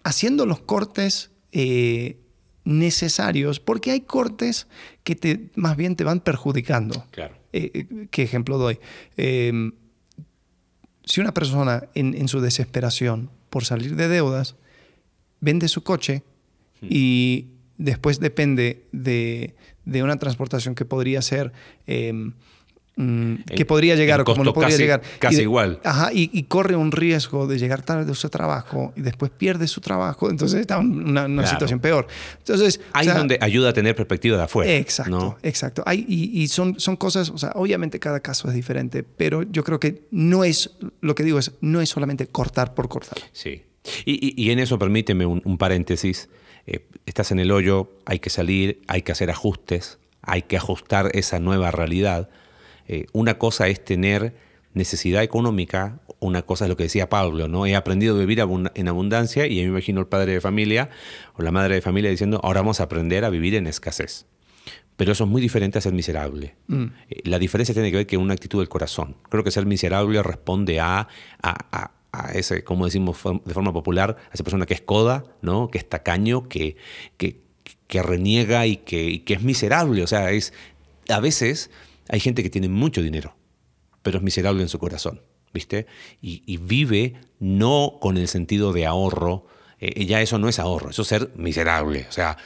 haciendo 0.04 0.46
los 0.46 0.60
cortes 0.60 1.32
eh, 1.52 2.18
necesarios, 2.64 3.60
porque 3.60 3.92
hay 3.92 4.02
cortes 4.02 4.68
que 5.04 5.16
te, 5.16 5.50
más 5.56 5.78
bien 5.78 5.96
te 5.96 6.04
van 6.04 6.20
perjudicando. 6.20 7.06
Claro. 7.12 7.36
Eh, 7.54 7.72
eh, 7.74 8.08
¿Qué 8.10 8.24
ejemplo 8.24 8.58
doy? 8.58 8.80
Em, 9.18 9.74
si 11.12 11.20
una 11.20 11.34
persona 11.34 11.90
en, 11.94 12.26
su 12.30 12.40
desesperación 12.40 13.30
por 13.50 13.66
salir 13.66 13.98
de 13.98 14.08
deudas 14.08 14.56
vende 15.42 15.68
su 15.68 15.84
coche 15.84 16.24
hmm. 16.80 16.88
y 16.90 17.48
después 17.78 18.22
depende 18.22 18.86
de, 18.94 19.54
una 19.86 20.18
transportación 20.20 20.74
que 20.74 20.86
podría 20.86 21.22
ser 21.22 21.52
em, 21.86 22.32
Mm, 23.02 23.36
que 23.56 23.66
podría 23.66 23.96
llegar 23.96 24.22
o 24.22 24.26
como 24.26 24.44
no 24.44 24.54
podría 24.54 24.78
llegar. 24.78 25.02
Casi 25.18 25.42
igual. 25.42 25.80
Ajá, 25.84 26.12
y, 26.14 26.44
corre 26.44 26.76
un 26.76 26.92
riesgo 26.92 27.48
de 27.48 27.58
llegar 27.58 27.82
tarde 27.82 28.06
de 28.06 28.14
su 28.14 28.30
trabajo 28.30 28.94
y 28.96 29.02
después 29.02 29.32
pierde 29.32 29.68
su 29.68 29.82
trabajo, 29.82 30.30
entonces 30.30 30.62
está 30.62 30.80
en 30.80 31.18
una, 31.18 31.48
situación 31.48 31.80
peor. 31.80 32.06
Entonces, 32.38 32.80
Ahí 32.94 33.08
es 33.08 33.16
donde 33.16 33.40
ayuda 33.42 33.70
a 33.70 33.74
tener 33.74 33.96
perspectiva 33.96 34.38
de 34.38 34.44
afuera. 34.44 34.72
Exacto, 34.72 35.38
exacto. 35.42 35.84
Hay, 35.88 36.06
y, 36.08 36.48
son, 36.48 36.80
son 36.80 36.96
cosas, 36.96 37.30
o 37.32 37.38
sea, 37.40 37.52
obviamente 37.56 38.00
cada 38.00 38.20
caso 38.20 38.48
es 38.50 38.54
diferente, 38.54 39.04
pero 39.04 39.42
yo 39.44 39.64
creo 39.64 39.80
que 39.80 40.04
no 40.12 40.44
es, 40.44 40.72
lo 41.02 41.16
que 41.16 41.24
digo 41.24 41.40
es, 41.40 41.54
no 41.62 41.82
es 41.82 41.90
solamente 41.90 42.28
cortar 42.28 42.76
por 42.76 42.88
cortar. 42.88 43.18
Sí. 43.32 43.64
Y, 44.06 44.52
en 44.52 44.60
eso 44.60 44.78
permíteme 44.78 45.26
un, 45.26 45.58
paréntesis. 45.58 46.30
Eh, 46.68 46.86
estás 47.08 47.32
en 47.32 47.40
el 47.40 47.52
hoyo, 47.52 47.90
hay 48.06 48.20
que 48.20 48.30
salir, 48.30 48.82
hay 48.88 49.02
que 49.02 49.12
hacer 49.12 49.32
ajustes, 49.32 49.98
hay 50.22 50.44
que 50.44 50.58
ajustar 50.58 51.10
esa 51.16 51.40
nueva 51.40 51.72
realidad 51.72 52.30
eh, 52.88 53.06
una 53.14 53.38
cosa 53.38 53.68
es 53.68 53.84
tener 53.84 54.34
necesidad 54.74 55.24
económica, 55.24 56.00
una 56.20 56.44
cosa 56.44 56.66
es 56.66 56.70
lo 56.70 56.78
que 56.78 56.84
decía 56.84 57.10
Pablo, 57.10 57.48
¿no? 57.48 57.66
He 57.66 57.76
aprendido 57.76 58.16
a 58.16 58.20
vivir 58.20 58.40
en 58.76 58.88
abundancia 58.88 59.48
y 59.48 59.56
me 59.56 59.64
imagino 59.64 60.00
el 60.00 60.08
padre 60.08 60.34
de 60.34 60.42
familia 60.42 60.90
o 61.36 61.42
la 61.42 61.52
madre 61.52 61.76
de 61.76 61.82
familia 61.82 62.10
diciendo, 62.10 62.40
ahora 62.44 62.62
vamos 62.62 62.80
a 62.80 62.84
aprender 62.84 63.26
a 63.26 63.30
vivir 63.30 63.56
en 63.56 63.68
escasez. 63.68 64.26
Pero 64.98 65.14
eso 65.14 65.24
es 65.24 65.30
muy 65.30 65.42
diferente 65.42 65.80
a 65.80 65.82
ser 65.82 65.94
miserable. 65.94 66.56
Mm. 66.68 66.84
Eh, 67.10 67.22
la 67.24 67.40
diferencia 67.40 67.74
tiene 67.74 67.90
que 67.90 67.98
ver 67.98 68.08
con 68.08 68.20
una 68.20 68.34
actitud 68.34 68.60
del 68.60 68.70
corazón. 68.70 69.16
Creo 69.30 69.44
que 69.44 69.52
ser 69.52 69.66
miserable 69.66 70.22
responde 70.22 70.80
a, 70.80 71.08
a, 71.42 71.92
ese, 72.34 72.64
como 72.64 72.86
decimos 72.86 73.18
de 73.46 73.54
forma 73.54 73.74
popular, 73.74 74.18
a 74.30 74.34
esa 74.34 74.44
persona 74.44 74.66
que 74.66 74.74
es 74.74 74.82
coda, 74.82 75.24
¿no? 75.42 75.70
que 75.70 75.80
es 75.80 75.90
tacaño, 75.90 76.48
que, 76.48 76.76
que, 77.18 77.42
reniega 78.04 78.68
y 78.68 78.78
que, 78.78 79.06
y 79.06 79.20
que 79.20 79.34
es 79.34 79.42
miserable. 79.42 80.04
O 80.04 80.08
sea, 80.08 80.32
es 80.32 80.54
a 81.10 81.20
veces 81.20 81.72
hay 82.12 82.20
gente 82.20 82.44
que 82.44 82.50
tiene 82.50 82.68
mucho 82.68 83.02
dinero, 83.02 83.36
pero 84.04 84.18
es 84.18 84.24
miserable 84.24 84.62
en 84.62 84.70
su 84.70 84.78
corazón, 84.78 85.22
¿viste? 85.54 85.88
Y, 86.22 86.58
vive 86.58 87.16
no 87.40 87.98
con 88.02 88.18
el 88.18 88.28
sentido 88.28 88.74
de 88.74 88.86
ahorro, 88.86 89.48
eh, 89.80 90.06
ya 90.06 90.22
eso 90.22 90.38
no 90.38 90.50
es 90.50 90.60
ahorro, 90.60 90.90
eso 90.90 91.04
es 91.04 91.08
ser 91.08 91.32
miserable. 91.36 92.06
O 92.10 92.12
sea, 92.12 92.38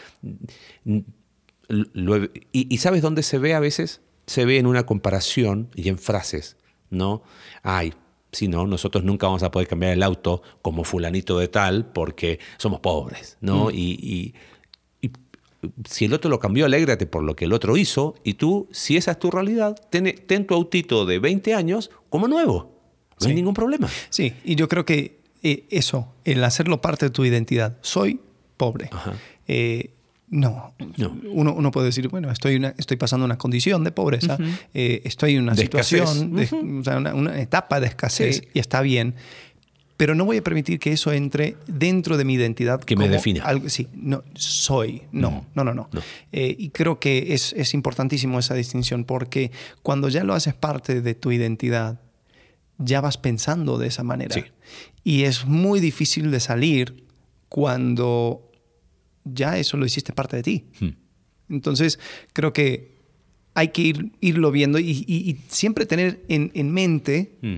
y, 2.52 2.78
¿sabes 2.78 3.02
dónde 3.02 3.24
se 3.24 3.40
ve 3.40 3.56
a 3.56 3.60
veces? 3.60 4.02
Se 4.28 4.46
ve 4.46 4.60
en 4.60 4.68
una 4.68 4.86
comparación 4.86 5.72
y 5.74 5.90
en 5.90 5.98
frases, 5.98 6.58
¿no? 6.92 7.24
Ay, 7.64 7.94
si 8.32 8.48
no, 8.48 8.68
nosotros 8.68 9.04
nunca 9.04 9.26
vamos 9.26 9.42
a 9.42 9.50
poder 9.50 9.68
cambiar 9.68 9.94
el 9.94 10.04
auto 10.04 10.44
como 10.62 10.84
fulanito 10.84 11.40
de 11.40 11.48
tal 11.48 11.92
porque 11.92 12.40
somos 12.58 12.82
pobres, 12.82 13.38
¿no? 13.42 13.70
Mm. 13.70 13.72
y 13.74 14.34
si 15.90 16.06
el 16.06 16.14
otro 16.14 16.30
lo 16.30 16.40
cambió, 16.40 16.66
alégrate 16.66 17.06
por 17.06 17.24
lo 17.24 17.36
que 17.36 17.46
el 17.46 17.54
otro 17.54 17.78
hizo. 17.78 18.16
Y 18.24 18.36
tú, 18.36 18.68
si 18.72 18.98
esa 18.98 19.12
es 19.12 19.20
tu 19.20 19.32
realidad, 19.32 19.76
ten, 19.90 20.46
tu 20.46 20.54
autito 20.54 21.06
de 21.06 21.20
20 21.20 21.54
años 21.54 21.92
como 22.10 22.28
nuevo. 22.28 22.74
No 23.22 23.28
hay 23.28 23.36
ningún 23.36 23.54
problema. 23.54 23.90
Sí, 24.10 24.34
y 24.44 24.56
yo 24.56 24.68
creo 24.68 24.86
que 24.86 25.20
eh, 25.44 25.66
eso, 25.70 26.14
el 26.26 26.44
hacerlo 26.44 26.82
parte 26.82 27.06
de 27.06 27.10
tu 27.12 27.24
identidad. 27.24 27.78
Soy 27.82 28.20
pobre. 28.58 28.90
Eh, 29.48 29.92
no. 30.30 30.74
Uno, 31.32 31.54
uno, 31.54 31.72
puede 31.72 31.88
decir, 31.88 32.08
bueno, 32.10 32.32
estoy, 32.32 32.62
estoy 32.78 32.98
pasando 32.98 33.26
una 33.26 33.38
condición 33.38 33.84
de 33.84 33.92
pobreza, 33.92 34.38
eh, 34.74 35.02
estoy 35.06 35.36
en 35.36 35.44
una 35.44 35.56
situación, 35.56 36.36
de, 36.36 36.48
una, 37.14 37.40
etapa 37.40 37.80
de 37.80 37.88
escasez 37.88 38.44
y 38.54 38.60
está 38.60 38.82
bien 38.82 39.16
pero 39.98 40.14
no 40.16 40.26
voy 40.26 40.38
a 40.38 40.44
permitir 40.44 40.80
que 40.80 40.92
eso 40.92 41.12
entre 41.14 41.56
dentro 41.68 42.18
de 42.18 42.26
mi 42.26 42.34
identidad. 42.34 42.84
Que 42.84 42.96
me 42.96 43.08
defina. 43.08 43.44
Algo, 43.46 43.70
sí, 43.70 43.88
no, 43.94 44.24
soy. 44.34 45.04
No, 45.12 45.46
no, 45.56 45.64
no, 45.64 45.74
no. 45.74 45.90
Eh, 46.32 46.56
y 46.58 46.70
creo 46.70 47.00
que 47.00 47.34
es, 47.34 47.54
es, 47.54 47.74
importantísimo 47.74 48.38
esa 48.40 48.56
distinción 48.56 49.06
porque 49.06 49.52
cuando 49.82 50.10
ya 50.10 50.24
lo 50.24 50.34
haces 50.34 50.54
parte 50.54 51.02
de 51.02 51.16
tu 51.16 51.32
identidad, 51.32 52.02
ya 52.78 53.00
vas 53.00 53.18
pensando 53.18 53.78
de 53.78 53.88
esa 53.88 54.04
manera. 54.04 54.36
Sí. 54.36 54.44
Y 55.04 55.24
es 55.24 55.46
muy 55.46 55.80
difícil 55.80 56.30
de 56.32 56.40
salir 56.42 57.06
cuando 57.48 58.52
ya 59.24 59.58
eso 59.58 59.78
lo 59.78 59.86
hiciste 59.86 60.12
parte 60.12 60.38
de 60.38 60.44
ti. 60.44 60.66
Hmm. 60.80 60.90
Entonces, 61.50 62.00
creo 62.34 62.52
que 62.52 62.96
hay 63.54 63.70
que 63.70 63.82
ir, 63.82 64.12
irlo 64.20 64.52
viendo 64.52 64.80
y, 64.80 65.40
siempre 65.48 65.86
tener 65.86 66.22
en, 66.28 66.72
mente 66.72 67.38
mm. 67.42 67.56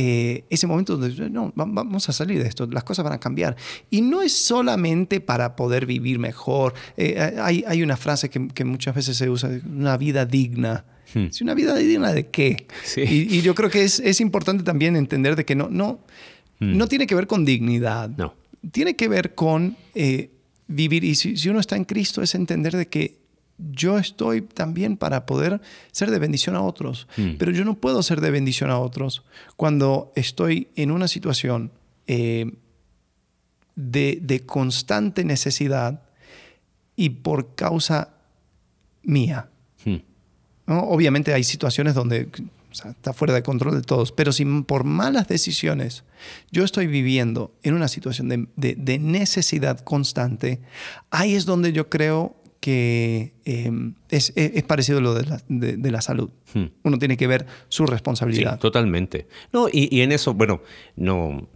Eh, 0.00 0.44
ese 0.48 0.68
momento 0.68 0.96
donde 0.96 1.28
no, 1.28 1.52
vamos 1.56 2.08
a 2.08 2.12
salir 2.12 2.40
de 2.40 2.48
esto, 2.48 2.68
las 2.70 2.84
cosas 2.84 3.02
van 3.02 3.14
a 3.14 3.18
cambiar. 3.18 3.56
Y 3.90 4.00
no 4.00 4.22
es 4.22 4.32
solamente 4.32 5.20
para 5.20 5.56
poder 5.56 5.86
vivir 5.86 6.20
mejor. 6.20 6.72
Eh, 6.96 7.34
hay, 7.42 7.64
hay, 7.66 7.82
una 7.82 7.96
frase 7.96 8.30
que, 8.30 8.64
muchas 8.64 8.94
veces 8.94 9.16
se 9.16 9.28
usa, 9.28 9.50
una 9.68 9.96
vida 9.96 10.24
digna. 10.24 10.84
Hmm. 11.12 11.26
¿Una 11.40 11.54
vida 11.54 11.74
digna 11.74 12.12
de 12.12 12.28
qué? 12.28 12.68
Y, 12.96 13.40
yo 13.40 13.56
creo 13.56 13.70
que 13.70 13.82
es, 13.82 13.98
es, 13.98 14.20
importante 14.20 14.62
también 14.62 14.94
entender 14.94 15.34
de 15.34 15.44
que 15.44 15.56
no, 15.56 15.68
no, 15.68 15.98
hmm. 16.60 16.76
no 16.76 16.86
tiene 16.86 17.08
que 17.08 17.16
ver 17.16 17.26
con 17.26 17.44
dignidad. 17.44 18.08
No. 18.10 18.34
Tiene 18.70 18.94
que 18.94 19.08
ver 19.08 19.34
con 19.34 19.76
eh, 19.96 20.30
vivir. 20.68 21.02
Y 21.02 21.16
si, 21.16 21.36
si, 21.36 21.48
uno 21.48 21.58
está 21.58 21.74
en 21.74 21.84
Cristo 21.84 22.22
es 22.22 22.36
entender 22.36 22.76
de 22.76 22.86
que 22.86 23.18
yo 23.58 23.98
estoy 23.98 24.42
también 24.42 24.96
para 24.96 25.26
poder 25.26 25.60
ser 25.90 26.10
de 26.10 26.18
bendición 26.18 26.54
a 26.54 26.62
otros, 26.62 27.08
hmm. 27.16 27.32
pero 27.38 27.50
yo 27.50 27.64
no 27.64 27.74
puedo 27.74 28.02
ser 28.02 28.20
de 28.20 28.30
bendición 28.30 28.70
a 28.70 28.78
otros 28.78 29.24
cuando 29.56 30.12
estoy 30.14 30.68
en 30.76 30.90
una 30.90 31.08
situación 31.08 31.72
eh, 32.06 32.52
de, 33.74 34.42
constante 34.46 35.24
necesidad 35.24 36.02
y 36.96 37.10
por 37.10 37.54
causa 37.54 38.14
mía. 39.02 39.48
Hmm. 39.84 39.96
Obviamente 40.66 41.34
hay 41.34 41.44
situaciones 41.44 41.94
donde 41.94 42.28
está 42.70 43.12
fuera 43.12 43.34
de 43.34 43.42
control 43.42 43.74
de 43.74 43.82
todos, 43.82 44.12
pero 44.12 44.30
si 44.30 44.44
por 44.44 44.84
malas 44.84 45.26
decisiones 45.26 46.04
yo 46.52 46.64
estoy 46.64 46.86
viviendo 46.86 47.54
en 47.62 47.74
una 47.74 47.88
situación 47.88 48.28
de 48.54 48.98
necesidad 48.98 49.80
constante, 49.80 50.60
ahí 51.10 51.34
es 51.34 51.46
donde 51.46 51.72
yo 51.72 51.88
creo 51.88 52.37
que 52.60 53.34
em, 53.44 53.94
es, 54.10 54.32
parecido 54.66 54.98
a 54.98 55.00
lo 55.00 55.14
de 55.14 55.24
la, 55.24 55.42
de, 55.48 55.90
la 55.90 56.00
salud. 56.00 56.30
Hmm. 56.54 56.66
Uno 56.82 56.98
tiene 56.98 57.16
que 57.16 57.26
ver 57.26 57.46
su 57.68 57.86
responsabilidad. 57.86 58.54
Sí, 58.54 58.60
totalmente. 58.60 59.28
No, 59.52 59.68
y, 59.72 60.00
en 60.00 60.12
eso, 60.12 60.34
bueno, 60.34 60.62
no, 60.96 61.48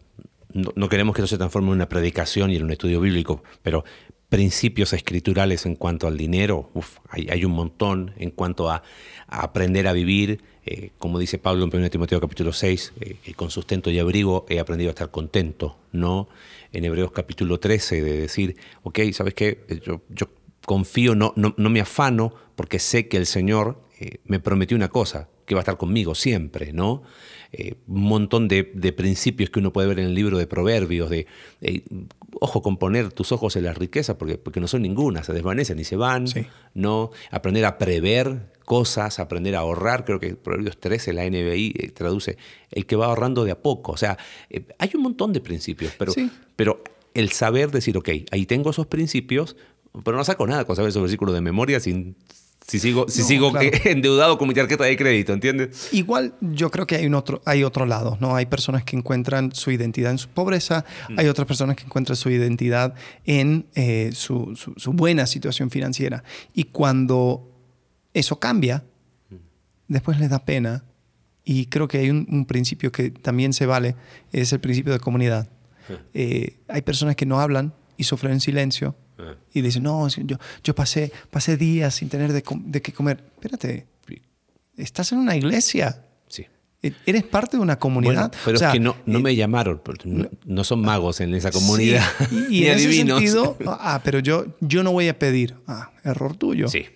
no, 0.53 0.89
queremos 0.89 1.15
que 1.15 1.23
eso 1.23 1.29
se 1.29 1.39
transforme 1.39 1.69
en 1.69 1.75
una 1.75 1.89
predicación 1.89 2.51
y 2.51 2.57
en 2.57 2.65
un 2.65 2.71
estudio 2.71 3.01
bíblico, 3.01 3.43
pero 3.63 3.85
principios 4.29 4.93
escriturales 4.93 5.67
en 5.67 5.77
cuanto 5.77 6.07
al 6.07 6.17
dinero, 6.17 6.71
hay, 7.11 7.29
hay, 7.31 7.45
un 7.45 7.53
montón 7.53 8.15
en 8.17 8.31
cuanto 8.31 8.71
a, 8.71 8.83
aprender 9.27 9.87
a 9.89 9.93
vivir. 9.93 10.41
Eh, 10.65 10.91
como 10.97 11.19
dice 11.19 11.39
Pablo 11.39 11.65
en 11.65 11.77
1 11.77 11.91
Timoteo 11.91 12.21
capítulo 12.21 12.53
6, 12.53 12.93
eh, 13.01 13.35
con 13.35 13.51
sustento 13.51 13.91
y 13.91 13.99
abrigo 13.99 14.47
he 14.49 14.61
aprendido 14.61 14.91
a 14.91 14.93
estar 14.93 15.11
contento, 15.11 15.77
¿no? 15.91 16.29
En 16.73 16.85
Hebreos 16.85 17.11
capítulo 17.11 17.59
13, 17.59 18.01
de 18.01 18.21
decir, 18.21 18.57
ok, 18.85 19.01
¿sabes 19.13 19.35
qué? 19.35 19.59
Yo, 19.85 20.03
yo 20.09 20.29
confío, 20.67 21.15
no, 21.15 21.35
no, 21.37 21.71
me 21.71 21.81
afano, 21.81 22.35
porque 22.57 22.79
sé 22.79 23.09
que 23.09 23.17
el 23.17 23.27
Señor 23.27 23.81
eh, 23.99 24.19
me 24.25 24.41
prometió 24.41 24.77
una 24.77 24.89
cosa, 24.89 25.29
que 25.47 25.55
va 25.55 25.61
a 25.61 25.63
estar 25.63 25.77
conmigo 25.77 26.15
siempre, 26.15 26.73
¿no? 26.73 27.03
Eh, 27.53 27.75
un 27.87 28.05
montón 28.05 28.49
de, 28.49 28.65
principios 28.97 29.51
que 29.51 29.59
uno 29.59 29.73
puede 29.73 29.89
ver 29.89 29.99
en 29.99 30.07
el 30.07 30.15
libro 30.15 30.39
de 30.39 30.47
Proverbios, 30.47 31.11
de, 31.11 31.27
ojo 32.41 32.63
con 32.63 32.79
poner 32.79 33.13
tus 33.13 33.33
ojos 33.33 33.57
en 33.57 33.65
la 33.65 33.75
riqueza, 33.75 34.17
porque, 34.17 34.39
porque 34.39 34.61
no 34.61 34.69
son 34.69 34.83
ninguna, 34.83 35.23
se 35.23 35.33
desvanecen 35.33 35.79
y 35.79 35.85
se 35.85 35.97
van, 35.97 36.25
¿no? 36.75 37.11
Aprender 37.31 37.65
a 37.67 37.77
prever 37.77 38.53
cosas, 38.65 39.19
aprender 39.19 39.57
a 39.57 39.61
ahorrar, 39.61 40.05
creo 40.05 40.21
que 40.21 40.37
Proverbios 40.37 40.79
13, 40.79 41.13
la 41.13 41.29
NBI, 41.29 41.75
eh, 41.77 41.91
traduce, 41.91 42.39
el 42.71 42.87
que 42.87 42.97
va 42.97 43.07
ahorrando 43.07 43.45
de 43.45 43.51
a 43.51 43.61
poco, 43.61 43.93
o 43.93 43.97
sea, 43.97 44.17
hay 44.79 44.91
un 44.95 45.03
montón 45.03 45.33
de 45.33 45.41
principios, 45.41 45.93
pero, 45.99 46.15
pero 46.57 46.83
el 47.15 47.31
saber 47.31 47.71
decir, 47.71 47.97
ok, 47.97 48.09
ahí 48.31 48.47
tengo 48.47 48.71
esos 48.71 48.87
principios, 48.87 49.57
pero 50.05 50.17
no 50.17 50.25
saco 50.25 50.47
nada 50.47 50.65
con 50.65 50.77
saber 50.77 50.89
esos 50.89 51.03
versículos 51.03 51.35
de 51.35 51.41
memoria 51.41 51.79
sin, 51.81 52.17
si 52.67 52.79
sigo, 52.79 53.07
si 53.09 53.23
sigo 53.23 53.53
endeudado 53.85 54.39
con 54.39 54.49
mi 54.49 54.55
tarjeta 54.55 54.85
de 54.85 54.97
crédito, 54.97 55.33
¿entiendes? 55.33 55.89
Igual 55.93 56.35
yo 56.41 56.71
creo 56.71 56.87
que 56.87 56.97
hay, 56.97 57.07
un 57.07 57.15
otro, 57.15 57.43
hay 57.45 57.65
otro 57.65 57.87
lado, 57.87 58.17
¿no? 58.21 58.37
Hay 58.37 58.47
personas 58.47 58.85
que 58.85 58.97
encuentran 58.97 59.53
su 59.53 59.71
identidad 59.71 60.13
en 60.13 60.19
su 60.19 60.29
pobreza, 60.29 60.85
mm. 61.11 61.19
hay 61.19 61.27
otras 61.27 61.47
personas 61.47 61.77
que 61.77 61.85
encuentran 61.85 62.17
su 62.17 62.31
identidad 62.31 62.95
en 63.25 63.67
eh, 63.75 64.11
su, 64.15 64.57
su, 64.57 64.93
buena 64.93 65.27
situación 65.27 65.71
financiera. 65.71 66.25
Y 66.55 66.65
cuando 66.65 67.51
eso 68.15 68.39
cambia, 68.39 68.85
mm. 69.31 69.37
después 69.89 70.19
les 70.19 70.31
da 70.31 70.45
pena. 70.45 70.85
Y 71.45 71.67
creo 71.67 71.89
que 71.89 71.99
hay 71.99 72.11
un, 72.11 72.47
principio 72.47 72.93
que 72.93 73.11
también 73.11 73.53
se 73.53 73.67
vale, 73.67 73.97
es 74.31 74.53
el 74.53 74.61
principio 74.61 74.93
de 74.93 75.01
comunidad. 75.01 75.49
Eh, 76.15 76.61
hay 76.69 76.83
personas 76.83 77.17
que 77.17 77.27
no 77.27 77.41
hablan 77.41 77.75
y 77.97 78.05
sufren 78.05 78.35
en 78.35 78.41
silencio 78.41 78.95
y 79.53 79.61
dice, 79.61 79.81
no, 79.81 80.09
yo, 80.09 80.39
yo 80.65 80.75
pasé, 80.75 81.13
pasé 81.31 81.57
días 81.57 81.95
sin 81.95 82.09
tener 82.09 82.33
de, 82.33 82.43
de 82.65 82.83
qué 82.83 82.93
comer. 82.93 83.23
Espérate, 83.35 83.87
estás 84.77 85.13
en 85.13 85.19
una 85.19 85.37
iglesia. 85.37 86.05
Sí. 86.29 86.47
E, 86.83 86.93
eres 87.07 87.25
parte 87.25 87.57
de 87.57 87.63
una 87.63 87.79
comunidad. 87.79 88.33
pero 88.45 88.57
es 88.59 88.73
que 88.73 88.81
no, 88.81 88.97
no 89.07 89.21
me 89.21 89.35
llamaron, 89.35 89.81
no, 90.45 90.65
son 90.65 90.81
magos 90.83 91.21
en 91.21 91.35
esa 91.35 91.51
comunidad. 91.51 92.05
Y, 92.51 92.65
en 92.67 92.79
ese 92.79 92.93
sentido, 92.93 93.57
ah, 93.67 94.01
pero 94.05 94.19
yo, 94.19 94.47
yo 94.61 94.83
no 94.83 94.93
voy 94.93 95.09
a 95.09 95.19
pedir. 95.19 95.57
Ah, 95.67 95.93
error 96.05 96.37
tuyo. 96.37 96.69
Sí. 96.69 96.87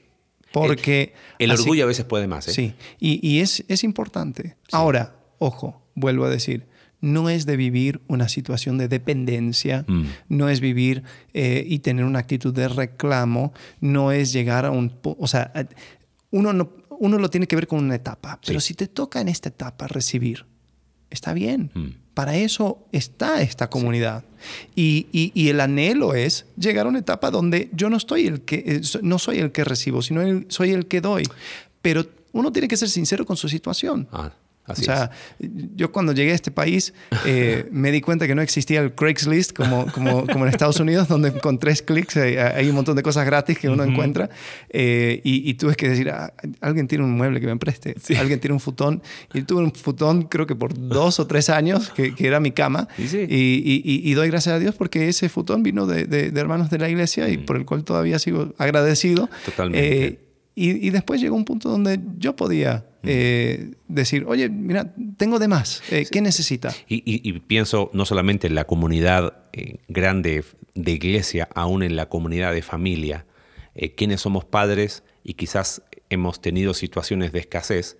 Porque. 0.52 1.12
El, 1.38 1.50
orgullo 1.50 1.84
a 1.84 1.86
veces 1.86 2.04
puede 2.04 2.26
más. 2.26 2.48
¿eh? 2.48 2.52
Sí. 2.52 2.74
Y, 2.98 3.26
y 3.26 3.40
es, 3.40 3.64
es 3.68 3.84
importante. 3.84 4.56
Ahora, 4.72 5.16
ojo, 5.38 5.82
vuelvo 5.94 6.24
a 6.24 6.30
decir 6.30 6.66
no 7.00 7.28
es 7.28 7.46
de 7.46 7.56
vivir 7.56 8.00
una 8.08 8.28
situación 8.28 8.78
de 8.78 8.88
dependencia, 8.88 9.84
mm. 9.86 10.04
no 10.28 10.48
es 10.48 10.60
vivir 10.60 11.02
eh, 11.34 11.64
y 11.66 11.80
tener 11.80 12.04
una 12.04 12.18
actitud 12.18 12.54
de 12.54 12.68
reclamo, 12.68 13.52
no 13.80 14.12
es 14.12 14.32
llegar 14.32 14.66
a 14.66 14.70
un... 14.70 14.92
O 15.02 15.26
sea, 15.26 15.52
uno, 16.30 16.52
no, 16.52 16.70
uno 16.98 17.18
lo 17.18 17.30
tiene 17.30 17.46
que 17.46 17.56
ver 17.56 17.66
con 17.66 17.84
una 17.84 17.94
etapa, 17.94 18.40
pero 18.44 18.60
si 18.60 18.74
te 18.74 18.86
toca 18.86 19.20
en 19.20 19.28
esta 19.28 19.48
etapa 19.48 19.86
recibir, 19.86 20.46
está 21.10 21.32
bien. 21.32 21.70
Mm. 21.74 21.86
Para 22.14 22.36
eso 22.36 22.86
está 22.92 23.42
esta 23.42 23.68
comunidad. 23.68 24.24
Y, 24.74 25.32
el 25.34 25.60
anhelo 25.60 26.14
es 26.14 26.46
llegar 26.56 26.86
a 26.86 26.88
una 26.88 27.00
etapa 27.00 27.30
donde 27.30 27.68
yo 27.74 27.90
no, 27.90 27.98
estoy 27.98 28.26
el 28.26 28.40
que, 28.40 28.64
eh, 28.66 28.80
no 29.02 29.18
soy 29.18 29.38
el 29.38 29.52
que 29.52 29.64
recibo, 29.64 30.00
sino 30.00 30.22
soy 30.48 30.70
el 30.70 30.86
que 30.86 31.02
doy. 31.02 31.24
Pero 31.82 32.06
uno 32.32 32.52
tiene 32.52 32.68
que 32.68 32.78
ser 32.78 32.88
sincero 32.88 33.26
con 33.26 33.36
su 33.36 33.50
situación. 33.50 34.08
Ah 34.12 34.32
o 34.68 34.74
sea, 34.74 35.10
yo 35.38 35.92
cuando 35.92 36.12
llegué 36.12 36.32
a 36.32 36.34
este 36.34 36.50
país 36.50 36.92
eh, 37.24 37.68
me 37.72 37.92
di 37.92 38.00
cuenta 38.00 38.26
que 38.26 38.34
no 38.34 38.42
existía 38.42 38.80
el 38.80 38.94
Craigslist 38.94 39.52
como, 39.52 39.86
como, 39.92 40.26
como 40.26 40.44
en 40.44 40.50
Estados 40.50 40.80
Unidos, 40.80 41.08
donde 41.08 41.32
con 41.32 41.58
tres 41.58 41.82
clics 41.82 42.16
hay, 42.16 42.68
un 42.68 42.74
montón 42.74 42.96
de 42.96 43.02
cosas 43.02 43.26
gratis 43.26 43.58
que 43.58 43.68
uno 43.68 43.84
encuentra. 43.84 44.28
Eh, 44.70 45.20
y, 45.24 45.54
tuve 45.54 45.74
que 45.74 45.88
decir, 45.88 46.10
ah, 46.10 46.32
alguien 46.60 46.86
tiene 46.88 47.04
un 47.04 47.12
mueble 47.12 47.40
que 47.40 47.46
me 47.46 47.56
preste, 47.56 47.94
alguien 48.18 48.40
tiene 48.40 48.54
un 48.54 48.60
futón. 48.60 49.02
Y 49.32 49.42
tuve 49.42 49.62
un 49.62 49.72
futón 49.72 50.22
creo 50.22 50.46
que 50.46 50.54
por 50.54 50.74
dos 50.76 51.20
o 51.20 51.26
tres 51.26 51.50
años, 51.50 51.90
que, 51.90 52.14
que 52.14 52.26
era 52.26 52.40
mi 52.40 52.50
cama. 52.52 52.88
Y, 52.98 53.82
y, 53.84 54.14
doy 54.14 54.28
gracias 54.28 54.54
a 54.54 54.58
Dios 54.58 54.74
porque 54.74 55.08
ese 55.08 55.28
futón 55.28 55.62
vino 55.62 55.86
de, 55.86 56.06
de, 56.06 56.40
hermanos 56.40 56.70
de 56.70 56.78
la 56.78 56.88
iglesia 56.88 57.28
y 57.28 57.38
por 57.38 57.56
el 57.56 57.64
cual 57.64 57.84
todavía 57.84 58.18
sigo 58.18 58.54
agradecido. 58.58 59.28
Totalmente. 59.44 60.06
Eh, 60.06 60.18
y, 60.58 60.88
después 60.88 61.20
llegó 61.20 61.36
un 61.36 61.44
punto 61.44 61.68
donde 61.68 62.00
yo 62.18 62.34
podía 62.34 62.86
eh, 63.06 63.74
decir, 63.88 64.24
oye, 64.26 64.48
mira, 64.48 64.94
tengo 65.16 65.38
de 65.38 65.48
más, 65.48 65.82
eh, 65.90 66.06
¿qué 66.10 66.20
necesita? 66.20 66.74
Y, 66.88 67.32
pienso 67.40 67.90
no 67.92 68.04
solamente 68.04 68.46
en 68.46 68.54
la 68.54 68.64
comunidad 68.64 69.44
eh, 69.52 69.78
grande 69.88 70.44
de 70.74 70.92
iglesia, 70.92 71.48
aún 71.54 71.82
en 71.82 71.96
la 71.96 72.08
comunidad 72.08 72.52
de 72.52 72.62
familia, 72.62 73.26
quienes 73.94 74.22
somos 74.22 74.46
padres 74.46 75.02
y 75.22 75.34
quizás 75.34 75.82
hemos 76.08 76.40
tenido 76.40 76.72
situaciones 76.72 77.32
de 77.32 77.40
escasez, 77.40 77.98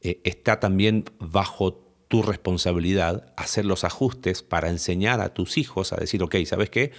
está 0.00 0.58
también 0.58 1.04
bajo 1.20 1.74
tu 2.08 2.22
responsabilidad 2.22 3.32
hacer 3.36 3.64
los 3.64 3.84
ajustes 3.84 4.42
para 4.42 4.70
enseñar 4.70 5.20
a 5.20 5.32
tus 5.32 5.56
hijos 5.56 5.92
a 5.92 5.96
decir, 5.96 6.22
ok, 6.22 6.36
¿sabes 6.46 6.70
qué? 6.70 6.92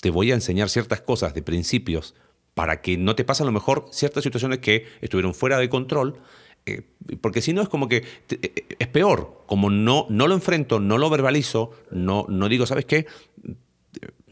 te 0.00 0.10
voy 0.10 0.30
a 0.30 0.34
enseñar 0.34 0.68
ciertas 0.68 1.00
cosas 1.00 1.34
de 1.34 1.42
principios 1.42 2.14
para 2.54 2.80
que 2.80 2.96
no 2.96 3.14
te 3.14 3.24
pasen 3.24 3.44
a 3.44 3.46
lo 3.46 3.52
mejor 3.52 3.86
ciertas 3.90 4.24
situaciones 4.24 4.60
que 4.60 4.86
estuvieron 5.00 5.34
fuera 5.34 5.58
de 5.58 5.68
control, 5.68 6.20
eh, 6.66 6.82
porque 7.20 7.42
si 7.42 7.52
no 7.52 7.60
es 7.62 7.68
como 7.68 7.88
que 7.88 8.04
eh, 8.30 8.76
es 8.78 8.88
peor, 8.88 9.42
como 9.46 9.70
no, 9.70 10.06
no 10.08 10.28
lo 10.28 10.34
enfrento, 10.34 10.80
no 10.80 10.96
lo 10.98 11.10
verbalizo, 11.10 11.72
no, 11.90 12.26
no 12.28 12.48
digo, 12.48 12.66
¿sabes 12.66 12.86
qué? 12.86 13.06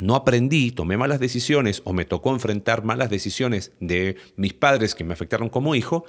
No 0.01 0.15
aprendí, 0.15 0.73
tomé 0.73 0.97
malas 0.97 1.21
decisiones 1.21 1.83
o 1.85 1.93
me 1.93 2.05
tocó 2.05 2.33
enfrentar 2.33 2.85
malas 2.85 3.11
decisiones 3.11 3.73
de 3.81 4.17
mis 4.37 4.55
padres 4.55 4.95
que 4.95 5.05
me 5.05 5.13
afectaron 5.13 5.49
como 5.49 5.75
hijo, 5.75 6.05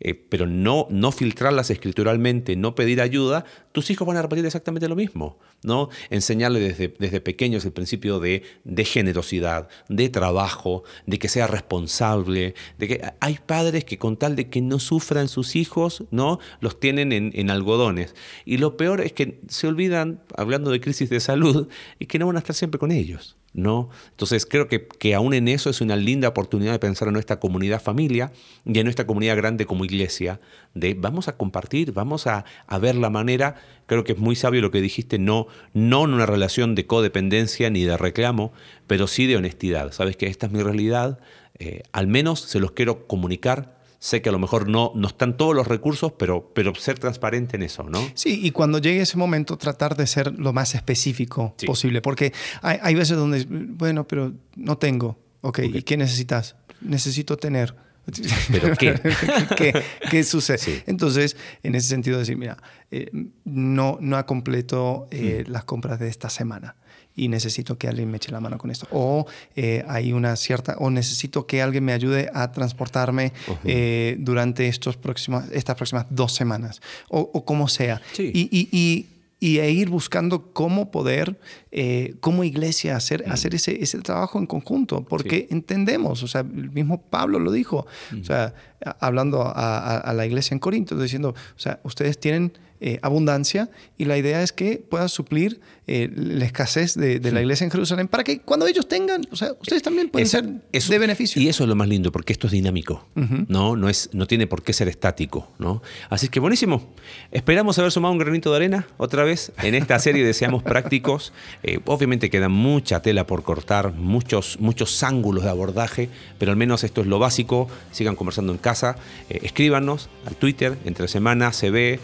eh, 0.00 0.14
pero 0.14 0.46
no, 0.46 0.86
no 0.90 1.12
filtrarlas 1.12 1.70
escrituralmente, 1.70 2.56
no 2.56 2.74
pedir 2.74 3.00
ayuda, 3.00 3.44
tus 3.72 3.90
hijos 3.90 4.06
van 4.06 4.16
a 4.16 4.22
repetir 4.22 4.46
exactamente 4.46 4.88
lo 4.88 4.96
mismo. 4.96 5.38
¿no? 5.62 5.88
Enseñarles 6.10 6.62
desde, 6.62 6.94
desde 6.98 7.20
pequeños 7.20 7.64
el 7.64 7.72
principio 7.72 8.20
de, 8.20 8.42
de, 8.64 8.84
generosidad, 8.84 9.68
de 9.88 10.08
trabajo, 10.08 10.84
de 11.06 11.18
que 11.18 11.28
sea 11.28 11.46
responsable, 11.46 12.54
de 12.78 12.88
que 12.88 13.12
hay 13.20 13.38
padres 13.44 13.84
que 13.84 13.98
con 13.98 14.16
tal 14.16 14.36
de 14.36 14.48
que 14.48 14.60
no 14.60 14.78
sufran 14.78 15.28
sus 15.28 15.56
hijos, 15.56 16.04
¿no? 16.10 16.38
los 16.60 16.78
tienen 16.78 17.12
en, 17.12 17.32
en 17.34 17.50
algodones. 17.50 18.14
Y 18.44 18.58
lo 18.58 18.76
peor 18.76 19.00
es 19.00 19.12
que 19.12 19.40
se 19.48 19.66
olvidan, 19.66 20.22
hablando 20.36 20.70
de 20.70 20.80
crisis 20.80 21.10
de 21.10 21.20
salud, 21.20 21.68
y 21.98 22.06
que 22.06 22.18
no 22.18 22.26
van 22.26 22.36
a 22.36 22.40
estar 22.40 22.54
siempre 22.54 22.78
con 22.78 22.92
ellos. 22.92 23.37
¿No? 23.54 23.88
Entonces 24.10 24.46
creo 24.46 24.68
que, 24.68 24.86
que 24.86 25.14
aún 25.14 25.34
en 25.34 25.48
eso 25.48 25.70
es 25.70 25.80
una 25.80 25.96
linda 25.96 26.28
oportunidad 26.28 26.72
de 26.72 26.78
pensar 26.78 27.08
en 27.08 27.14
nuestra 27.14 27.40
comunidad 27.40 27.82
familia 27.82 28.32
y 28.64 28.78
en 28.78 28.84
nuestra 28.84 29.06
comunidad 29.06 29.36
grande 29.36 29.66
como 29.66 29.84
iglesia, 29.84 30.40
de 30.74 30.94
vamos 30.94 31.28
a 31.28 31.36
compartir, 31.36 31.92
vamos 31.92 32.26
a, 32.26 32.44
ver 32.80 32.94
la 32.94 33.10
manera, 33.10 33.56
creo 33.86 34.04
que 34.04 34.12
es 34.12 34.18
muy 34.18 34.36
sabio 34.36 34.60
lo 34.60 34.70
que 34.70 34.80
dijiste, 34.80 35.18
no, 35.18 35.46
no 35.72 36.04
en 36.04 36.14
una 36.14 36.26
relación 36.26 36.74
de 36.74 36.86
codependencia 36.86 37.70
ni 37.70 37.84
de 37.84 37.96
reclamo, 37.96 38.52
pero 38.86 39.06
sí 39.06 39.26
de 39.26 39.36
honestidad. 39.36 39.92
Sabes 39.92 40.16
que 40.16 40.26
esta 40.26 40.46
es 40.46 40.52
mi 40.52 40.62
realidad, 40.62 41.18
eh, 41.58 41.82
al 41.92 42.06
menos 42.06 42.40
se 42.40 42.60
los 42.60 42.72
quiero 42.72 43.06
comunicar 43.06 43.77
sé 43.98 44.22
que 44.22 44.28
a 44.28 44.32
lo 44.32 44.38
mejor 44.38 44.68
no, 44.68 44.92
no 44.94 45.08
están 45.08 45.36
todos 45.36 45.54
los 45.54 45.66
recursos, 45.66 46.12
pero, 46.12 46.52
pero 46.54 46.74
ser 46.74 46.98
transparente 46.98 47.56
en 47.56 47.62
eso, 47.62 47.82
¿no? 47.84 48.00
Sí, 48.14 48.40
y 48.42 48.50
cuando 48.52 48.78
llegue 48.78 49.02
ese 49.02 49.16
momento 49.16 49.56
tratar 49.56 49.96
de 49.96 50.06
ser 50.06 50.38
lo 50.38 50.52
más 50.52 50.74
específico 50.74 51.54
posible, 51.66 52.00
porque 52.00 52.32
hay, 52.62 52.78
hay, 52.82 52.94
veces 52.94 53.16
donde, 53.16 53.44
bueno, 53.48 54.06
pero 54.06 54.32
no 54.56 54.78
tengo, 54.78 55.18
ok, 55.40 55.60
¿y 55.60 55.82
qué 55.82 55.96
necesitas? 55.96 56.56
Necesito 56.80 57.36
tener. 57.36 57.74
¿Pero 58.50 58.74
qué? 58.78 59.82
¿Qué, 60.10 60.24
sucede? 60.24 60.84
Entonces, 60.86 61.36
en 61.62 61.74
ese 61.74 61.88
sentido, 61.88 62.18
decir, 62.18 62.38
mira, 62.38 62.56
eh, 62.90 63.10
no, 63.44 63.98
no 64.00 64.16
ha 64.16 64.24
completo 64.24 65.08
eh, 65.10 65.44
mm. 65.46 65.50
las 65.50 65.64
compras 65.64 65.98
de 65.98 66.08
esta 66.08 66.30
semana 66.30 66.76
y 67.18 67.28
necesito 67.28 67.76
que 67.76 67.88
alguien 67.88 68.10
me 68.10 68.16
eche 68.16 68.30
la 68.30 68.40
mano 68.40 68.56
con 68.56 68.70
esto. 68.70 68.86
O 68.92 69.26
eh, 69.56 69.84
hay 69.88 70.12
una 70.12 70.36
cierta, 70.36 70.76
o 70.78 70.90
necesito 70.90 71.46
que 71.46 71.60
alguien 71.60 71.84
me 71.84 71.92
ayude 71.92 72.30
a 72.32 72.52
transportarme 72.52 73.32
eh, 73.64 74.16
durante 74.20 74.68
estos 74.68 74.96
próximos, 74.96 75.44
estas 75.52 75.76
próximas 75.76 76.06
dos 76.10 76.32
semanas, 76.32 76.80
o, 77.08 77.44
como 77.44 77.68
sea. 77.68 78.00
Y, 78.18 78.48
y, 78.50 78.68
y, 78.70 79.06
y 79.40 79.58
e 79.58 79.70
ir 79.70 79.88
buscando 79.88 80.52
cómo 80.52 80.90
poder, 80.90 81.38
eh, 81.70 82.14
como 82.20 82.44
iglesia, 82.44 82.96
hacer, 82.96 83.24
mm. 83.26 83.32
hacer 83.32 83.54
ese, 83.54 83.82
ese 83.82 83.98
trabajo 84.00 84.38
en 84.38 84.46
conjunto, 84.46 85.04
porque 85.04 85.48
entendemos, 85.50 86.22
o 86.22 86.28
sea, 86.28 86.40
el 86.40 86.70
mismo 86.70 87.02
Pablo 87.02 87.38
lo 87.38 87.52
dijo, 87.52 87.86
o 88.20 88.24
sea, 88.24 88.54
hablando 89.00 89.42
a, 89.42 89.98
a, 89.98 90.12
la 90.12 90.26
iglesia 90.26 90.54
en 90.54 90.60
Corinto, 90.60 90.96
diciendo, 90.96 91.30
o 91.30 91.58
sea, 91.58 91.80
ustedes 91.82 92.18
tienen 92.18 92.52
eh, 92.80 93.00
abundancia 93.02 93.70
y 93.96 94.04
la 94.04 94.16
idea 94.16 94.40
es 94.40 94.52
que 94.52 94.76
puedan 94.78 95.08
suplir 95.08 95.60
eh, 95.90 96.10
la 96.14 96.44
escasez 96.44 96.94
de, 96.96 97.18
la 97.32 97.40
iglesia 97.40 97.64
en 97.64 97.70
Jerusalén 97.70 98.08
para 98.08 98.22
que 98.22 98.40
cuando 98.40 98.66
ellos 98.66 98.86
tengan, 98.86 99.22
o 99.30 99.36
sea, 99.36 99.52
ustedes 99.58 99.82
también 99.82 100.10
pueden 100.10 100.28
ser 100.28 100.44
de 100.44 100.98
beneficio. 100.98 101.40
Y 101.40 101.48
eso 101.48 101.64
es 101.64 101.68
lo 101.68 101.74
más 101.74 101.88
lindo, 101.88 102.12
porque 102.12 102.34
esto 102.34 102.46
es 102.46 102.52
dinámico, 102.52 103.08
¿no? 103.14 103.74
No, 103.74 103.88
es, 103.88 104.10
no 104.12 104.26
tiene 104.26 104.46
por 104.46 104.62
qué 104.62 104.74
ser 104.74 104.88
estático, 104.88 105.50
¿no? 105.58 105.82
Así 106.10 106.28
que 106.28 106.40
buenísimo. 106.40 106.92
Esperamos 107.32 107.78
haber 107.78 107.90
sumado 107.90 108.12
un 108.12 108.18
granito 108.18 108.50
de 108.50 108.56
arena 108.56 108.86
otra 108.98 109.24
vez 109.24 109.50
en 109.62 109.74
esta 109.74 109.98
serie 109.98 110.26
Deseamos 110.26 110.62
Prácticos. 110.62 111.32
Eh, 111.62 111.80
obviamente 111.86 112.28
queda 112.28 112.50
mucha 112.50 113.00
tela 113.00 113.26
por 113.26 113.42
cortar, 113.42 113.94
muchos, 113.94 114.60
muchos 114.60 115.02
ángulos 115.02 115.44
de 115.44 115.50
abordaje, 115.50 116.10
pero 116.38 116.50
al 116.50 116.58
menos 116.58 116.84
esto 116.84 117.00
es 117.00 117.06
lo 117.06 117.18
básico. 117.18 117.66
Sigan 117.92 118.14
conversando 118.14 118.52
en 118.52 118.58
casa, 118.58 118.96
escríbanos 119.30 120.10
al 120.26 120.36
Twitter, 120.36 120.76
entre 120.84 121.08
semana, 121.08 121.54
se 121.54 121.70
ve 121.70 121.98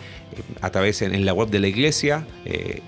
a 0.61 0.70
través 0.70 1.03
en, 1.03 1.24
la 1.24 1.32
web 1.32 1.49
de 1.49 1.61
la 1.61 1.68
iglesia, 1.68 2.26
eh, 2.45 2.82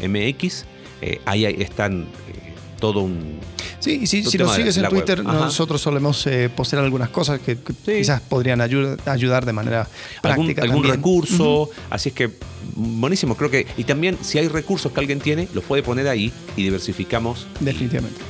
icb.mx. 0.00 0.64
Eh, 1.00 1.20
ahí 1.24 1.44
están 1.44 2.02
eh, 2.02 2.54
todo 2.80 3.00
un... 3.00 3.40
Sí, 3.78 4.00
y 4.02 4.06
si, 4.06 4.24
si 4.24 4.38
nos 4.38 4.54
sigues 4.54 4.76
en 4.78 4.88
Twitter, 4.88 5.22
nosotros 5.22 5.80
solemos 5.80 6.26
postear 6.56 6.82
algunas 6.82 7.10
cosas 7.10 7.38
que, 7.40 7.58
quizás 7.84 8.22
podrían 8.22 8.62
ayudar 8.62 9.44
de 9.44 9.52
manera 9.52 9.86
práctica. 10.22 10.62
Algún, 10.62 10.84
recurso, 10.84 11.68
así 11.90 12.08
es 12.08 12.14
que 12.14 12.30
buenísimo, 12.74 13.36
creo 13.36 13.50
que... 13.50 13.66
Y 13.76 13.84
también 13.84 14.16
si 14.22 14.38
hay 14.38 14.48
recursos 14.48 14.90
que 14.90 15.00
alguien 15.00 15.20
tiene, 15.20 15.48
los 15.52 15.64
puede 15.64 15.82
poner 15.82 16.08
ahí 16.08 16.32
y 16.56 16.62
diversificamos. 16.62 17.46
Definitivamente. 17.60 18.20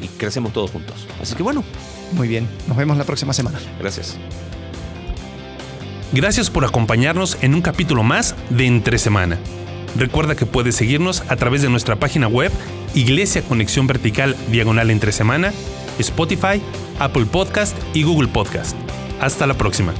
y 0.00 0.06
crecemos 0.06 0.52
todos 0.52 0.70
juntos. 0.70 1.08
Así 1.20 1.34
que 1.34 1.42
bueno. 1.42 1.64
Muy 2.12 2.28
bien, 2.28 2.46
nos 2.68 2.76
vemos 2.76 2.96
la 2.96 3.04
próxima 3.04 3.32
semana. 3.32 3.58
Gracias. 3.80 4.16
Gracias 6.12 6.50
por 6.50 6.64
acompañarnos 6.64 7.38
en 7.40 7.54
un 7.54 7.62
capítulo 7.62 8.02
más 8.02 8.34
de 8.50 8.66
Entre 8.66 8.98
Semana. 8.98 9.38
Recuerda 9.96 10.34
que 10.34 10.46
puedes 10.46 10.76
seguirnos 10.76 11.22
a 11.28 11.36
través 11.36 11.62
de 11.62 11.68
nuestra 11.68 11.96
página 11.96 12.28
web 12.28 12.50
Iglesia 12.94 13.42
Conexión 13.42 13.86
Vertical 13.86 14.36
Diagonal 14.50 14.90
Entre 14.90 15.12
Semana, 15.12 15.52
Spotify, 15.98 16.62
Apple 16.98 17.26
Podcast 17.26 17.76
y 17.94 18.02
Google 18.02 18.28
Podcast. 18.28 18.76
Hasta 19.20 19.46
la 19.46 19.54
próxima. 19.54 19.92